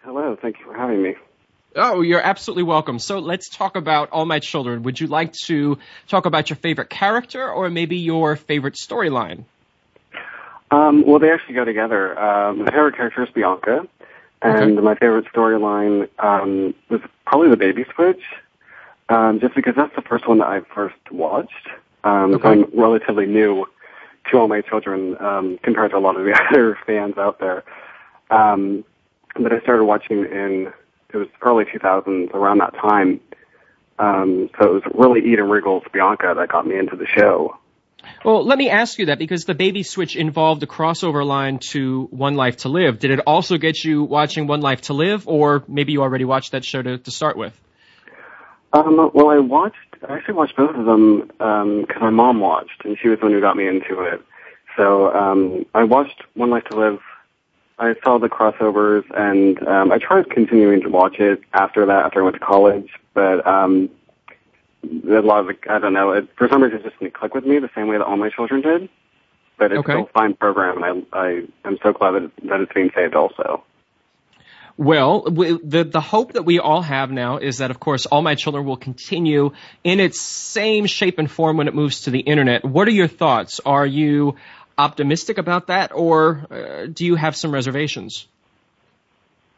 Hello, 0.00 0.36
thank 0.40 0.58
you 0.58 0.64
for 0.64 0.74
having 0.74 1.00
me. 1.00 1.14
Oh, 1.76 2.02
you're 2.02 2.20
absolutely 2.20 2.64
welcome. 2.64 2.98
So 2.98 3.20
let's 3.20 3.48
talk 3.48 3.76
about 3.76 4.10
All 4.10 4.26
My 4.26 4.40
Children. 4.40 4.82
Would 4.82 5.00
you 5.00 5.06
like 5.06 5.32
to 5.44 5.78
talk 6.08 6.26
about 6.26 6.50
your 6.50 6.56
favorite 6.56 6.90
character 6.90 7.48
or 7.48 7.70
maybe 7.70 7.98
your 7.98 8.36
favorite 8.36 8.74
storyline? 8.74 9.44
Um, 10.70 11.04
well, 11.06 11.18
they 11.18 11.30
actually 11.30 11.54
go 11.54 11.64
together. 11.64 12.18
Um, 12.18 12.60
my 12.60 12.70
favorite 12.70 12.96
character 12.96 13.22
is 13.22 13.30
Bianca, 13.30 13.86
and 14.42 14.82
my 14.82 14.94
favorite 14.96 15.26
storyline 15.32 16.08
um, 16.18 16.74
was 16.88 17.00
probably 17.26 17.50
the 17.50 17.56
baby 17.56 17.84
switch, 17.94 18.22
um, 19.08 19.38
just 19.40 19.54
because 19.54 19.74
that's 19.76 19.94
the 19.94 20.02
first 20.02 20.26
one 20.26 20.38
that 20.38 20.48
I 20.48 20.60
first 20.74 20.96
watched. 21.10 21.68
Um, 22.04 22.38
so 22.42 22.48
I'm 22.48 22.64
relatively 22.74 23.26
new 23.26 23.66
to 24.30 24.38
All 24.38 24.48
My 24.48 24.60
Children 24.60 25.16
um, 25.20 25.58
compared 25.62 25.92
to 25.92 25.96
a 25.96 26.00
lot 26.00 26.16
of 26.16 26.24
the 26.24 26.32
other 26.50 26.78
fans 26.86 27.16
out 27.18 27.38
there. 27.38 27.64
Um, 28.30 28.84
but 29.38 29.52
I 29.52 29.60
started 29.60 29.84
watching 29.84 30.24
in 30.24 30.72
it 31.12 31.16
was 31.16 31.28
early 31.42 31.64
2000s, 31.64 32.32
around 32.34 32.58
that 32.58 32.74
time. 32.74 33.20
Um, 33.98 34.50
so 34.58 34.66
it 34.66 34.72
was 34.72 34.82
really 34.94 35.20
Eden 35.30 35.48
Riegel's 35.48 35.84
Bianca 35.92 36.34
that 36.36 36.48
got 36.48 36.66
me 36.66 36.78
into 36.78 36.96
the 36.96 37.06
show. 37.06 37.58
Well, 38.24 38.44
let 38.44 38.58
me 38.58 38.68
ask 38.68 38.98
you 38.98 39.06
that 39.06 39.18
because 39.18 39.44
the 39.44 39.54
baby 39.54 39.82
switch 39.82 40.16
involved 40.16 40.62
a 40.62 40.66
crossover 40.66 41.24
line 41.24 41.58
to 41.70 42.08
One 42.10 42.34
Life 42.34 42.58
to 42.58 42.68
Live. 42.68 42.98
Did 42.98 43.12
it 43.12 43.20
also 43.26 43.58
get 43.58 43.84
you 43.84 44.02
watching 44.02 44.46
One 44.46 44.60
Life 44.60 44.82
to 44.82 44.92
Live 44.92 45.28
or 45.28 45.62
maybe 45.68 45.92
you 45.92 46.02
already 46.02 46.24
watched 46.24 46.52
that 46.52 46.64
show 46.64 46.82
to, 46.82 46.98
to 46.98 47.10
start 47.10 47.36
with? 47.36 47.58
Um, 48.72 49.10
well, 49.14 49.28
I 49.28 49.38
watched, 49.38 49.91
I 50.08 50.14
actually 50.16 50.34
watched 50.34 50.56
both 50.56 50.74
of 50.74 50.84
them, 50.84 51.30
um 51.40 51.84
'cause 51.86 52.00
my 52.00 52.10
mom 52.10 52.40
watched, 52.40 52.84
and 52.84 52.98
she 52.98 53.08
was 53.08 53.18
the 53.18 53.26
one 53.26 53.32
who 53.32 53.40
got 53.40 53.56
me 53.56 53.66
into 53.66 54.00
it. 54.00 54.20
So, 54.76 55.14
um, 55.14 55.66
I 55.74 55.84
watched 55.84 56.22
One 56.34 56.50
Life 56.50 56.64
to 56.64 56.76
Live. 56.76 57.00
I 57.78 57.94
saw 58.02 58.18
the 58.18 58.28
crossovers, 58.28 59.04
and, 59.14 59.66
um, 59.68 59.92
I 59.92 59.98
tried 59.98 60.30
continuing 60.30 60.80
to 60.82 60.88
watch 60.88 61.18
it 61.20 61.42
after 61.52 61.84
that, 61.84 62.04
after 62.06 62.20
I 62.20 62.22
went 62.22 62.34
to 62.36 62.40
college, 62.40 62.90
but, 63.12 63.46
um, 63.46 63.90
a 64.84 65.20
lot 65.20 65.40
of 65.40 65.46
the, 65.48 65.56
I 65.68 65.78
don't 65.78 65.92
know, 65.92 66.10
it, 66.12 66.28
for 66.36 66.48
some 66.48 66.62
reason 66.62 66.78
it 66.80 66.84
just 66.84 66.98
didn't 66.98 67.14
click 67.14 67.34
with 67.34 67.44
me 67.44 67.58
the 67.58 67.70
same 67.74 67.86
way 67.88 67.98
that 67.98 68.04
all 68.06 68.16
my 68.16 68.30
children 68.30 68.60
did. 68.62 68.88
But 69.58 69.72
it's 69.72 69.80
Okay. 69.80 69.92
still 69.92 70.04
a 70.04 70.06
fine 70.06 70.34
program, 70.34 70.82
and 70.82 71.06
I, 71.12 71.18
I, 71.26 71.42
I'm 71.64 71.78
so 71.82 71.92
glad 71.92 72.12
that, 72.12 72.30
that 72.44 72.60
it's 72.60 72.72
being 72.72 72.90
saved 72.94 73.14
also. 73.14 73.62
Well, 74.76 75.24
we, 75.24 75.58
the 75.62 75.84
the 75.84 76.00
hope 76.00 76.32
that 76.32 76.44
we 76.44 76.58
all 76.58 76.82
have 76.82 77.10
now 77.10 77.36
is 77.38 77.58
that, 77.58 77.70
of 77.70 77.78
course, 77.78 78.06
All 78.06 78.22
My 78.22 78.34
Children 78.34 78.64
will 78.64 78.76
continue 78.78 79.52
in 79.84 80.00
its 80.00 80.20
same 80.20 80.86
shape 80.86 81.18
and 81.18 81.30
form 81.30 81.56
when 81.56 81.68
it 81.68 81.74
moves 81.74 82.02
to 82.02 82.10
the 82.10 82.20
internet. 82.20 82.64
What 82.64 82.88
are 82.88 82.92
your 82.92 83.08
thoughts? 83.08 83.60
Are 83.66 83.86
you 83.86 84.36
optimistic 84.78 85.38
about 85.38 85.66
that, 85.66 85.92
or 85.92 86.46
uh, 86.50 86.86
do 86.86 87.04
you 87.04 87.16
have 87.16 87.36
some 87.36 87.52
reservations? 87.52 88.26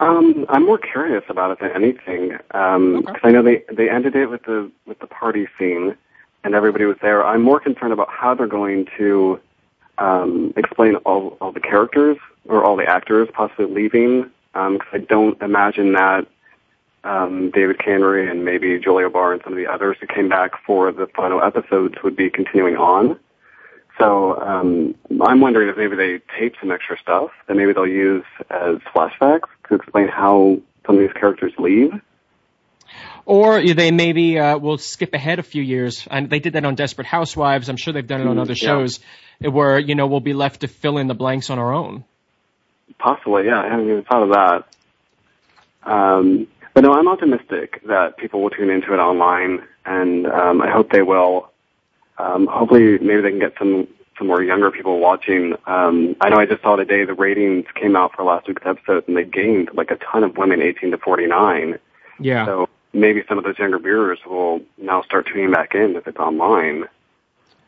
Um, 0.00 0.46
I'm 0.48 0.66
more 0.66 0.78
curious 0.78 1.22
about 1.28 1.52
it 1.52 1.60
than 1.60 1.70
anything. 1.70 2.36
Um 2.50 3.04
'cause 3.04 3.20
I 3.22 3.30
know 3.30 3.42
they 3.42 3.62
they 3.72 3.88
ended 3.88 4.16
it 4.16 4.26
with 4.28 4.42
the 4.42 4.70
with 4.86 4.98
the 4.98 5.06
party 5.06 5.46
scene, 5.58 5.96
and 6.42 6.54
everybody 6.54 6.84
was 6.84 6.96
there. 7.00 7.24
I'm 7.24 7.42
more 7.42 7.60
concerned 7.60 7.92
about 7.92 8.08
how 8.10 8.34
they're 8.34 8.48
going 8.48 8.88
to 8.98 9.40
um, 9.98 10.52
explain 10.56 10.96
all 11.06 11.36
all 11.40 11.52
the 11.52 11.60
characters 11.60 12.16
or 12.48 12.64
all 12.64 12.76
the 12.76 12.86
actors 12.86 13.28
possibly 13.32 13.66
leaving. 13.66 14.30
Because 14.54 14.88
I 14.92 14.98
don't 14.98 15.40
imagine 15.42 15.92
that 15.94 16.26
um, 17.04 17.50
David 17.50 17.78
Canary 17.78 18.30
and 18.30 18.44
maybe 18.44 18.78
Julia 18.78 19.10
Barr 19.10 19.34
and 19.34 19.42
some 19.44 19.52
of 19.52 19.58
the 19.58 19.66
others 19.66 19.96
who 20.00 20.06
came 20.06 20.28
back 20.28 20.52
for 20.66 20.90
the 20.90 21.06
final 21.14 21.42
episodes 21.42 21.96
would 22.02 22.16
be 22.16 22.30
continuing 22.30 22.76
on. 22.76 23.18
So 23.98 24.40
um, 24.40 24.94
I'm 25.20 25.40
wondering 25.40 25.68
if 25.68 25.76
maybe 25.76 25.96
they 25.96 26.20
tape 26.38 26.54
some 26.60 26.72
extra 26.72 26.98
stuff 26.98 27.30
that 27.46 27.54
maybe 27.54 27.72
they'll 27.72 27.86
use 27.86 28.24
as 28.50 28.76
flashbacks 28.94 29.48
to 29.68 29.74
explain 29.74 30.08
how 30.08 30.58
some 30.86 30.96
of 30.96 31.00
these 31.00 31.12
characters 31.12 31.52
leave. 31.58 31.92
Or 33.26 33.62
they 33.62 33.90
maybe 33.90 34.38
uh, 34.38 34.58
will 34.58 34.78
skip 34.78 35.14
ahead 35.14 35.38
a 35.38 35.42
few 35.42 35.62
years, 35.62 36.06
and 36.10 36.28
they 36.28 36.40
did 36.40 36.54
that 36.54 36.64
on 36.64 36.74
Desperate 36.74 37.06
Housewives. 37.06 37.68
I'm 37.68 37.76
sure 37.76 37.94
they've 37.94 38.06
done 38.06 38.20
it 38.20 38.26
on 38.26 38.36
Mm, 38.36 38.40
other 38.42 38.52
yeah. 38.52 38.68
shows, 38.68 39.00
where 39.40 39.78
you 39.78 39.94
know 39.94 40.06
we'll 40.06 40.20
be 40.20 40.34
left 40.34 40.60
to 40.60 40.68
fill 40.68 40.98
in 40.98 41.06
the 41.06 41.14
blanks 41.14 41.48
on 41.48 41.58
our 41.58 41.72
own. 41.72 42.04
Possibly, 42.98 43.46
yeah. 43.46 43.60
I 43.60 43.68
haven't 43.68 43.88
even 43.88 44.04
thought 44.04 44.22
of 44.22 44.30
that. 44.30 44.64
Um, 45.90 46.46
but 46.74 46.82
no, 46.82 46.92
I'm 46.92 47.08
optimistic 47.08 47.82
that 47.86 48.16
people 48.16 48.42
will 48.42 48.50
tune 48.50 48.70
into 48.70 48.92
it 48.94 48.98
online, 48.98 49.62
and 49.84 50.26
um, 50.26 50.60
I 50.62 50.70
hope 50.70 50.90
they 50.90 51.02
will. 51.02 51.50
Um, 52.18 52.46
hopefully, 52.46 52.98
maybe 52.98 53.20
they 53.20 53.30
can 53.30 53.40
get 53.40 53.54
some 53.58 53.86
some 54.18 54.26
more 54.28 54.42
younger 54.42 54.70
people 54.70 54.98
watching. 54.98 55.54
Um, 55.66 56.16
I 56.20 56.28
know 56.28 56.36
I 56.36 56.46
just 56.46 56.62
saw 56.62 56.76
today 56.76 57.04
the 57.04 57.14
ratings 57.14 57.66
came 57.74 57.96
out 57.96 58.14
for 58.14 58.24
last 58.24 58.46
week's 58.48 58.62
episode, 58.64 59.06
and 59.08 59.16
they 59.16 59.24
gained 59.24 59.70
like 59.74 59.90
a 59.90 59.96
ton 59.96 60.24
of 60.24 60.36
women 60.36 60.62
18 60.62 60.92
to 60.92 60.98
49. 60.98 61.78
Yeah. 62.20 62.46
So 62.46 62.68
maybe 62.92 63.24
some 63.28 63.38
of 63.38 63.44
those 63.44 63.58
younger 63.58 63.78
viewers 63.78 64.20
will 64.24 64.60
now 64.78 65.02
start 65.02 65.26
tuning 65.26 65.50
back 65.50 65.74
in 65.74 65.96
if 65.96 66.06
it's 66.06 66.18
online. 66.18 66.84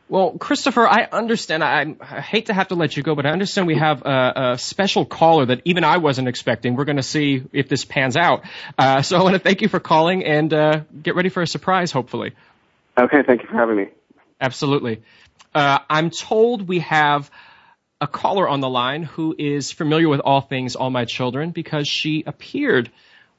Well, 0.09 0.39
Christopher, 0.39 0.87
I 0.87 1.09
understand. 1.11 1.65
I, 1.65 1.97
I 2.01 2.21
hate 2.21 2.47
to 2.47 2.55
have 2.55 2.69
to 2.69 2.77
let 2.77 2.97
you 2.97 3.03
go, 3.03 3.17
but 3.17 3.27
I 3.27 3.31
understand 3.31 3.67
we 3.67 3.77
have 3.77 4.03
a, 4.03 4.53
a 4.53 4.59
special 4.59 5.05
caller 5.05 5.47
that 5.47 5.63
even 5.65 5.83
I 5.83 5.97
wasn't 5.97 6.29
expecting. 6.29 6.77
We're 6.77 6.85
going 6.85 6.99
to 6.99 7.03
see 7.03 7.43
if 7.53 7.69
this 7.69 7.85
pans 7.85 8.17
out. 8.17 8.45
Uh, 8.79 9.03
so 9.03 9.19
I 9.19 9.23
want 9.25 9.35
to 9.35 9.41
thank 9.41 9.63
you 9.63 9.69
for 9.69 9.81
calling 9.81 10.25
and 10.25 10.53
uh, 10.55 10.81
get 11.03 11.17
ready 11.17 11.29
for 11.29 11.43
a 11.43 11.47
surprise, 11.47 11.91
hopefully. 11.91 12.35
Okay, 12.97 13.25
thank 13.27 13.43
you 13.43 13.49
for 13.49 13.55
having 13.55 13.77
me. 13.77 13.89
Absolutely. 14.41 15.03
Uh, 15.53 15.79
I'm 15.91 16.11
told 16.11 16.69
we 16.69 16.81
have 16.81 17.29
a 18.01 18.07
caller 18.07 18.49
on 18.49 18.61
the 18.61 18.69
line 18.69 19.03
who 19.03 19.35
is 19.37 19.73
familiar 19.73 20.09
with 20.09 20.21
all 20.21 20.41
things 20.41 20.77
All 20.77 20.91
My 20.91 21.05
Children 21.05 21.51
because 21.51 21.89
she 21.89 22.23
appeared 22.25 22.93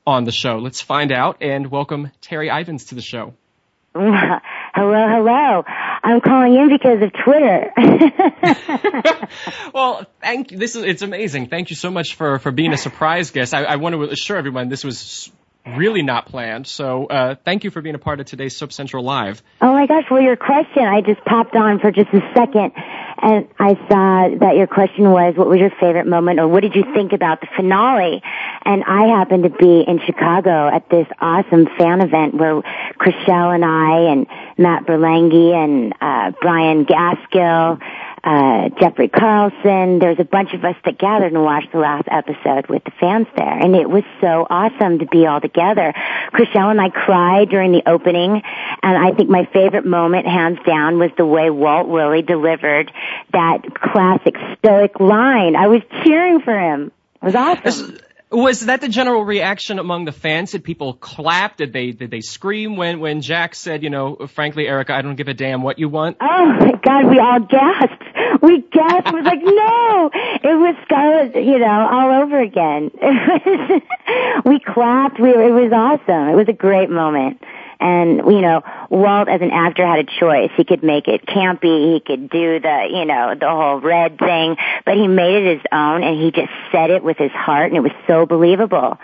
on 0.06 0.26
the 0.26 0.32
show. 0.34 0.58
Let's 0.58 0.82
find 0.82 1.14
out 1.14 1.38
and 1.42 1.72
welcome 1.72 2.12
Terri 2.22 2.52
Ivens 2.52 2.90
to 2.90 2.96
the 2.96 3.02
show. 3.02 3.36
hello, 3.94 4.34
hello. 4.76 5.64
I'm 6.04 6.22
calling 6.22 6.56
in 6.56 6.70
because 6.70 7.02
of 7.02 7.12
Twitter. 7.24 7.74
well, 9.74 10.06
thank 10.22 10.52
you. 10.52 10.58
This 10.58 10.76
is 10.76 10.84
it's 10.84 11.02
amazing. 11.02 11.48
Thank 11.48 11.70
you 11.70 11.76
so 11.76 11.90
much 11.92 12.16
for 12.16 12.40
for 12.40 12.52
being 12.52 12.74
a 12.74 12.78
surprise 12.78 13.32
guest. 13.32 13.54
I, 13.54 13.64
I 13.64 13.76
want 13.78 13.94
to 13.96 14.04
assure 14.04 14.38
everyone 14.38 14.70
this 14.70 14.84
was 14.84 15.32
really 15.76 16.02
not 16.02 16.28
planned. 16.28 16.68
So 16.68 17.08
uh, 17.08 17.36
thank 17.44 17.64
you 17.64 17.72
for 17.72 17.82
being 17.82 17.96
a 17.96 18.00
part 18.00 18.20
of 18.20 18.26
today's 18.26 18.56
Soap 18.56 18.72
Central 18.72 19.04
Live. 19.04 19.42
Oh 19.62 19.74
my 19.74 19.86
gosh! 19.88 20.06
Well, 20.10 20.22
your 20.22 20.38
question, 20.38 20.84
I 20.84 21.02
just 21.02 21.24
popped 21.26 21.56
on 21.56 21.80
for 21.80 21.92
just 21.92 22.10
a 22.14 22.22
second, 22.36 22.72
and 23.20 23.48
I 23.60 23.76
saw 23.90 24.38
that 24.40 24.56
your 24.56 24.68
question 24.68 25.10
was, 25.10 25.36
"What 25.36 25.48
was 25.48 25.60
your 25.60 25.72
favorite 25.72 26.08
moment?" 26.08 26.40
or 26.40 26.48
"What 26.48 26.62
did 26.62 26.76
you 26.76 26.84
think 26.94 27.14
about 27.14 27.42
the 27.42 27.48
finale?" 27.56 28.22
And 28.64 28.84
I 28.84 29.08
happened 29.08 29.44
to 29.44 29.50
be 29.50 29.82
in 29.82 30.00
Chicago 30.06 30.68
at 30.68 30.90
this 30.90 31.08
awesome 31.20 31.68
fan 31.78 32.02
event 32.02 32.36
where 32.36 32.62
Chrishell 33.00 33.54
and 33.54 33.66
I 33.66 34.12
and 34.12 34.28
Matt 34.58 34.86
Borlenghi 34.86 35.54
and 35.54 35.94
uh, 36.00 36.32
Brian 36.42 36.86
Gaskill 36.86 37.80
uh, 38.28 38.68
Jeffrey 38.78 39.08
Carlson. 39.08 40.00
There's 40.00 40.20
a 40.20 40.26
bunch 40.26 40.54
of 40.54 40.66
us 40.66 40.76
that 40.84 40.98
gathered 40.98 41.32
and 41.32 41.42
watched 41.44 41.72
the 41.72 41.78
last 41.78 42.10
episode 42.12 42.68
with 42.68 42.84
the 42.84 42.92
fans 43.00 43.26
there, 43.38 43.58
and 43.58 43.74
it 43.74 43.90
was 43.90 44.04
so 44.20 44.46
awesome 44.50 45.00
to 45.00 45.06
be 45.06 45.26
all 45.26 45.40
together. 45.40 45.94
Chrishell 46.34 46.70
and 46.70 46.82
I 46.82 46.90
cried 46.90 47.48
during 47.50 47.72
the 47.72 47.84
opening, 47.90 48.42
and 48.84 48.98
I 48.98 49.12
think 49.16 49.30
my 49.30 49.46
favorite 49.54 49.86
moment, 49.86 50.28
hands 50.28 50.60
down, 50.66 51.00
was 51.00 51.12
the 51.16 51.26
way 51.26 51.50
Walt 51.50 51.88
Willey 51.88 52.22
delivered 52.22 52.92
that 53.32 53.60
classic 53.74 54.36
stoic 54.58 55.00
line. 55.00 55.56
I 55.56 55.68
was 55.68 55.82
cheering 56.04 56.42
for 56.42 56.60
him. 56.60 56.92
It 57.22 57.26
was 57.26 57.36
awesome. 57.36 57.98
Was 58.30 58.66
that 58.66 58.82
the 58.82 58.90
general 58.90 59.24
reaction 59.24 59.80
among 59.80 60.04
the 60.04 60.12
fans? 60.12 60.52
Did 60.52 60.66
people 60.66 60.94
clap? 60.94 61.56
Did 61.56 61.72
they 61.72 61.92
did 61.92 62.12
they 62.12 62.20
scream 62.20 62.76
when 62.76 63.00
when 63.00 63.22
Jack 63.22 63.56
said, 63.56 63.84
you 63.84 63.90
know, 63.90 64.28
frankly, 64.28 64.68
Erica, 64.68 64.94
I 64.94 65.02
don't 65.02 65.16
give 65.16 65.30
a 65.30 65.34
damn 65.34 65.64
what 65.64 65.80
you 65.80 65.88
want? 65.88 66.18
Oh 66.20 66.46
my 66.46 66.74
God, 66.84 67.06
we 67.10 67.20
all 67.20 67.40
gasped. 67.40 68.04
We 68.42 68.62
gasped. 68.70 69.14
We 69.14 69.22
was 69.22 69.26
like, 69.26 69.42
no, 69.42 70.10
it 70.44 70.56
was 70.56 70.76
Scarlett, 70.84 71.36
you 71.36 71.58
know, 71.58 71.88
all 71.90 72.22
over 72.22 72.40
again. 72.42 72.92
It 73.02 73.82
was, 73.82 74.42
we 74.46 74.60
clapped. 74.60 75.22
We 75.22 75.30
it 75.30 75.54
was 75.54 75.72
awesome. 75.72 76.28
It 76.28 76.36
was 76.36 76.50
a 76.50 76.54
great 76.54 76.90
moment. 76.90 77.42
And, 77.80 78.18
you 78.18 78.42
know, 78.42 78.64
Walt 78.90 79.30
as 79.30 79.42
an 79.42 79.52
actor 79.52 79.86
had 79.86 80.00
a 80.00 80.20
choice. 80.20 80.50
He 80.58 80.64
could 80.64 80.84
make 80.84 81.08
it 81.08 81.26
campy, 81.26 81.94
he 81.94 82.00
could 82.06 82.30
do 82.30 82.60
the, 82.60 82.88
you 82.92 83.06
know, 83.06 83.36
the 83.40 83.50
whole 83.50 83.80
red 83.80 84.18
thing, 84.18 84.58
but 84.86 84.96
he 84.96 85.08
made 85.08 85.44
it 85.46 85.58
his 85.58 85.66
own 85.72 86.04
and 86.04 86.20
he 86.20 86.32
just 86.32 86.52
said 86.72 86.90
it 86.90 87.04
with 87.04 87.18
his 87.18 87.32
heart 87.32 87.68
and 87.72 87.78
it 87.78 87.82
was 87.82 87.92
so 88.08 88.26
believable. 88.26 88.98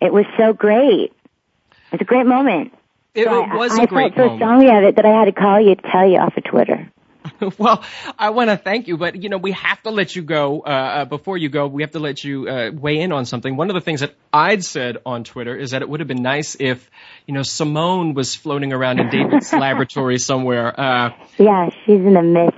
It 0.00 0.12
was 0.12 0.26
so 0.36 0.52
great. 0.52 1.12
It 1.12 1.92
was 1.92 2.00
a 2.00 2.04
great 2.04 2.26
moment. 2.26 2.72
It, 3.14 3.24
so 3.24 3.44
it 3.44 3.54
was 3.54 3.78
I, 3.78 3.82
a 3.82 3.86
great 3.86 4.12
I 4.12 4.16
felt 4.16 4.30
so 4.30 4.36
strongly 4.36 4.68
of 4.68 4.84
it 4.84 4.96
that 4.96 5.04
I 5.04 5.10
had 5.10 5.24
to 5.24 5.32
call 5.32 5.60
you 5.60 5.74
to 5.74 5.82
tell 5.82 6.08
you 6.08 6.18
off 6.18 6.36
of 6.36 6.44
Twitter. 6.44 6.90
well, 7.58 7.82
I 8.18 8.30
want 8.30 8.50
to 8.50 8.56
thank 8.56 8.88
you, 8.88 8.96
but 8.96 9.22
you 9.22 9.28
know 9.28 9.38
we 9.38 9.52
have 9.52 9.82
to 9.82 9.90
let 9.90 10.14
you 10.14 10.22
go. 10.22 10.60
Uh, 10.60 10.68
uh, 10.68 11.04
before 11.04 11.36
you 11.36 11.48
go, 11.48 11.66
we 11.66 11.82
have 11.82 11.92
to 11.92 11.98
let 11.98 12.22
you 12.24 12.48
uh, 12.48 12.70
weigh 12.72 13.00
in 13.00 13.12
on 13.12 13.24
something. 13.24 13.56
One 13.56 13.70
of 13.70 13.74
the 13.74 13.80
things 13.80 14.00
that 14.00 14.14
I'd 14.32 14.64
said 14.64 14.98
on 15.04 15.24
Twitter 15.24 15.56
is 15.56 15.72
that 15.72 15.82
it 15.82 15.88
would 15.88 16.00
have 16.00 16.08
been 16.08 16.22
nice 16.22 16.56
if 16.58 16.90
you 17.26 17.34
know 17.34 17.42
Simone 17.42 18.14
was 18.14 18.34
floating 18.34 18.72
around 18.72 19.00
in 19.00 19.10
David's 19.10 19.52
laboratory 19.66 20.18
somewhere. 20.18 20.78
Uh, 20.78 21.10
yeah, 21.38 21.70
she's 21.84 22.00
in 22.00 22.14
the 22.14 22.22
mist. 22.22 22.56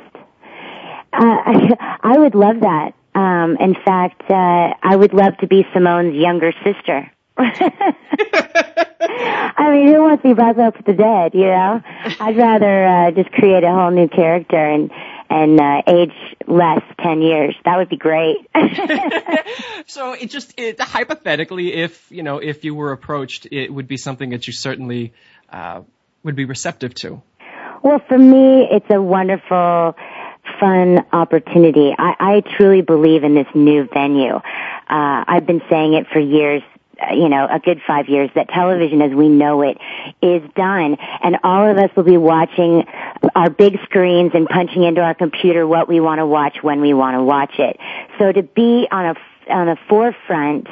Uh, 1.12 1.18
I, 1.20 1.98
I 2.14 2.18
would 2.18 2.34
love 2.34 2.60
that. 2.60 2.94
Um, 3.14 3.58
in 3.60 3.74
fact, 3.74 4.22
uh, 4.30 4.74
I 4.82 4.96
would 4.96 5.12
love 5.12 5.36
to 5.38 5.46
be 5.46 5.66
Simone's 5.74 6.14
younger 6.14 6.52
sister. 6.64 7.10
I 9.00 9.70
mean, 9.70 9.88
who 9.88 10.02
wants 10.02 10.22
to 10.22 10.28
be 10.28 10.34
brought 10.34 10.58
up 10.58 10.76
with 10.76 10.86
the 10.86 10.92
dead, 10.92 11.34
you 11.34 11.46
know? 11.46 11.82
I'd 12.20 12.36
rather 12.36 12.86
uh, 12.86 13.10
just 13.10 13.30
create 13.32 13.64
a 13.64 13.70
whole 13.70 13.90
new 13.90 14.08
character 14.08 14.56
and 14.56 14.90
and 15.30 15.58
uh, 15.58 15.82
age 15.86 16.12
less 16.46 16.82
ten 17.02 17.22
years. 17.22 17.54
That 17.64 17.78
would 17.78 17.88
be 17.88 17.96
great. 17.96 18.36
so 19.86 20.12
it 20.12 20.30
just 20.30 20.52
it, 20.58 20.78
hypothetically, 20.78 21.72
if 21.72 22.10
you 22.10 22.22
know, 22.22 22.38
if 22.38 22.64
you 22.64 22.74
were 22.74 22.92
approached, 22.92 23.46
it 23.50 23.72
would 23.72 23.88
be 23.88 23.96
something 23.96 24.30
that 24.30 24.46
you 24.46 24.52
certainly 24.52 25.14
uh, 25.50 25.82
would 26.22 26.36
be 26.36 26.44
receptive 26.44 26.94
to. 26.96 27.22
Well, 27.82 28.00
for 28.08 28.18
me, 28.18 28.68
it's 28.70 28.86
a 28.90 29.00
wonderful, 29.00 29.96
fun 30.60 31.04
opportunity. 31.12 31.92
I, 31.98 32.14
I 32.20 32.42
truly 32.56 32.82
believe 32.82 33.24
in 33.24 33.34
this 33.34 33.48
new 33.54 33.88
venue. 33.92 34.34
Uh, 34.34 34.40
I've 35.26 35.46
been 35.46 35.62
saying 35.68 35.94
it 35.94 36.06
for 36.12 36.20
years 36.20 36.62
you 37.14 37.28
know, 37.28 37.46
a 37.50 37.58
good 37.58 37.80
five 37.86 38.08
years 38.08 38.30
that 38.34 38.48
television 38.48 39.02
as 39.02 39.12
we 39.12 39.28
know 39.28 39.62
it 39.62 39.78
is 40.20 40.42
done 40.54 40.96
and 41.22 41.38
all 41.42 41.68
of 41.68 41.76
us 41.78 41.90
will 41.96 42.04
be 42.04 42.16
watching 42.16 42.84
our 43.34 43.50
big 43.50 43.78
screens 43.84 44.32
and 44.34 44.48
punching 44.48 44.82
into 44.82 45.00
our 45.00 45.14
computer 45.14 45.66
what 45.66 45.88
we 45.88 46.00
want 46.00 46.18
to 46.18 46.26
watch 46.26 46.58
when 46.62 46.80
we 46.80 46.94
want 46.94 47.16
to 47.16 47.22
watch 47.22 47.54
it. 47.58 47.78
So 48.18 48.30
to 48.32 48.42
be 48.42 48.86
on 48.90 49.16
a, 49.16 49.52
on 49.52 49.68
a 49.68 49.76
forefront 49.88 50.68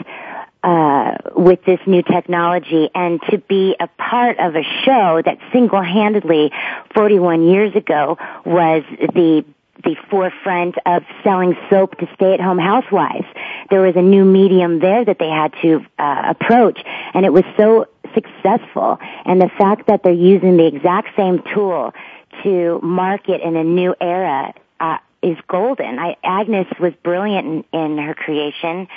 uh, 0.62 1.16
with 1.34 1.64
this 1.64 1.80
new 1.86 2.02
technology 2.02 2.90
and 2.94 3.20
to 3.30 3.38
be 3.38 3.74
a 3.80 3.86
part 3.86 4.38
of 4.38 4.54
a 4.54 4.62
show 4.84 5.22
that 5.24 5.38
single-handedly 5.52 6.52
41 6.94 7.48
years 7.48 7.74
ago 7.74 8.18
was 8.44 8.82
the 9.14 9.44
the 9.84 9.96
forefront 10.10 10.76
of 10.86 11.02
selling 11.22 11.56
soap 11.68 11.98
to 11.98 12.08
stay-at-home 12.14 12.58
housewives. 12.58 13.26
There 13.70 13.80
was 13.80 13.96
a 13.96 14.02
new 14.02 14.24
medium 14.24 14.80
there 14.80 15.04
that 15.04 15.18
they 15.18 15.28
had 15.28 15.52
to 15.62 15.84
uh, 15.98 16.22
approach, 16.28 16.80
and 17.14 17.24
it 17.24 17.32
was 17.32 17.44
so 17.56 17.86
successful. 18.14 18.98
And 19.24 19.40
the 19.40 19.50
fact 19.58 19.86
that 19.86 20.02
they're 20.02 20.12
using 20.12 20.56
the 20.56 20.66
exact 20.66 21.16
same 21.16 21.42
tool 21.54 21.94
to 22.42 22.80
market 22.82 23.40
in 23.40 23.56
a 23.56 23.64
new 23.64 23.94
era 24.00 24.54
uh, 24.80 24.98
is 25.22 25.36
golden. 25.48 25.98
I, 25.98 26.16
Agnes 26.24 26.66
was 26.78 26.92
brilliant 27.02 27.66
in, 27.72 27.80
in 27.80 27.98
her 27.98 28.14
creation, 28.14 28.88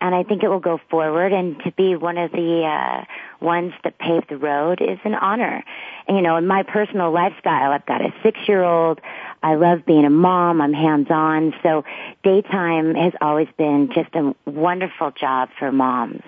and 0.00 0.14
I 0.14 0.22
think 0.22 0.42
it 0.42 0.48
will 0.48 0.60
go 0.60 0.80
forward. 0.90 1.32
And 1.32 1.58
to 1.64 1.72
be 1.72 1.96
one 1.96 2.18
of 2.18 2.30
the 2.32 2.64
uh, 2.64 3.04
ones 3.44 3.72
that 3.84 3.98
paved 3.98 4.28
the 4.28 4.36
road 4.36 4.80
is 4.80 4.98
an 5.04 5.14
honor. 5.14 5.64
And, 6.06 6.16
you 6.16 6.22
know, 6.22 6.36
in 6.36 6.46
my 6.46 6.62
personal 6.62 7.12
lifestyle, 7.12 7.72
I've 7.72 7.86
got 7.86 8.00
a 8.00 8.12
six-year-old. 8.22 9.00
I 9.42 9.54
love 9.54 9.84
being 9.86 10.04
a 10.04 10.10
mom. 10.10 10.60
I'm 10.60 10.72
hands-on. 10.72 11.54
So 11.62 11.84
daytime 12.22 12.94
has 12.94 13.12
always 13.20 13.48
been 13.56 13.90
just 13.94 14.14
a 14.14 14.34
wonderful 14.48 15.10
job 15.10 15.50
for 15.58 15.72
moms 15.72 16.22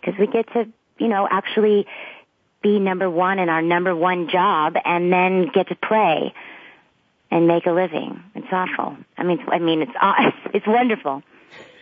because 0.00 0.18
we 0.18 0.26
get 0.26 0.50
to, 0.54 0.66
you 0.98 1.08
know, 1.08 1.28
actually 1.30 1.86
be 2.62 2.78
number 2.78 3.08
one 3.08 3.38
in 3.38 3.48
our 3.48 3.62
number 3.62 3.94
one 3.94 4.28
job 4.28 4.74
and 4.84 5.12
then 5.12 5.50
get 5.52 5.68
to 5.68 5.74
play 5.74 6.34
and 7.30 7.46
make 7.46 7.66
a 7.66 7.70
living. 7.70 8.22
It's 8.34 8.48
awful. 8.50 8.96
I 9.16 9.22
mean, 9.22 9.38
I 9.48 9.58
mean, 9.58 9.82
it's 9.82 9.92
it's 10.54 10.66
wonderful. 10.66 11.22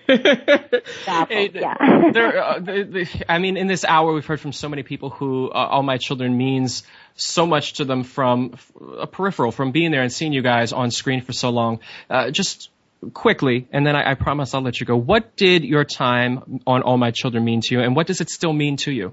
Yeah. 0.09 1.74
there, 2.12 2.38
uh, 2.44 2.59
the, 2.59 2.84
the, 2.84 3.24
I 3.28 3.38
mean, 3.38 3.56
in 3.56 3.66
this 3.66 3.84
hour, 3.84 4.12
we've 4.12 4.26
heard 4.26 4.40
from 4.40 4.52
so 4.52 4.68
many 4.68 4.82
people 4.82 5.11
who 5.11 5.50
uh, 5.50 5.54
All 5.54 5.82
My 5.82 5.98
Children 5.98 6.36
means 6.36 6.84
so 7.14 7.46
much 7.46 7.74
to 7.74 7.84
them 7.84 8.04
from 8.04 8.54
a 8.98 9.06
peripheral, 9.06 9.52
from 9.52 9.72
being 9.72 9.90
there 9.90 10.02
and 10.02 10.12
seeing 10.12 10.32
you 10.32 10.42
guys 10.42 10.72
on 10.72 10.90
screen 10.90 11.20
for 11.20 11.32
so 11.32 11.50
long. 11.50 11.80
Uh, 12.09 12.30
just 12.30 12.70
quickly, 13.12 13.68
and 13.72 13.86
then 13.86 13.96
I, 13.96 14.12
I 14.12 14.14
promise 14.14 14.54
I'll 14.54 14.62
let 14.62 14.80
you 14.80 14.86
go. 14.86 14.96
What 14.96 15.36
did 15.36 15.64
your 15.64 15.84
time 15.84 16.61
on 16.66 16.82
All 16.82 16.96
My 16.96 17.11
Children 17.11 17.44
mean 17.44 17.61
to 17.62 17.74
you, 17.74 17.80
and 17.80 17.94
what 17.94 18.06
does 18.06 18.20
it 18.20 18.30
still 18.30 18.52
mean 18.52 18.76
to 18.78 18.92
you? 18.92 19.12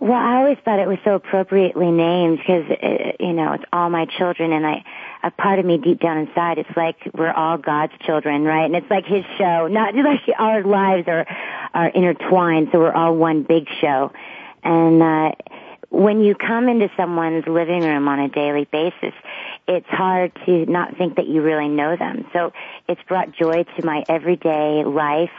Well, 0.00 0.12
I 0.12 0.36
always 0.36 0.56
thought 0.64 0.78
it 0.78 0.88
was 0.88 0.96
so 1.04 1.14
appropriately 1.14 1.90
named 1.90 2.38
because, 2.38 2.64
uh, 2.70 3.12
you 3.20 3.34
know, 3.34 3.52
it's 3.52 3.64
all 3.70 3.90
my 3.90 4.06
children 4.06 4.50
and 4.50 4.66
I, 4.66 4.82
a 5.22 5.30
part 5.30 5.58
of 5.58 5.66
me 5.66 5.76
deep 5.76 6.00
down 6.00 6.16
inside, 6.16 6.56
it's 6.56 6.74
like 6.74 6.96
we're 7.12 7.30
all 7.30 7.58
God's 7.58 7.92
children, 8.06 8.44
right? 8.44 8.64
And 8.64 8.74
it's 8.74 8.90
like 8.90 9.04
His 9.04 9.24
show, 9.36 9.66
not 9.66 9.94
like 9.94 10.22
our 10.38 10.64
lives 10.64 11.06
are, 11.06 11.26
are 11.74 11.88
intertwined, 11.88 12.70
so 12.72 12.78
we're 12.78 12.92
all 12.92 13.14
one 13.14 13.42
big 13.42 13.68
show. 13.82 14.10
And, 14.64 15.02
uh, 15.02 15.32
when 15.90 16.20
you 16.20 16.36
come 16.36 16.68
into 16.68 16.88
someone's 16.96 17.46
living 17.48 17.82
room 17.82 18.06
on 18.06 18.20
a 18.20 18.28
daily 18.28 18.64
basis, 18.70 19.12
it's 19.66 19.88
hard 19.88 20.32
to 20.46 20.64
not 20.66 20.96
think 20.96 21.16
that 21.16 21.26
you 21.26 21.42
really 21.42 21.68
know 21.68 21.96
them. 21.96 22.26
So 22.32 22.52
it's 22.88 23.02
brought 23.08 23.32
joy 23.32 23.64
to 23.64 23.84
my 23.84 24.04
everyday 24.08 24.84
life 24.84 25.30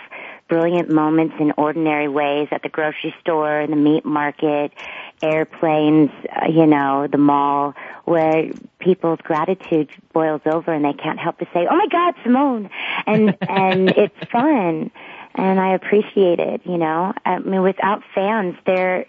brilliant 0.52 0.90
moments 0.90 1.34
in 1.40 1.54
ordinary 1.56 2.10
ways 2.10 2.50
at 2.52 2.62
the 2.62 2.68
grocery 2.68 3.16
store, 3.22 3.66
the 3.70 3.76
meat 3.78 4.04
market, 4.04 4.74
airplanes, 5.22 6.10
uh, 6.30 6.48
you 6.48 6.66
know, 6.66 7.08
the 7.10 7.18
mall, 7.18 7.74
where 8.04 8.52
people's 8.80 9.20
gratitude 9.24 9.90
boils 10.12 10.42
over 10.46 10.74
and 10.74 10.84
they 10.84 10.92
can't 10.92 11.18
help 11.18 11.40
but 11.40 11.48
say, 11.54 11.66
"Oh 11.72 11.76
my 11.78 11.88
God, 11.88 12.16
Simone!" 12.22 12.70
and 13.08 13.38
and 13.48 13.92
it's 13.92 14.30
fun, 14.30 14.92
and 15.36 15.58
I 15.58 15.74
appreciate 15.74 16.42
it. 16.42 16.66
You 16.66 16.78
know, 16.78 17.14
I 17.26 17.40
mean, 17.40 17.62
without 17.62 18.04
fans, 18.14 18.58
there, 18.66 19.06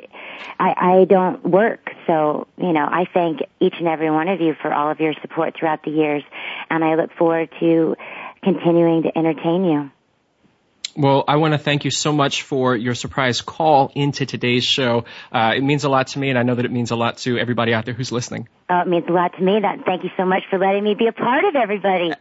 I 0.60 1.00
I 1.00 1.04
don't 1.06 1.44
work. 1.44 1.90
So 2.06 2.46
you 2.56 2.72
know, 2.72 2.84
I 2.84 3.06
thank 3.12 3.40
each 3.58 3.74
and 3.80 3.88
every 3.88 4.12
one 4.12 4.28
of 4.28 4.40
you 4.40 4.54
for 4.62 4.72
all 4.72 4.92
of 4.92 5.00
your 5.00 5.14
support 5.20 5.56
throughout 5.56 5.82
the 5.82 5.90
years, 5.90 6.22
and 6.70 6.84
I 6.84 6.94
look 6.94 7.12
forward 7.14 7.50
to 7.58 7.96
continuing 8.44 9.02
to 9.02 9.18
entertain 9.18 9.64
you. 9.64 9.90
Well, 10.94 11.24
I 11.26 11.36
want 11.36 11.54
to 11.54 11.58
thank 11.58 11.84
you 11.84 11.90
so 11.90 12.12
much 12.12 12.42
for 12.42 12.76
your 12.76 12.94
surprise 12.94 13.40
call 13.40 13.90
into 13.94 14.26
today's 14.26 14.64
show. 14.64 15.06
Uh, 15.32 15.54
it 15.56 15.62
means 15.62 15.84
a 15.84 15.88
lot 15.88 16.08
to 16.08 16.18
me, 16.18 16.28
and 16.28 16.38
I 16.38 16.42
know 16.42 16.54
that 16.54 16.64
it 16.64 16.70
means 16.70 16.90
a 16.90 16.96
lot 16.96 17.18
to 17.18 17.38
everybody 17.38 17.72
out 17.72 17.86
there 17.86 17.94
who's 17.94 18.12
listening. 18.12 18.48
Uh, 18.68 18.82
it 18.82 18.88
means 18.88 19.04
a 19.08 19.12
lot 19.12 19.32
to 19.36 19.42
me. 19.42 19.58
That 19.60 19.84
thank 19.86 20.04
you 20.04 20.10
so 20.16 20.26
much 20.26 20.42
for 20.50 20.58
letting 20.58 20.84
me 20.84 20.94
be 20.94 21.06
a 21.06 21.12
part 21.12 21.44
of 21.44 21.56
everybody. 21.56 22.12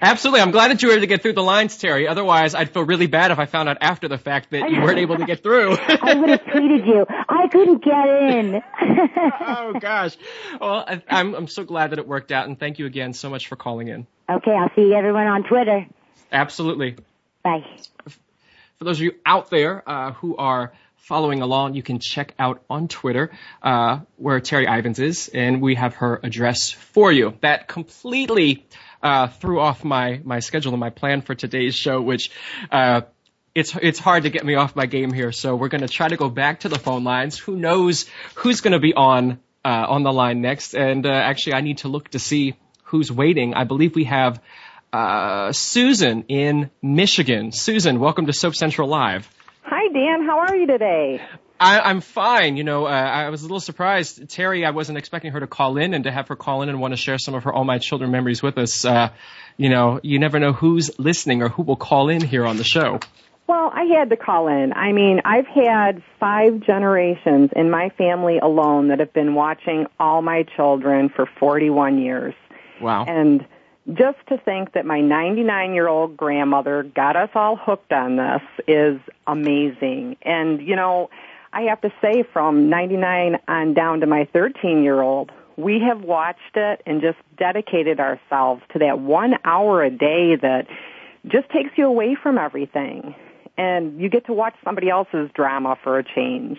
Absolutely, 0.00 0.42
I'm 0.42 0.52
glad 0.52 0.70
that 0.70 0.80
you 0.80 0.88
were 0.88 0.94
able 0.94 1.02
to 1.02 1.06
get 1.08 1.22
through 1.22 1.32
the 1.32 1.42
lines, 1.42 1.76
Terri. 1.76 2.08
Otherwise, 2.08 2.54
I'd 2.54 2.72
feel 2.72 2.84
really 2.84 3.08
bad 3.08 3.32
if 3.32 3.38
I 3.38 3.46
found 3.46 3.68
out 3.68 3.78
after 3.80 4.06
the 4.06 4.18
fact 4.18 4.50
that 4.50 4.70
you 4.70 4.80
weren't 4.80 4.98
able 4.98 5.16
to 5.16 5.26
get 5.26 5.42
through. 5.42 5.72
I 5.88 6.14
would 6.14 6.30
have 6.30 6.42
tweeted 6.42 6.86
you. 6.86 7.06
I 7.28 7.48
couldn't 7.48 7.84
get 7.84 8.08
in. 8.08 8.62
oh 9.40 9.74
gosh. 9.80 10.16
Well, 10.60 10.84
I, 10.86 11.02
I'm 11.08 11.34
I'm 11.34 11.48
so 11.48 11.64
glad 11.64 11.90
that 11.90 11.98
it 11.98 12.06
worked 12.06 12.32
out, 12.32 12.46
and 12.46 12.58
thank 12.58 12.78
you 12.78 12.86
again 12.86 13.12
so 13.12 13.30
much 13.30 13.48
for 13.48 13.56
calling 13.56 13.88
in. 13.88 14.06
Okay, 14.28 14.52
I'll 14.52 14.70
see 14.76 14.94
everyone 14.94 15.26
on 15.26 15.42
Twitter. 15.44 15.86
Absolutely. 16.32 16.96
Bye. 17.42 17.64
For 18.80 18.84
those 18.84 18.96
of 18.96 19.02
you 19.02 19.12
out 19.26 19.50
there 19.50 19.86
uh, 19.86 20.12
who 20.12 20.38
are 20.38 20.72
following 20.96 21.42
along, 21.42 21.74
you 21.74 21.82
can 21.82 21.98
check 21.98 22.32
out 22.38 22.62
on 22.70 22.88
Twitter 22.88 23.30
uh, 23.62 23.98
where 24.16 24.40
Terri 24.40 24.66
Ivens 24.66 24.98
is, 24.98 25.28
and 25.28 25.60
we 25.60 25.74
have 25.74 25.96
her 25.96 26.18
address 26.22 26.70
for 26.70 27.12
you. 27.12 27.34
That 27.42 27.68
completely 27.68 28.64
uh, 29.02 29.26
threw 29.26 29.60
off 29.60 29.84
my 29.84 30.22
my 30.24 30.40
schedule 30.40 30.72
and 30.72 30.80
my 30.80 30.88
plan 30.88 31.20
for 31.20 31.34
today's 31.34 31.76
show, 31.76 32.00
which. 32.00 32.30
Uh, 32.72 33.02
it's 33.54 33.76
it's 33.82 33.98
hard 33.98 34.22
to 34.22 34.30
get 34.30 34.46
me 34.46 34.54
off 34.54 34.76
my 34.76 34.86
game 34.86 35.12
here, 35.12 35.32
so 35.32 35.56
we're 35.56 35.68
going 35.68 35.80
to 35.82 35.88
try 35.88 36.08
to 36.08 36.16
go 36.16 36.30
back 36.30 36.60
to 36.60 36.70
the 36.70 36.78
phone 36.78 37.02
lines. 37.04 37.36
Who 37.36 37.56
knows 37.56 38.06
who's 38.36 38.60
going 38.62 38.72
to 38.72 38.78
be 38.78 38.94
on 38.94 39.40
uh, 39.62 39.86
on 39.88 40.04
the 40.04 40.12
line 40.12 40.40
next? 40.40 40.74
And 40.74 41.04
uh, 41.04 41.10
actually, 41.10 41.54
I 41.54 41.60
need 41.60 41.78
to 41.78 41.88
look 41.88 42.10
to 42.10 42.20
see 42.20 42.54
who's 42.84 43.10
waiting. 43.10 43.54
I 43.54 43.64
believe 43.64 43.96
we 43.96 44.04
have 44.04 44.40
uh, 44.92 45.52
Susan 45.52 46.24
in 46.28 46.70
Michigan. 46.82 47.52
Susan, 47.52 48.00
welcome 48.00 48.26
to 48.26 48.32
Soap 48.32 48.54
Central 48.54 48.88
Live. 48.88 49.28
Hi, 49.62 49.92
Dan. 49.92 50.26
How 50.26 50.40
are 50.40 50.56
you 50.56 50.66
today? 50.66 51.20
I, 51.60 51.80
I'm 51.80 52.00
fine. 52.00 52.56
You 52.56 52.64
know, 52.64 52.86
uh, 52.86 52.90
I 52.90 53.28
was 53.28 53.42
a 53.42 53.44
little 53.44 53.60
surprised. 53.60 54.22
Terri, 54.28 54.66
I 54.66 54.70
wasn't 54.70 54.98
expecting 54.98 55.32
her 55.32 55.40
to 55.40 55.46
call 55.46 55.76
in 55.76 55.92
and 55.92 56.04
to 56.04 56.10
have 56.10 56.28
her 56.28 56.36
call 56.36 56.62
in 56.62 56.70
and 56.70 56.80
want 56.80 56.92
to 56.92 56.96
share 56.96 57.18
some 57.18 57.34
of 57.34 57.44
her 57.44 57.52
All 57.52 57.64
My 57.64 57.78
Children 57.78 58.10
memories 58.10 58.42
with 58.42 58.56
us. 58.56 58.84
Uh, 58.84 59.10
you 59.58 59.68
know, 59.68 60.00
you 60.02 60.18
never 60.18 60.38
know 60.38 60.52
who's 60.52 60.98
listening 60.98 61.42
or 61.42 61.50
who 61.50 61.62
will 61.62 61.76
call 61.76 62.08
in 62.08 62.22
here 62.22 62.46
on 62.46 62.56
the 62.56 62.64
show. 62.64 63.00
Well, 63.46 63.70
I 63.74 63.84
had 63.84 64.10
to 64.10 64.16
call 64.16 64.48
in. 64.48 64.72
I 64.72 64.92
mean, 64.92 65.20
I've 65.24 65.46
had 65.46 66.02
five 66.18 66.60
generations 66.60 67.50
in 67.54 67.68
my 67.68 67.90
family 67.98 68.38
alone 68.38 68.88
that 68.88 69.00
have 69.00 69.12
been 69.12 69.34
watching 69.34 69.86
All 69.98 70.22
My 70.22 70.44
Children 70.56 71.10
for 71.14 71.26
41 71.38 71.98
years. 71.98 72.34
Wow. 72.80 73.04
And 73.04 73.44
just 73.94 74.18
to 74.28 74.38
think 74.38 74.72
that 74.74 74.86
my 74.86 75.00
99 75.00 75.74
year 75.74 75.88
old 75.88 76.16
grandmother 76.16 76.82
got 76.82 77.16
us 77.16 77.30
all 77.34 77.56
hooked 77.56 77.92
on 77.92 78.16
this 78.16 78.42
is 78.68 79.00
amazing. 79.26 80.16
And, 80.22 80.60
you 80.60 80.76
know, 80.76 81.10
I 81.52 81.62
have 81.62 81.80
to 81.80 81.92
say 82.00 82.24
from 82.32 82.68
99 82.68 83.38
on 83.48 83.74
down 83.74 84.00
to 84.00 84.06
my 84.06 84.28
13 84.32 84.82
year 84.82 85.00
old, 85.00 85.32
we 85.56 85.80
have 85.86 86.02
watched 86.02 86.56
it 86.56 86.82
and 86.86 87.00
just 87.00 87.18
dedicated 87.36 88.00
ourselves 88.00 88.62
to 88.72 88.78
that 88.80 88.98
one 89.00 89.34
hour 89.44 89.82
a 89.82 89.90
day 89.90 90.36
that 90.36 90.66
just 91.26 91.50
takes 91.50 91.70
you 91.76 91.86
away 91.86 92.16
from 92.20 92.38
everything. 92.38 93.14
And 93.58 94.00
you 94.00 94.08
get 94.08 94.26
to 94.26 94.32
watch 94.32 94.54
somebody 94.64 94.88
else's 94.88 95.30
drama 95.34 95.76
for 95.82 95.98
a 95.98 96.04
change. 96.04 96.58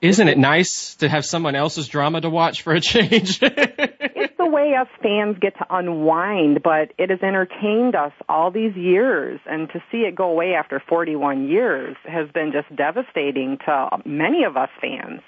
Isn't 0.00 0.26
it 0.26 0.38
nice 0.38 0.96
to 0.96 1.08
have 1.08 1.24
someone 1.24 1.54
else's 1.54 1.86
drama 1.86 2.20
to 2.22 2.30
watch 2.30 2.62
for 2.62 2.72
a 2.72 2.80
change? 2.80 3.40
way 4.52 4.74
us 4.74 4.88
fans 5.02 5.38
get 5.40 5.56
to 5.58 5.66
unwind, 5.70 6.62
but 6.62 6.92
it 6.98 7.10
has 7.10 7.20
entertained 7.22 7.94
us 7.96 8.12
all 8.28 8.50
these 8.50 8.76
years, 8.76 9.40
and 9.46 9.68
to 9.70 9.82
see 9.90 9.98
it 9.98 10.14
go 10.14 10.30
away 10.30 10.54
after 10.54 10.80
41 10.88 11.48
years 11.48 11.96
has 12.04 12.30
been 12.30 12.52
just 12.52 12.74
devastating 12.76 13.58
to 13.64 13.88
many 14.04 14.44
of 14.44 14.56
us 14.56 14.68
fans. 14.80 15.22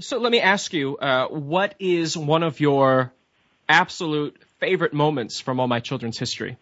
So 0.00 0.18
let 0.18 0.32
me 0.32 0.40
ask 0.40 0.72
you, 0.72 0.96
uh, 0.96 1.28
what 1.28 1.74
is 1.78 2.16
one 2.16 2.42
of 2.42 2.58
your 2.58 3.12
absolute 3.68 4.40
favorite 4.58 4.94
moments 4.94 5.38
from 5.38 5.60
All 5.60 5.68
My 5.68 5.80
Children's 5.80 6.18
history? 6.18 6.56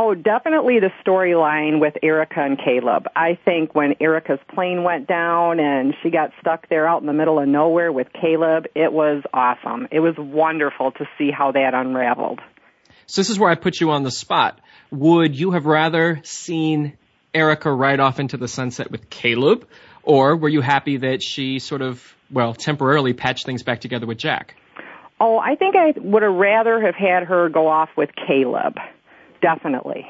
Oh, 0.00 0.14
definitely 0.14 0.78
the 0.78 0.92
storyline 1.04 1.80
with 1.80 1.94
Erica 2.04 2.40
and 2.40 2.56
Caleb. 2.56 3.08
I 3.16 3.36
think 3.44 3.74
when 3.74 3.96
Erica's 4.00 4.38
plane 4.54 4.84
went 4.84 5.08
down 5.08 5.58
and 5.58 5.92
she 6.00 6.10
got 6.10 6.30
stuck 6.40 6.68
there 6.68 6.86
out 6.86 7.00
in 7.00 7.08
the 7.08 7.12
middle 7.12 7.40
of 7.40 7.48
nowhere 7.48 7.90
with 7.90 8.06
Caleb, 8.12 8.66
it 8.76 8.92
was 8.92 9.24
awesome. 9.34 9.88
It 9.90 9.98
was 9.98 10.14
wonderful 10.16 10.92
to 10.92 11.04
see 11.18 11.32
how 11.32 11.50
that 11.50 11.74
unraveled. 11.74 12.38
So 13.06 13.22
this 13.22 13.28
is 13.28 13.40
where 13.40 13.50
I 13.50 13.56
put 13.56 13.80
you 13.80 13.90
on 13.90 14.04
the 14.04 14.12
spot. 14.12 14.60
Would 14.92 15.36
you 15.36 15.50
have 15.50 15.66
rather 15.66 16.20
seen 16.22 16.96
Erica 17.34 17.72
ride 17.72 17.98
off 17.98 18.20
into 18.20 18.36
the 18.36 18.46
sunset 18.46 18.92
with 18.92 19.10
Caleb, 19.10 19.66
or 20.04 20.36
were 20.36 20.48
you 20.48 20.60
happy 20.60 20.98
that 20.98 21.24
she 21.24 21.58
sort 21.58 21.82
of, 21.82 22.14
well, 22.30 22.54
temporarily 22.54 23.14
patched 23.14 23.46
things 23.46 23.64
back 23.64 23.80
together 23.80 24.06
with 24.06 24.18
Jack? 24.18 24.54
Oh, 25.18 25.38
I 25.38 25.56
think 25.56 25.74
I 25.74 25.92
would 25.96 26.22
have 26.22 26.34
rather 26.34 26.80
have 26.80 26.94
had 26.94 27.24
her 27.24 27.48
go 27.48 27.66
off 27.66 27.88
with 27.96 28.10
Caleb 28.14 28.76
definitely. 29.40 30.06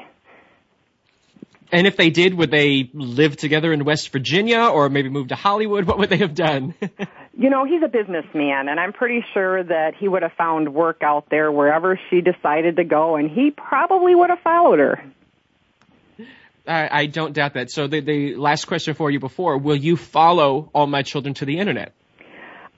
And 1.71 1.85
if 1.85 1.97
they 1.97 2.09
did, 2.09 2.33
would 2.33 2.49
they 2.49 2.89
live 2.93 3.37
together 3.37 3.71
in 3.71 3.85
West 3.85 4.09
Virginia 4.09 4.61
or 4.61 4.89
maybe 4.89 5.09
move 5.09 5.27
to 5.27 5.35
Hollywood? 5.35 5.85
What 5.89 5.99
would 5.99 6.09
they 6.09 6.17
have 6.17 6.33
done? 6.33 6.73
you 7.37 7.49
know, 7.49 7.65
he's 7.65 7.81
a 7.83 7.87
businessman 7.87 8.69
and 8.69 8.79
I'm 8.79 8.93
pretty 8.93 9.23
sure 9.33 9.63
that 9.63 9.93
he 9.95 10.07
would 10.07 10.23
have 10.23 10.33
found 10.33 10.73
work 10.73 11.01
out 11.03 11.29
there 11.29 11.51
wherever 11.51 11.99
she 12.09 12.21
decided 12.21 12.77
to 12.77 12.83
go 12.83 13.15
and 13.15 13.29
he 13.29 13.51
probably 13.51 14.15
would 14.15 14.29
have 14.29 14.39
followed 14.39 14.79
her. 14.79 15.03
I, 16.67 16.89
I 16.91 17.05
don't 17.07 17.33
doubt 17.33 17.55
that. 17.55 17.71
So 17.71 17.87
the, 17.87 18.01
the 18.01 18.35
last 18.35 18.65
question 18.65 18.93
for 18.93 19.09
you 19.09 19.19
before, 19.19 19.57
will 19.57 19.75
you 19.75 19.97
follow 19.97 20.69
All 20.73 20.85
My 20.85 21.01
Children 21.01 21.33
to 21.35 21.45
the 21.45 21.57
Internet? 21.57 21.93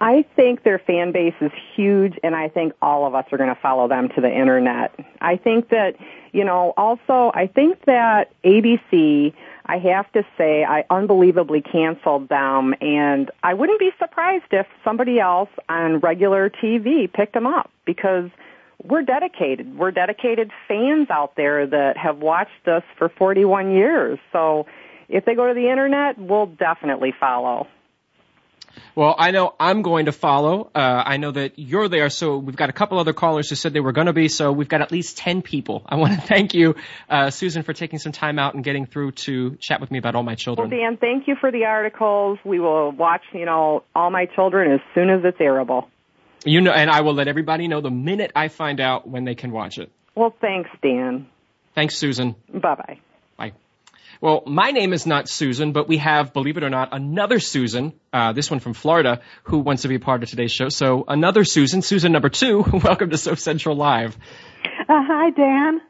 I 0.02 0.26
think 0.36 0.64
their 0.64 0.80
fan 0.80 1.12
base 1.12 1.36
is 1.42 1.52
huge 1.76 2.18
and 2.24 2.36
I 2.36 2.50
think 2.50 2.74
all 2.82 3.06
of 3.06 3.14
us 3.14 3.26
are 3.32 3.38
going 3.38 3.54
to 3.54 3.62
follow 3.62 3.88
them 3.88 4.10
to 4.16 4.22
the 4.22 4.32
internet. 4.32 5.00
I 5.22 5.38
think 5.38 5.70
that, 5.70 5.96
you 6.32 6.44
know, 6.44 6.74
also 6.76 7.32
I 7.36 7.46
think 7.46 7.86
that 7.86 8.32
ABC, 8.44 9.32
I 9.68 9.78
have 9.78 10.12
to 10.14 10.26
say, 10.40 10.66
I 10.66 10.86
unbelievably 10.90 11.62
canceled 11.62 12.30
them 12.30 12.74
and 12.82 13.30
I 13.44 13.54
wouldn't 13.54 13.80
be 13.80 13.92
surprised 14.00 14.46
if 14.50 14.66
somebody 14.84 15.20
else 15.20 15.50
on 15.70 16.00
regular 16.00 16.50
TV 16.50 17.12
picked 17.14 17.34
them 17.34 17.46
up 17.46 17.70
because 17.86 18.32
we're 18.84 19.04
dedicated. 19.04 19.78
We're 19.78 19.92
dedicated 19.92 20.50
fans 20.68 21.12
out 21.12 21.36
there 21.36 21.68
that 21.68 21.96
have 21.98 22.18
watched 22.18 22.68
us 22.68 22.82
for 22.98 23.08
41 23.08 23.72
years. 23.72 24.18
So 24.32 24.66
if 25.10 25.26
they 25.26 25.36
go 25.36 25.48
to 25.48 25.54
the 25.54 25.70
internet, 25.70 26.18
we'll 26.18 26.48
definitely 26.48 27.14
follow. 27.20 27.68
Well, 28.96 29.16
I 29.18 29.32
know 29.32 29.54
I'm 29.60 29.82
going 29.82 30.06
to 30.06 30.12
follow. 30.12 30.70
Uh, 30.74 30.80
I 31.06 31.18
know 31.18 31.32
that 31.32 31.58
you're 31.58 31.88
there, 31.88 32.10
so 32.10 32.38
we've 32.38 32.56
got 32.56 32.70
a 32.70 32.74
couple 32.74 33.00
other 33.00 33.14
callers 33.14 33.50
who 33.50 33.56
said 33.56 33.74
they 33.74 33.80
were 33.80 33.92
going 33.92 34.08
to 34.08 34.14
be, 34.14 34.28
so 34.28 34.52
we've 34.52 34.70
got 34.70 34.82
at 34.82 34.92
least 34.92 35.18
10 35.18 35.42
people. 35.42 35.84
I 35.86 35.96
want 35.96 36.14
to 36.14 36.22
thank 36.28 36.54
you, 36.54 36.76
uh, 37.10 37.30
Susan, 37.30 37.64
for 37.64 37.74
taking 37.74 38.00
some 38.00 38.12
time 38.12 38.40
out 38.40 38.54
and 38.54 38.64
getting 38.64 38.86
through 38.86 39.12
to 39.12 39.56
chat 39.58 39.82
with 39.82 39.92
me 39.92 39.98
about 39.98 40.16
all 40.16 40.24
my 40.24 40.36
children. 40.36 40.70
Well, 40.70 40.80
Dan, 40.80 40.98
thank 40.98 41.28
you 41.28 41.36
for 41.40 41.52
the 41.52 41.66
articles. 41.66 42.40
We 42.44 42.60
will 42.60 42.92
watch, 42.92 43.24
you 43.34 43.46
know, 43.46 43.84
all 43.96 44.12
my 44.12 44.26
children 44.26 44.72
as 44.72 44.80
soon 44.94 45.10
as 45.10 45.22
it's 45.24 45.38
airable. 45.38 45.88
You 46.44 46.62
know, 46.62 46.72
and 46.72 46.90
I 46.90 47.02
will 47.02 47.14
let 47.14 47.28
everybody 47.28 47.68
know 47.68 47.82
the 47.82 47.92
minute 47.92 48.32
I 48.36 48.48
find 48.48 48.80
out 48.80 49.08
when 49.08 49.26
they 49.26 49.36
can 49.36 49.52
watch 49.52 49.78
it. 49.78 49.92
Well, 50.16 50.34
thanks, 50.42 50.70
Dan. 50.82 51.28
Thanks, 51.76 51.98
Susan. 51.98 52.36
Bye-bye. 52.52 53.00
Well, 54.22 54.44
my 54.46 54.70
name 54.70 54.94
is 54.94 55.08
not 55.08 55.28
Susan, 55.28 55.72
but 55.72 55.88
we 55.88 55.98
have, 55.98 56.32
believe 56.32 56.56
it 56.56 56.64
or 56.64 56.70
not, 56.70 56.90
another 56.92 57.40
Susan, 57.40 57.92
uh, 58.14 58.34
this 58.34 58.52
one 58.52 58.60
from 58.60 58.76
Florida, 58.76 59.22
who 59.46 59.58
wants 59.58 59.82
to 59.82 59.88
be 59.88 59.96
a 59.96 60.00
part 60.00 60.22
of 60.22 60.30
today's 60.30 60.52
show. 60.52 60.70
So 60.70 61.04
another 61.08 61.44
Susan, 61.44 61.82
Susan 61.82 62.12
number 62.12 62.30
two, 62.30 62.62
welcome 62.84 63.10
to 63.10 63.18
Soap 63.18 63.40
Central 63.40 63.76
Live. 63.76 64.16
Uh, 64.64 65.02
hi, 65.04 65.32
Dan. 65.32 65.82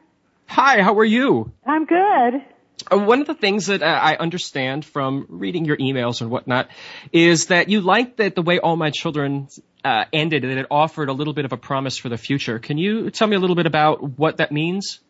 Hi, 0.47 0.81
how 0.81 0.97
are 0.99 1.03
you? 1.03 1.51
I'm 1.65 1.83
good. 1.83 2.41
Uh, 2.89 2.99
one 2.99 3.19
of 3.19 3.27
the 3.27 3.33
things 3.33 3.65
that 3.65 3.83
uh, 3.83 3.85
I 3.85 4.15
understand 4.15 4.85
from 4.85 5.25
reading 5.27 5.65
your 5.65 5.75
emails 5.75 6.21
and 6.21 6.31
whatnot 6.31 6.69
is 7.11 7.47
that 7.47 7.67
you 7.67 7.81
liked 7.81 8.15
that 8.17 8.35
the 8.35 8.41
way 8.41 8.59
All 8.59 8.77
My 8.77 8.91
Children 8.91 9.49
uh, 9.83 10.05
ended, 10.13 10.43
that 10.43 10.57
it 10.57 10.67
offered 10.71 11.09
a 11.09 11.13
little 11.13 11.33
bit 11.33 11.43
of 11.43 11.51
a 11.51 11.57
promise 11.57 11.97
for 11.97 12.07
the 12.07 12.17
future. 12.17 12.59
Can 12.59 12.77
you 12.77 13.11
tell 13.11 13.27
me 13.27 13.35
a 13.35 13.39
little 13.39 13.57
bit 13.57 13.65
about 13.65 14.17
what 14.17 14.37
that 14.37 14.53
means? 14.53 15.01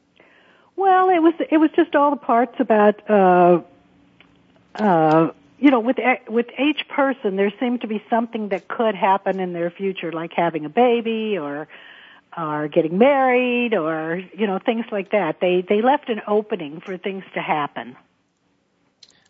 Well, 0.82 1.10
it 1.10 1.20
was 1.20 1.36
it 1.52 1.58
was 1.58 1.70
just 1.76 1.96
all 1.96 2.10
the 2.10 2.18
parts 2.18 2.56
about 2.58 3.08
uh 3.08 3.62
uh 4.74 5.30
you 5.60 5.70
know 5.70 5.80
with 5.80 5.98
with 6.28 6.48
each 6.58 6.88
person 6.88 7.36
there 7.36 7.54
seemed 7.60 7.82
to 7.82 7.88
be 7.88 8.04
something 8.10 8.50
that 8.50 8.68
could 8.68 8.96
happen 8.96 9.40
in 9.40 9.54
their 9.54 9.70
future 9.70 10.12
like 10.12 10.32
having 10.34 10.66
a 10.66 10.70
baby 10.70 11.38
or 11.38 11.68
or 12.36 12.68
getting 12.68 12.98
married 12.98 13.76
or 13.76 14.24
you 14.36 14.48
know 14.48 14.58
things 14.58 14.86
like 14.92 15.12
that. 15.12 15.40
They 15.40 15.64
they 15.70 15.84
left 15.84 16.10
an 16.10 16.22
opening 16.28 16.82
for 16.82 16.98
things 16.98 17.26
to 17.36 17.42
happen. 17.42 17.96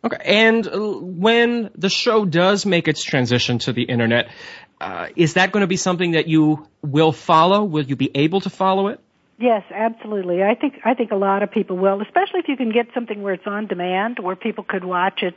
Okay, 0.06 0.22
and 0.24 0.66
uh, 0.66 0.80
when 0.80 1.70
the 1.76 1.89
show 1.89 2.24
does 2.24 2.66
make 2.66 2.88
its 2.88 3.04
transition 3.04 3.60
to 3.60 3.74
the 3.74 3.84
internet, 3.84 4.30
uh, 4.80 5.08
is 5.18 5.34
that 5.34 5.52
going 5.52 5.62
to 5.62 5.68
be 5.68 5.76
something 5.76 6.12
that 6.12 6.30
you 6.30 6.66
will 6.82 7.12
follow? 7.12 7.66
Will 7.66 7.84
you 7.84 7.97
be 7.97 8.10
able 8.16 8.39
to 8.39 8.49
follow 8.49 8.88
it? 8.88 9.02
Yes, 9.42 9.64
absolutely. 9.74 10.44
I 10.44 10.54
think 10.54 10.82
I 10.86 10.94
think 10.94 11.10
a 11.10 11.16
lot 11.16 11.42
of 11.42 11.50
people 11.50 11.76
will, 11.76 12.00
especially 12.02 12.42
if 12.42 12.48
you 12.48 12.56
can 12.56 12.72
get 12.72 12.89
something 12.94 13.24
where 13.24 13.34
it's 13.34 13.48
on 13.48 13.66
demand, 13.66 14.20
where 14.20 14.36
people 14.36 14.64
could 14.64 14.84
watch 14.84 15.24
it. 15.24 15.34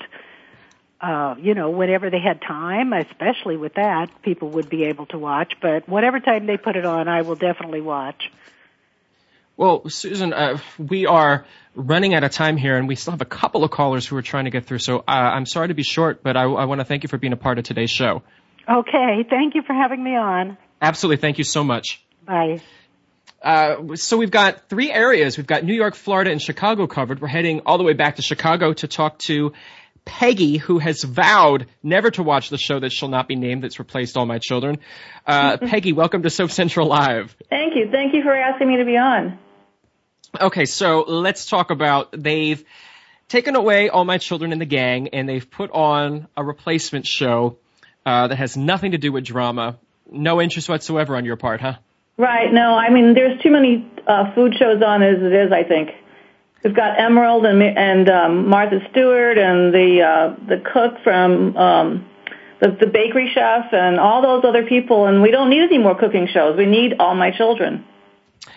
Uh, 1.00 1.34
you 1.38 1.54
know, 1.54 1.70
whenever 1.70 2.10
they 2.10 2.20
had 2.20 2.40
time, 2.42 2.92
especially 2.92 3.56
with 3.56 3.74
that, 3.74 4.10
people 4.22 4.50
would 4.50 4.68
be 4.68 4.84
able 4.84 5.06
to 5.06 5.18
watch. 5.18 5.54
But 5.60 5.88
whatever 5.88 6.20
time 6.20 6.46
they 6.46 6.58
put 6.58 6.76
it 6.76 6.84
on, 6.84 7.08
I 7.08 7.22
will 7.22 7.34
definitely 7.34 7.80
watch. 7.80 8.30
Well, 9.56 9.88
Susan, 9.88 10.34
uh, 10.34 10.58
we 10.78 11.06
are 11.06 11.46
running 11.74 12.14
out 12.14 12.24
of 12.24 12.30
time 12.30 12.58
here, 12.58 12.76
and 12.76 12.86
we 12.86 12.96
still 12.96 13.12
have 13.12 13.22
a 13.22 13.26
couple 13.26 13.64
of 13.64 13.70
callers 13.70 14.06
who 14.06 14.16
are 14.16 14.22
trying 14.22 14.44
to 14.44 14.50
get 14.50 14.66
through. 14.66 14.80
So 14.80 14.98
uh, 14.98 15.02
I'm 15.06 15.46
sorry 15.46 15.68
to 15.68 15.74
be 15.74 15.82
short, 15.82 16.22
but 16.22 16.36
I, 16.36 16.42
I 16.42 16.66
want 16.66 16.80
to 16.80 16.84
thank 16.84 17.04
you 17.04 17.08
for 17.08 17.16
being 17.16 17.32
a 17.32 17.38
part 17.38 17.58
of 17.58 17.64
today's 17.64 17.90
show. 17.90 18.22
Okay, 18.68 19.24
thank 19.30 19.54
you 19.54 19.62
for 19.62 19.72
having 19.72 20.02
me 20.02 20.16
on. 20.16 20.58
Absolutely, 20.82 21.20
thank 21.20 21.38
you 21.38 21.44
so 21.44 21.64
much. 21.64 22.04
Bye. 22.26 22.60
Uh, 23.44 23.94
so 23.94 24.16
we've 24.16 24.30
got 24.30 24.70
three 24.70 24.90
areas. 24.90 25.36
We've 25.36 25.46
got 25.46 25.64
New 25.64 25.74
York, 25.74 25.94
Florida, 25.94 26.30
and 26.30 26.40
Chicago 26.40 26.86
covered. 26.86 27.20
We're 27.20 27.28
heading 27.28 27.60
all 27.66 27.76
the 27.76 27.84
way 27.84 27.92
back 27.92 28.16
to 28.16 28.22
Chicago 28.22 28.72
to 28.72 28.88
talk 28.88 29.18
to 29.26 29.52
Peggy, 30.06 30.56
who 30.56 30.78
has 30.78 31.04
vowed 31.04 31.66
never 31.82 32.10
to 32.12 32.22
watch 32.22 32.48
the 32.48 32.56
show 32.56 32.80
that 32.80 32.90
shall 32.90 33.10
not 33.10 33.28
be 33.28 33.36
named 33.36 33.62
that's 33.62 33.78
replaced 33.78 34.16
All 34.16 34.24
My 34.24 34.38
Children. 34.38 34.78
Uh, 35.26 35.56
Peggy, 35.60 35.92
welcome 35.92 36.22
to 36.22 36.30
Soap 36.30 36.52
Central 36.52 36.88
Live. 36.88 37.36
Thank 37.50 37.76
you. 37.76 37.90
Thank 37.90 38.14
you 38.14 38.22
for 38.22 38.34
asking 38.34 38.68
me 38.68 38.78
to 38.78 38.86
be 38.86 38.96
on. 38.96 39.38
Okay, 40.40 40.64
so 40.64 41.02
let's 41.02 41.44
talk 41.46 41.70
about 41.70 42.08
they've 42.12 42.64
taken 43.28 43.56
away 43.56 43.90
All 43.90 44.06
My 44.06 44.16
Children 44.16 44.52
in 44.52 44.58
the 44.58 44.64
Gang 44.64 45.08
and 45.08 45.28
they've 45.28 45.50
put 45.50 45.70
on 45.70 46.28
a 46.34 46.42
replacement 46.42 47.06
show 47.06 47.58
uh, 48.06 48.28
that 48.28 48.36
has 48.36 48.56
nothing 48.56 48.92
to 48.92 48.98
do 48.98 49.12
with 49.12 49.24
drama. 49.24 49.76
No 50.10 50.40
interest 50.40 50.70
whatsoever 50.70 51.14
on 51.14 51.26
your 51.26 51.36
part, 51.36 51.60
huh? 51.60 51.74
Right. 52.16 52.52
No, 52.52 52.74
I 52.76 52.90
mean, 52.90 53.14
there's 53.14 53.40
too 53.42 53.50
many 53.50 53.90
uh, 54.06 54.34
food 54.34 54.54
shows 54.58 54.82
on 54.82 55.02
as 55.02 55.20
it 55.20 55.32
is. 55.32 55.52
I 55.52 55.64
think 55.64 55.90
we've 56.62 56.74
got 56.74 56.98
Emeril 56.98 57.44
and 57.46 57.62
and 57.62 58.08
um, 58.08 58.48
Martha 58.48 58.80
Stewart 58.90 59.38
and 59.38 59.74
the 59.74 60.02
uh, 60.02 60.46
the 60.46 60.62
cook 60.72 61.02
from 61.02 61.56
um, 61.56 62.08
the 62.60 62.76
the 62.80 62.86
bakery 62.86 63.30
chef 63.34 63.72
and 63.72 63.98
all 63.98 64.22
those 64.22 64.44
other 64.44 64.64
people, 64.64 65.06
and 65.06 65.22
we 65.22 65.30
don't 65.30 65.50
need 65.50 65.62
any 65.62 65.78
more 65.78 65.98
cooking 65.98 66.28
shows. 66.32 66.56
We 66.56 66.66
need 66.66 66.94
All 67.00 67.14
My 67.14 67.30
Children. 67.30 67.84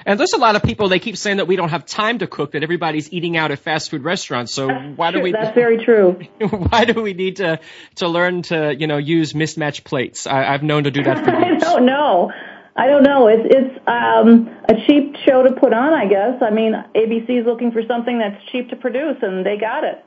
And 0.05 0.19
there's 0.19 0.33
a 0.33 0.37
lot 0.37 0.55
of 0.55 0.63
people 0.63 0.89
they 0.89 0.99
keep 0.99 1.17
saying 1.17 1.37
that 1.37 1.47
we 1.47 1.55
don't 1.55 1.69
have 1.69 1.85
time 1.85 2.19
to 2.19 2.27
cook, 2.27 2.51
that 2.51 2.63
everybody's 2.63 3.11
eating 3.11 3.37
out 3.37 3.51
at 3.51 3.59
fast 3.59 3.89
food 3.89 4.03
restaurants. 4.03 4.53
So 4.53 4.67
That's 4.67 4.97
why 4.97 5.11
do 5.11 5.17
true. 5.17 5.23
we? 5.23 5.31
That's 5.31 5.55
very 5.55 5.83
true. 5.83 6.19
why 6.49 6.85
do 6.85 7.01
we 7.01 7.13
need 7.13 7.37
to 7.37 7.59
to 7.95 8.07
learn 8.07 8.41
to 8.43 8.75
you 8.77 8.87
know 8.87 8.97
use 8.97 9.33
mismatched 9.33 9.83
plates? 9.83 10.27
I, 10.27 10.45
I've 10.45 10.63
known 10.63 10.83
to 10.83 10.91
do 10.91 11.03
that 11.03 11.23
for 11.23 11.31
I 11.35 11.55
don't 11.55 11.85
know. 11.85 12.31
I 12.77 12.87
don't 12.87 13.03
know. 13.03 13.27
It's 13.27 13.43
it's 13.43 13.79
um, 13.87 14.49
a 14.69 14.75
cheap 14.85 15.15
show 15.27 15.43
to 15.43 15.51
put 15.53 15.73
on, 15.73 15.93
I 15.93 16.05
guess. 16.07 16.41
I 16.41 16.51
mean, 16.51 16.73
ABC 16.95 17.39
is 17.39 17.45
looking 17.45 17.71
for 17.71 17.81
something 17.87 18.19
that's 18.19 18.43
cheap 18.51 18.69
to 18.69 18.75
produce, 18.75 19.17
and 19.21 19.45
they 19.45 19.57
got 19.57 19.83
it. 19.83 20.03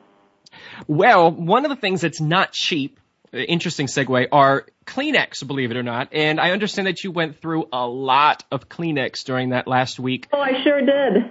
Well, 0.87 1.31
one 1.33 1.65
of 1.65 1.71
the 1.71 1.77
things 1.77 2.01
that's 2.01 2.21
not 2.21 2.53
cheap, 2.53 2.99
uh, 3.35 3.39
interesting 3.39 3.87
segue, 3.87 4.29
are 4.33 4.67
Kleenex, 4.87 5.47
believe 5.47 5.71
it 5.71 5.77
or 5.77 5.83
not. 5.83 6.09
And 6.13 6.41
I 6.41 6.51
understand 6.53 6.87
that 6.87 7.03
you 7.05 7.11
went 7.11 7.41
through 7.41 7.67
a 7.73 7.87
lot 7.87 8.45
of 8.51 8.69
Kleenex 8.69 9.25
during 9.25 9.51
that 9.51 9.67
last 9.67 9.99
week. 10.01 10.29
Oh, 10.33 10.41
I 10.41 10.63
sure 10.63 10.81
did. 10.81 11.31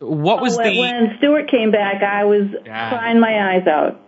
What 0.00 0.40
was 0.40 0.56
Oh, 0.58 0.62
the 0.62 0.78
when 0.78 1.16
Stuart 1.18 1.50
came 1.50 1.70
back? 1.72 2.02
I 2.04 2.24
was 2.24 2.46
Yeah. 2.64 2.88
crying 2.90 3.18
my 3.20 3.54
eyes 3.54 3.66
out. 3.66 4.00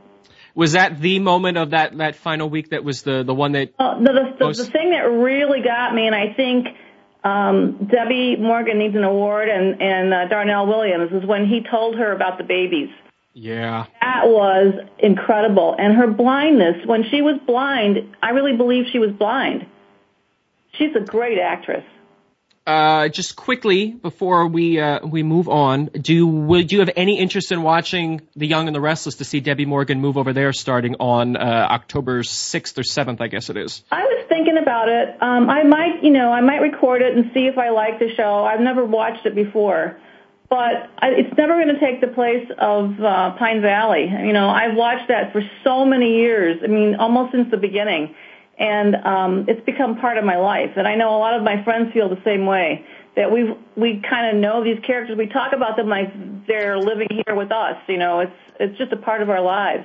Was 0.54 0.72
that 0.72 1.00
the 1.00 1.18
moment 1.18 1.56
of 1.58 1.70
that 1.70 1.96
that 1.98 2.16
final 2.16 2.48
week 2.50 2.70
that 2.70 2.84
was 2.84 3.02
the 3.02 3.22
the 3.22 3.34
one 3.34 3.52
that 3.52 3.72
Uh, 3.78 3.98
the, 3.98 4.12
the, 4.38 4.44
Most- 4.46 4.58
the 4.58 4.70
thing 4.70 4.90
that 4.90 5.02
really 5.10 5.62
got 5.62 5.94
me, 5.94 6.06
and 6.06 6.14
I 6.14 6.32
think 6.34 6.68
um, 7.22 7.88
Debbie 7.90 8.36
Morgan 8.36 8.78
needs 8.78 8.94
an 8.96 9.04
award, 9.04 9.48
and 9.48 9.80
and 9.80 10.12
uh, 10.14 10.28
Darnell 10.28 10.66
Williams 10.66 11.12
is 11.12 11.24
when 11.26 11.46
he 11.46 11.62
told 11.70 11.96
her 11.96 12.12
about 12.12 12.38
the 12.38 12.44
babies. 12.44 12.88
yeah 13.34 13.86
That 14.00 14.28
was 14.28 14.74
incredible, 14.98 15.74
and 15.78 15.94
her 15.96 16.06
blindness. 16.08 16.84
When 16.86 17.04
she 17.10 17.22
was 17.22 17.36
blind, 17.46 18.16
I 18.22 18.30
really 18.30 18.56
believe 18.56 18.86
she 18.92 18.98
was 18.98 19.10
blind. 19.12 19.66
She's 20.72 20.94
a 20.96 21.00
great 21.00 21.38
actress. 21.38 21.84
Uh, 22.66 23.08
just 23.08 23.36
quickly 23.36 23.90
before 23.90 24.46
we 24.46 24.78
uh, 24.78 25.04
we 25.04 25.22
move 25.22 25.48
on, 25.48 25.86
do 25.86 26.26
would 26.26 26.70
you 26.70 26.80
have 26.80 26.90
any 26.94 27.18
interest 27.18 27.50
in 27.52 27.62
watching 27.62 28.20
The 28.36 28.46
Young 28.46 28.68
and 28.68 28.76
the 28.76 28.80
Restless 28.82 29.16
to 29.16 29.24
see 29.24 29.40
Debbie 29.40 29.64
Morgan 29.64 30.00
move 30.00 30.18
over 30.18 30.32
there 30.34 30.52
starting 30.52 30.94
on 31.00 31.36
uh, 31.36 31.40
October 31.40 32.22
sixth 32.22 32.78
or 32.78 32.84
seventh, 32.84 33.22
I 33.22 33.28
guess 33.28 33.48
it 33.48 33.56
is. 33.56 33.82
I 33.90 34.02
was 34.02 34.26
thinking 34.28 34.58
about 34.58 34.88
it. 34.88 35.08
Um, 35.22 35.48
I 35.48 35.62
might, 35.62 36.04
you 36.04 36.10
know, 36.10 36.30
I 36.30 36.42
might 36.42 36.60
record 36.60 37.00
it 37.00 37.16
and 37.16 37.30
see 37.32 37.46
if 37.46 37.56
I 37.56 37.70
like 37.70 37.98
the 37.98 38.14
show. 38.14 38.44
I've 38.44 38.60
never 38.60 38.84
watched 38.84 39.24
it 39.24 39.34
before, 39.34 39.98
but 40.50 40.90
I, 40.98 41.08
it's 41.12 41.36
never 41.38 41.54
going 41.54 41.74
to 41.74 41.80
take 41.80 42.02
the 42.02 42.08
place 42.08 42.46
of 42.58 43.00
uh, 43.00 43.36
Pine 43.38 43.62
Valley. 43.62 44.04
You 44.04 44.34
know, 44.34 44.50
I've 44.50 44.76
watched 44.76 45.08
that 45.08 45.32
for 45.32 45.42
so 45.64 45.86
many 45.86 46.16
years. 46.18 46.60
I 46.62 46.66
mean, 46.66 46.96
almost 46.96 47.32
since 47.32 47.50
the 47.50 47.56
beginning, 47.56 48.14
and 48.60 48.94
um, 48.94 49.46
it's 49.48 49.64
become 49.64 49.96
part 49.96 50.18
of 50.18 50.24
my 50.24 50.36
life. 50.36 50.72
And 50.76 50.86
I 50.86 50.94
know 50.94 51.16
a 51.16 51.18
lot 51.18 51.34
of 51.34 51.42
my 51.42 51.64
friends 51.64 51.92
feel 51.92 52.08
the 52.08 52.20
same 52.24 52.46
way. 52.46 52.84
That 53.16 53.32
we 53.32 53.52
we 53.74 54.00
kind 54.08 54.36
of 54.36 54.40
know 54.40 54.62
these 54.62 54.78
characters. 54.86 55.18
We 55.18 55.26
talk 55.26 55.52
about 55.52 55.76
them 55.76 55.88
like 55.88 56.46
they're 56.46 56.78
living 56.78 57.08
here 57.26 57.34
with 57.34 57.50
us. 57.50 57.76
You 57.88 57.96
know, 57.96 58.20
it's 58.20 58.32
it's 58.60 58.78
just 58.78 58.92
a 58.92 58.96
part 58.96 59.22
of 59.22 59.30
our 59.30 59.40
lives. 59.40 59.84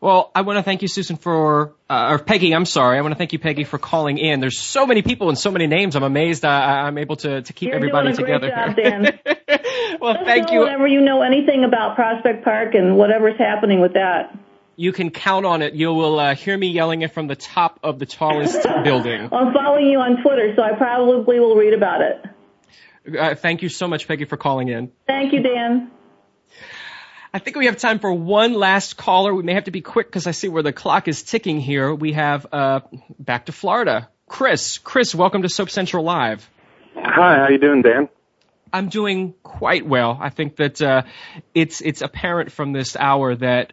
Well, 0.00 0.30
I 0.32 0.42
want 0.42 0.58
to 0.58 0.62
thank 0.62 0.82
you, 0.82 0.88
Susan, 0.88 1.16
for 1.16 1.74
uh, 1.88 2.08
or 2.10 2.18
Peggy. 2.18 2.54
I'm 2.54 2.66
sorry. 2.66 2.98
I 2.98 3.00
want 3.00 3.12
to 3.12 3.18
thank 3.18 3.32
you, 3.32 3.38
Peggy, 3.38 3.64
for 3.64 3.78
calling 3.78 4.18
in. 4.18 4.38
There's 4.40 4.58
so 4.58 4.86
many 4.86 5.02
people 5.02 5.28
and 5.28 5.38
so 5.38 5.50
many 5.50 5.66
names. 5.66 5.96
I'm 5.96 6.02
amazed 6.04 6.44
I'm 6.44 6.98
able 6.98 7.16
to 7.16 7.42
to 7.42 7.52
keep 7.52 7.68
You're 7.68 7.76
everybody 7.76 8.12
doing 8.12 8.30
a 8.30 8.38
great 8.38 8.50
together. 8.50 8.74
job, 8.74 9.46
Dan. 9.46 9.98
well, 10.00 10.24
thank 10.24 10.48
know 10.48 10.52
you. 10.52 10.60
Whenever 10.60 10.86
you 10.86 11.00
know 11.00 11.22
anything 11.22 11.64
about 11.64 11.96
Prospect 11.96 12.44
Park 12.44 12.74
and 12.74 12.96
whatever's 12.96 13.38
happening 13.38 13.80
with 13.80 13.94
that. 13.94 14.38
You 14.80 14.92
can 14.92 15.10
count 15.10 15.44
on 15.44 15.60
it. 15.62 15.74
You 15.74 15.92
will 15.92 16.20
uh, 16.20 16.36
hear 16.36 16.56
me 16.56 16.68
yelling 16.68 17.02
it 17.02 17.12
from 17.12 17.26
the 17.26 17.34
top 17.34 17.80
of 17.82 17.98
the 17.98 18.06
tallest 18.06 18.62
building. 18.84 19.22
I'm 19.32 19.52
following 19.52 19.86
you 19.86 19.98
on 19.98 20.22
Twitter, 20.22 20.52
so 20.54 20.62
I 20.62 20.76
probably 20.76 21.40
will 21.40 21.56
read 21.56 21.74
about 21.74 22.00
it. 22.00 23.18
Uh, 23.18 23.34
thank 23.34 23.62
you 23.62 23.70
so 23.70 23.88
much, 23.88 24.06
Peggy, 24.06 24.24
for 24.24 24.36
calling 24.36 24.68
in. 24.68 24.92
Thank 25.04 25.32
you, 25.32 25.42
Dan. 25.42 25.90
I 27.34 27.40
think 27.40 27.56
we 27.56 27.66
have 27.66 27.78
time 27.78 27.98
for 27.98 28.12
one 28.12 28.52
last 28.52 28.96
caller. 28.96 29.34
We 29.34 29.42
may 29.42 29.54
have 29.54 29.64
to 29.64 29.72
be 29.72 29.80
quick 29.80 30.06
because 30.06 30.28
I 30.28 30.30
see 30.30 30.46
where 30.46 30.62
the 30.62 30.72
clock 30.72 31.08
is 31.08 31.24
ticking 31.24 31.58
here. 31.58 31.92
We 31.92 32.12
have 32.12 32.46
uh, 32.52 32.82
back 33.18 33.46
to 33.46 33.52
Florida. 33.52 34.08
Chris, 34.28 34.78
Chris, 34.78 35.12
welcome 35.12 35.42
to 35.42 35.48
Soap 35.48 35.70
Central 35.70 36.04
Live. 36.04 36.48
Hi, 36.94 37.38
how 37.38 37.48
you 37.48 37.58
doing, 37.58 37.82
Dan? 37.82 38.08
I'm 38.72 38.90
doing 38.90 39.34
quite 39.42 39.84
well. 39.84 40.16
I 40.20 40.30
think 40.30 40.54
that 40.56 40.80
uh, 40.80 41.02
it's 41.52 41.80
it's 41.80 42.00
apparent 42.00 42.52
from 42.52 42.72
this 42.72 42.94
hour 42.94 43.34
that 43.34 43.72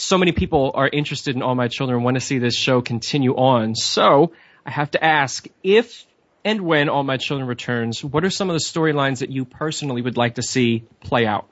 so 0.00 0.16
many 0.16 0.32
people 0.32 0.72
are 0.74 0.88
interested 0.88 1.36
in 1.36 1.42
All 1.42 1.54
My 1.54 1.68
Children 1.68 2.02
want 2.02 2.16
to 2.16 2.20
see 2.20 2.38
this 2.38 2.56
show 2.56 2.80
continue 2.80 3.34
on. 3.34 3.74
So 3.74 4.32
I 4.64 4.70
have 4.70 4.90
to 4.92 5.04
ask 5.04 5.46
if 5.62 6.06
and 6.42 6.62
when 6.62 6.88
All 6.88 7.02
My 7.02 7.18
Children 7.18 7.46
returns, 7.46 8.02
what 8.02 8.24
are 8.24 8.30
some 8.30 8.48
of 8.48 8.54
the 8.54 8.64
storylines 8.64 9.18
that 9.18 9.30
you 9.30 9.44
personally 9.44 10.00
would 10.00 10.16
like 10.16 10.36
to 10.36 10.42
see 10.42 10.84
play 11.00 11.26
out? 11.26 11.48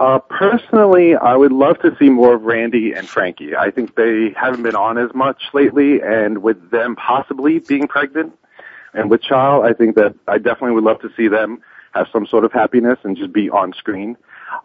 Uh, 0.00 0.18
personally, 0.18 1.14
I 1.14 1.36
would 1.36 1.52
love 1.52 1.78
to 1.80 1.96
see 1.98 2.08
more 2.08 2.34
of 2.34 2.42
Randy 2.42 2.92
and 2.92 3.08
Frankie. 3.08 3.56
I 3.56 3.70
think 3.70 3.94
they 3.94 4.34
haven't 4.36 4.62
been 4.62 4.76
on 4.76 4.98
as 4.98 5.12
much 5.14 5.40
lately, 5.54 6.00
and 6.02 6.42
with 6.42 6.70
them 6.70 6.96
possibly 6.96 7.60
being 7.60 7.88
pregnant 7.88 8.36
and 8.94 9.10
with 9.10 9.22
child, 9.22 9.64
I 9.64 9.74
think 9.74 9.94
that 9.96 10.14
I 10.26 10.38
definitely 10.38 10.72
would 10.72 10.84
love 10.84 11.00
to 11.02 11.10
see 11.16 11.28
them 11.28 11.62
have 11.92 12.06
some 12.12 12.26
sort 12.26 12.44
of 12.44 12.52
happiness 12.52 12.98
and 13.04 13.16
just 13.16 13.32
be 13.32 13.48
on 13.50 13.72
screen. 13.74 14.16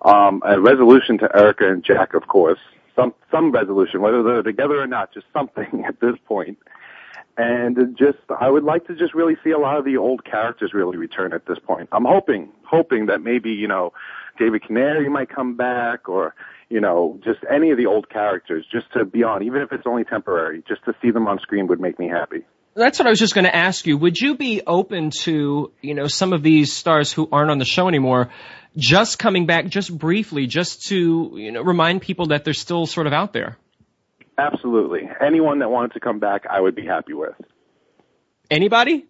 Um, 0.01 0.41
a 0.45 0.59
resolution 0.59 1.17
to 1.19 1.35
Erica 1.35 1.71
and 1.71 1.83
Jack, 1.83 2.13
of 2.13 2.27
course. 2.27 2.59
Some 2.95 3.13
some 3.31 3.51
resolution, 3.51 4.01
whether 4.01 4.21
they're 4.21 4.43
together 4.43 4.79
or 4.81 4.87
not, 4.87 5.13
just 5.13 5.25
something 5.33 5.85
at 5.87 5.99
this 5.99 6.15
point. 6.25 6.57
And 7.35 7.97
just, 7.97 8.19
I 8.39 8.49
would 8.49 8.63
like 8.63 8.85
to 8.87 8.95
just 8.95 9.15
really 9.15 9.35
see 9.43 9.49
a 9.49 9.57
lot 9.57 9.77
of 9.77 9.85
the 9.85 9.97
old 9.97 10.23
characters 10.23 10.71
really 10.71 10.97
return 10.97 11.33
at 11.33 11.47
this 11.47 11.57
point. 11.57 11.89
I'm 11.91 12.05
hoping, 12.05 12.49
hoping 12.63 13.07
that 13.07 13.21
maybe, 13.21 13.51
you 13.51 13.67
know, 13.67 13.91
David 14.37 14.61
Canary 14.61 15.09
might 15.09 15.29
come 15.29 15.55
back 15.55 16.07
or, 16.07 16.35
you 16.69 16.79
know, 16.79 17.19
just 17.23 17.39
any 17.49 17.71
of 17.71 17.77
the 17.77 17.87
old 17.87 18.09
characters 18.09 18.65
just 18.71 18.91
to 18.93 19.03
be 19.03 19.23
on, 19.23 19.41
even 19.41 19.63
if 19.63 19.71
it's 19.71 19.87
only 19.87 20.03
temporary, 20.03 20.63
just 20.67 20.85
to 20.85 20.93
see 21.01 21.09
them 21.09 21.27
on 21.27 21.39
screen 21.39 21.65
would 21.67 21.79
make 21.79 21.97
me 21.97 22.07
happy. 22.07 22.43
That's 22.75 22.97
what 22.97 23.07
I 23.07 23.11
was 23.11 23.19
just 23.19 23.35
going 23.35 23.45
to 23.45 23.55
ask 23.55 23.85
you. 23.85 23.97
Would 23.97 24.19
you 24.19 24.35
be 24.35 24.61
open 24.65 25.11
to, 25.21 25.71
you 25.81 25.93
know, 25.93 26.07
some 26.07 26.33
of 26.33 26.41
these 26.41 26.73
stars 26.73 27.13
who 27.13 27.29
aren't 27.31 27.51
on 27.51 27.59
the 27.59 27.65
show 27.65 27.87
anymore 27.87 28.29
just 28.75 29.19
coming 29.19 29.45
back 29.45 29.67
just 29.67 29.95
briefly 29.95 30.47
just 30.47 30.87
to, 30.87 31.33
you 31.35 31.51
know, 31.51 31.61
remind 31.61 32.01
people 32.01 32.27
that 32.27 32.43
they're 32.43 32.53
still 32.55 32.87
sort 32.87 33.05
of 33.05 33.13
out 33.13 33.31
there? 33.33 33.57
Absolutely. 34.37 35.07
Anyone 35.21 35.59
that 35.59 35.69
wanted 35.69 35.93
to 35.93 35.99
come 35.99 36.17
back, 36.19 36.45
I 36.49 36.59
would 36.59 36.73
be 36.75 36.85
happy 36.85 37.13
with. 37.13 37.35
Anybody? 38.49 39.05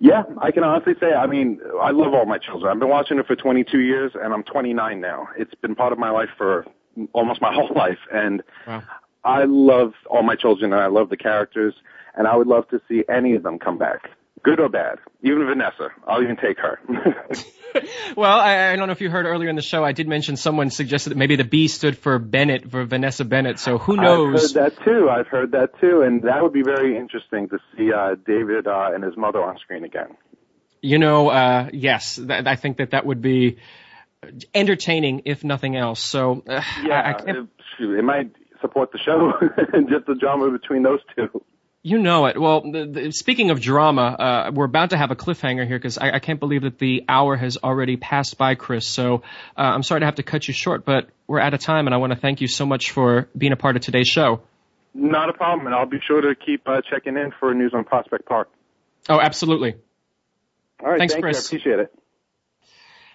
Yeah, 0.00 0.22
I 0.40 0.50
can 0.50 0.64
honestly 0.64 0.94
say, 0.98 1.12
I 1.12 1.26
mean, 1.26 1.60
I 1.80 1.90
love 1.90 2.14
all 2.14 2.24
my 2.24 2.38
children. 2.38 2.72
I've 2.72 2.78
been 2.78 2.88
watching 2.88 3.18
it 3.18 3.26
for 3.26 3.36
22 3.36 3.78
years 3.78 4.12
and 4.14 4.32
I'm 4.32 4.42
29 4.42 5.00
now. 5.00 5.28
It's 5.36 5.54
been 5.56 5.74
part 5.74 5.92
of 5.92 5.98
my 5.98 6.10
life 6.10 6.30
for 6.38 6.66
almost 7.12 7.42
my 7.42 7.52
whole 7.54 7.70
life 7.74 7.98
and 8.12 8.42
Wow. 8.66 8.82
I 9.24 9.44
love 9.44 9.92
all 10.10 10.24
my 10.24 10.34
children 10.34 10.72
and 10.72 10.82
I 10.82 10.86
love 10.86 11.08
the 11.08 11.16
characters 11.16 11.74
and 12.14 12.26
I 12.26 12.36
would 12.36 12.46
love 12.46 12.68
to 12.68 12.80
see 12.88 13.04
any 13.08 13.34
of 13.34 13.42
them 13.42 13.58
come 13.58 13.78
back. 13.78 14.10
good 14.42 14.60
or 14.60 14.68
bad. 14.68 14.98
Even 15.22 15.46
Vanessa, 15.46 15.90
I'll 16.06 16.22
even 16.22 16.36
take 16.36 16.58
her. 16.58 16.80
well, 18.16 18.38
I, 18.38 18.72
I, 18.72 18.76
don't 18.76 18.88
know 18.88 18.92
if 18.92 19.00
you 19.00 19.08
heard 19.08 19.26
earlier 19.26 19.48
in 19.48 19.56
the 19.56 19.62
show, 19.62 19.84
I 19.84 19.92
did 19.92 20.08
mention 20.08 20.36
someone 20.36 20.70
suggested 20.70 21.10
that 21.10 21.16
maybe 21.16 21.36
the 21.36 21.44
B 21.44 21.68
stood 21.68 21.96
for 21.96 22.18
Bennett, 22.18 22.70
for 22.70 22.84
Vanessa 22.84 23.24
Bennett. 23.24 23.58
So 23.58 23.78
who 23.78 23.96
knows? 23.96 24.56
I've 24.56 24.62
heard 24.62 24.72
that 24.72 24.84
too. 24.84 25.08
I've 25.10 25.28
heard 25.28 25.52
that 25.52 25.80
too, 25.80 26.02
and 26.02 26.22
that 26.22 26.42
would 26.42 26.52
be 26.52 26.62
very 26.62 26.96
interesting 26.96 27.48
to 27.50 27.58
see 27.76 27.92
uh, 27.92 28.16
David 28.26 28.66
uh, 28.66 28.90
and 28.92 29.04
his 29.04 29.16
mother 29.16 29.42
on 29.42 29.58
screen 29.58 29.84
again. 29.84 30.16
You 30.80 30.98
know, 30.98 31.28
uh, 31.28 31.70
yes, 31.72 32.16
th- 32.16 32.46
I 32.46 32.56
think 32.56 32.78
that 32.78 32.90
that 32.90 33.06
would 33.06 33.22
be 33.22 33.58
entertaining, 34.54 35.22
if 35.24 35.44
nothing 35.44 35.76
else. 35.76 36.00
So 36.00 36.42
uh, 36.48 36.62
yeah, 36.82 37.00
I, 37.00 37.30
I 37.30 37.30
it, 37.30 37.48
it 37.78 38.04
might 38.04 38.32
support 38.60 38.92
the 38.92 38.98
show 38.98 39.32
and 39.72 39.88
just 39.90 40.06
the 40.06 40.14
drama 40.14 40.50
between 40.50 40.82
those 40.82 41.00
two. 41.14 41.42
You 41.84 41.98
know 41.98 42.26
it. 42.26 42.40
Well, 42.40 42.60
the, 42.60 42.86
the, 42.86 43.10
speaking 43.10 43.50
of 43.50 43.60
drama, 43.60 44.02
uh, 44.02 44.50
we're 44.54 44.66
about 44.66 44.90
to 44.90 44.96
have 44.96 45.10
a 45.10 45.16
cliffhanger 45.16 45.66
here 45.66 45.78
because 45.78 45.98
I, 45.98 46.12
I, 46.12 46.18
can't 46.20 46.38
believe 46.38 46.62
that 46.62 46.78
the 46.78 47.04
hour 47.08 47.34
has 47.34 47.58
already 47.58 47.96
passed 47.96 48.38
by, 48.38 48.54
Chris. 48.54 48.86
So 48.86 49.22
uh, 49.58 49.62
I'm 49.62 49.82
sorry 49.82 50.00
to 50.00 50.06
have 50.06 50.14
to 50.16 50.22
cut 50.22 50.46
you 50.46 50.54
short, 50.54 50.84
but 50.84 51.08
we're 51.26 51.40
out 51.40 51.54
of 51.54 51.60
time, 51.60 51.88
and 51.88 51.94
I 51.94 51.98
want 51.98 52.12
to 52.12 52.18
thank 52.18 52.40
you 52.40 52.46
so 52.46 52.64
much 52.66 52.92
for 52.92 53.28
being 53.36 53.52
a 53.52 53.56
part 53.56 53.74
of 53.74 53.82
today's 53.82 54.06
show. 54.06 54.42
Not 54.94 55.28
a 55.28 55.32
problem, 55.32 55.66
and 55.66 55.74
I'll 55.74 55.86
be 55.86 55.98
sure 56.06 56.20
to 56.20 56.36
keep 56.36 56.68
uh, 56.68 56.82
checking 56.88 57.16
in 57.16 57.32
for 57.40 57.52
news 57.52 57.72
on 57.74 57.82
Prospect 57.82 58.26
Park. 58.26 58.48
Oh, 59.08 59.18
absolutely. 59.18 59.74
All 60.80 60.88
right, 60.88 60.98
Thanks, 60.98 61.14
thank 61.14 61.24
Chris. 61.24 61.50
You. 61.50 61.56
I 61.56 61.60
appreciate 61.60 61.80
it. 61.80 62.01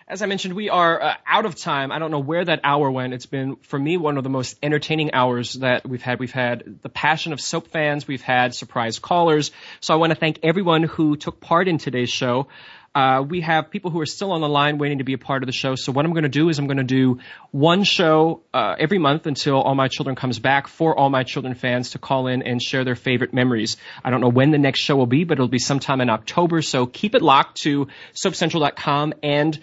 As 0.10 0.22
I 0.22 0.26
mentioned, 0.26 0.54
we 0.54 0.70
are 0.70 1.02
uh, 1.02 1.14
out 1.26 1.46
of 1.46 1.56
time. 1.56 1.92
I 1.92 2.00
don't 2.00 2.12
know 2.12 2.20
where 2.20 2.46
that 2.46 2.62
hour 2.64 2.90
went. 2.90 3.14
It's 3.14 3.26
been, 3.26 3.58
for 3.58 3.78
me, 3.78 3.98
one 3.98 4.18
of 4.18 4.24
the 4.24 4.30
most 4.30 4.58
entertaining 4.64 5.14
hours 5.14 5.56
that 5.56 5.86
we've 5.86 6.02
had. 6.02 6.18
We've 6.18 6.32
had 6.32 6.80
the 6.82 6.88
passion 6.88 7.34
of 7.34 7.42
soap 7.42 7.68
fans. 7.68 8.08
We've 8.08 8.22
had 8.22 8.56
surprise 8.56 9.00
callers. 9.00 9.52
So 9.82 9.94
I 9.94 9.98
want 9.98 10.12
to 10.12 10.16
thank 10.16 10.40
everyone 10.44 10.84
who 10.84 11.18
took 11.18 11.42
part 11.42 11.68
in 11.68 11.78
today's 11.78 12.10
show. 12.10 12.48
Uh, 12.96 13.22
we 13.22 13.42
have 13.42 13.70
people 13.70 13.92
who 13.92 14.00
are 14.00 14.06
still 14.06 14.32
on 14.32 14.40
the 14.40 14.48
line 14.48 14.78
waiting 14.78 15.00
to 15.00 15.04
be 15.04 15.12
a 15.12 15.18
part 15.18 15.44
of 15.44 15.48
the 15.48 15.54
show. 15.54 15.76
So 15.76 15.92
what 15.92 16.06
I'm 16.06 16.14
going 16.14 16.24
to 16.24 16.30
do 16.30 16.48
is 16.48 16.58
I'm 16.58 16.68
going 16.68 16.78
to 16.78 16.84
do 16.86 17.20
one 17.52 17.84
show 17.84 18.44
uh, 18.54 18.76
every 18.80 18.98
month 19.00 19.28
until 19.28 19.62
All 19.62 19.76
My 19.76 19.90
Children 19.90 20.16
comes 20.16 20.40
back 20.40 20.70
for 20.70 20.98
All 20.98 21.10
My 21.10 21.24
Children 21.24 21.54
fans 21.54 21.92
to 21.92 22.00
call 22.00 22.28
in 22.28 22.44
and 22.44 22.64
share 22.64 22.86
their 22.86 22.96
favorite 22.96 23.34
memories. 23.34 23.76
I 24.06 24.10
don't 24.10 24.22
know 24.22 24.30
when 24.30 24.52
the 24.52 24.58
next 24.58 24.80
show 24.80 24.96
will 24.96 25.06
be, 25.06 25.26
but 25.26 25.34
it'll 25.34 25.50
be 25.50 25.60
sometime 25.60 26.00
in 26.00 26.10
October. 26.10 26.62
So 26.62 26.86
keep 26.86 27.14
it 27.14 27.22
locked 27.22 27.62
to 27.64 27.88
SoapCentral.com 28.16 29.14
and 29.22 29.60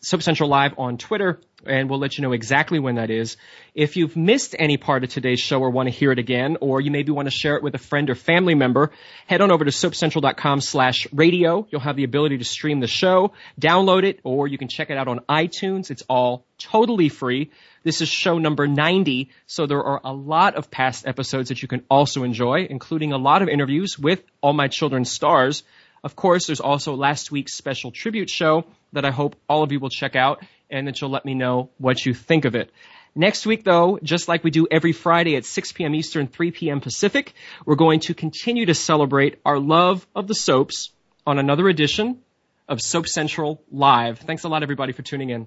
Soap 0.00 0.22
Central 0.22 0.48
Live 0.48 0.78
on 0.78 0.96
Twitter, 0.96 1.40
and 1.66 1.90
we'll 1.90 1.98
let 1.98 2.16
you 2.16 2.22
know 2.22 2.30
exactly 2.30 2.78
when 2.78 2.94
that 2.94 3.10
is. 3.10 3.36
If 3.74 3.96
you've 3.96 4.16
missed 4.16 4.54
any 4.56 4.76
part 4.76 5.02
of 5.02 5.10
today's 5.10 5.40
show 5.40 5.58
or 5.58 5.70
want 5.70 5.88
to 5.88 5.90
hear 5.90 6.12
it 6.12 6.20
again, 6.20 6.56
or 6.60 6.80
you 6.80 6.92
maybe 6.92 7.10
want 7.10 7.26
to 7.26 7.32
share 7.32 7.56
it 7.56 7.64
with 7.64 7.74
a 7.74 7.78
friend 7.78 8.08
or 8.08 8.14
family 8.14 8.54
member, 8.54 8.92
head 9.26 9.40
on 9.40 9.50
over 9.50 9.64
to 9.64 9.72
soapcentral.com 9.72 10.60
slash 10.60 11.08
radio. 11.12 11.66
You'll 11.68 11.80
have 11.80 11.96
the 11.96 12.04
ability 12.04 12.38
to 12.38 12.44
stream 12.44 12.78
the 12.78 12.86
show, 12.86 13.32
download 13.60 14.04
it, 14.04 14.20
or 14.22 14.46
you 14.46 14.56
can 14.56 14.68
check 14.68 14.90
it 14.90 14.96
out 14.96 15.08
on 15.08 15.18
iTunes. 15.28 15.90
It's 15.90 16.04
all 16.08 16.44
totally 16.58 17.08
free. 17.08 17.50
This 17.82 18.00
is 18.00 18.08
show 18.08 18.38
number 18.38 18.68
90, 18.68 19.30
so 19.46 19.66
there 19.66 19.82
are 19.82 20.00
a 20.04 20.12
lot 20.12 20.54
of 20.54 20.70
past 20.70 21.08
episodes 21.08 21.48
that 21.48 21.60
you 21.60 21.66
can 21.66 21.82
also 21.90 22.22
enjoy, 22.22 22.68
including 22.70 23.12
a 23.12 23.18
lot 23.18 23.42
of 23.42 23.48
interviews 23.48 23.98
with 23.98 24.22
all 24.42 24.52
my 24.52 24.68
children's 24.68 25.10
stars. 25.10 25.64
Of 26.04 26.14
course, 26.14 26.46
there's 26.46 26.60
also 26.60 26.94
last 26.94 27.32
week's 27.32 27.54
special 27.54 27.90
tribute 27.90 28.30
show 28.30 28.64
that 28.92 29.04
I 29.04 29.10
hope 29.10 29.36
all 29.48 29.62
of 29.62 29.72
you 29.72 29.80
will 29.80 29.90
check 29.90 30.16
out 30.16 30.44
and 30.70 30.86
that 30.86 31.00
you'll 31.00 31.10
let 31.10 31.24
me 31.24 31.34
know 31.34 31.70
what 31.78 32.04
you 32.04 32.14
think 32.14 32.44
of 32.44 32.54
it. 32.54 32.70
Next 33.14 33.46
week, 33.46 33.64
though, 33.64 33.98
just 34.02 34.28
like 34.28 34.44
we 34.44 34.50
do 34.50 34.68
every 34.70 34.92
Friday 34.92 35.36
at 35.36 35.44
6 35.44 35.72
p.m. 35.72 35.94
Eastern, 35.94 36.28
3 36.28 36.50
p.m. 36.52 36.80
Pacific, 36.80 37.34
we're 37.64 37.74
going 37.74 38.00
to 38.00 38.14
continue 38.14 38.66
to 38.66 38.74
celebrate 38.74 39.40
our 39.44 39.58
love 39.58 40.06
of 40.14 40.28
the 40.28 40.34
soaps 40.34 40.90
on 41.26 41.38
another 41.38 41.68
edition 41.68 42.20
of 42.68 42.80
Soap 42.80 43.08
Central 43.08 43.62
Live. 43.70 44.20
Thanks 44.20 44.44
a 44.44 44.48
lot, 44.48 44.62
everybody, 44.62 44.92
for 44.92 45.02
tuning 45.02 45.30
in. 45.30 45.46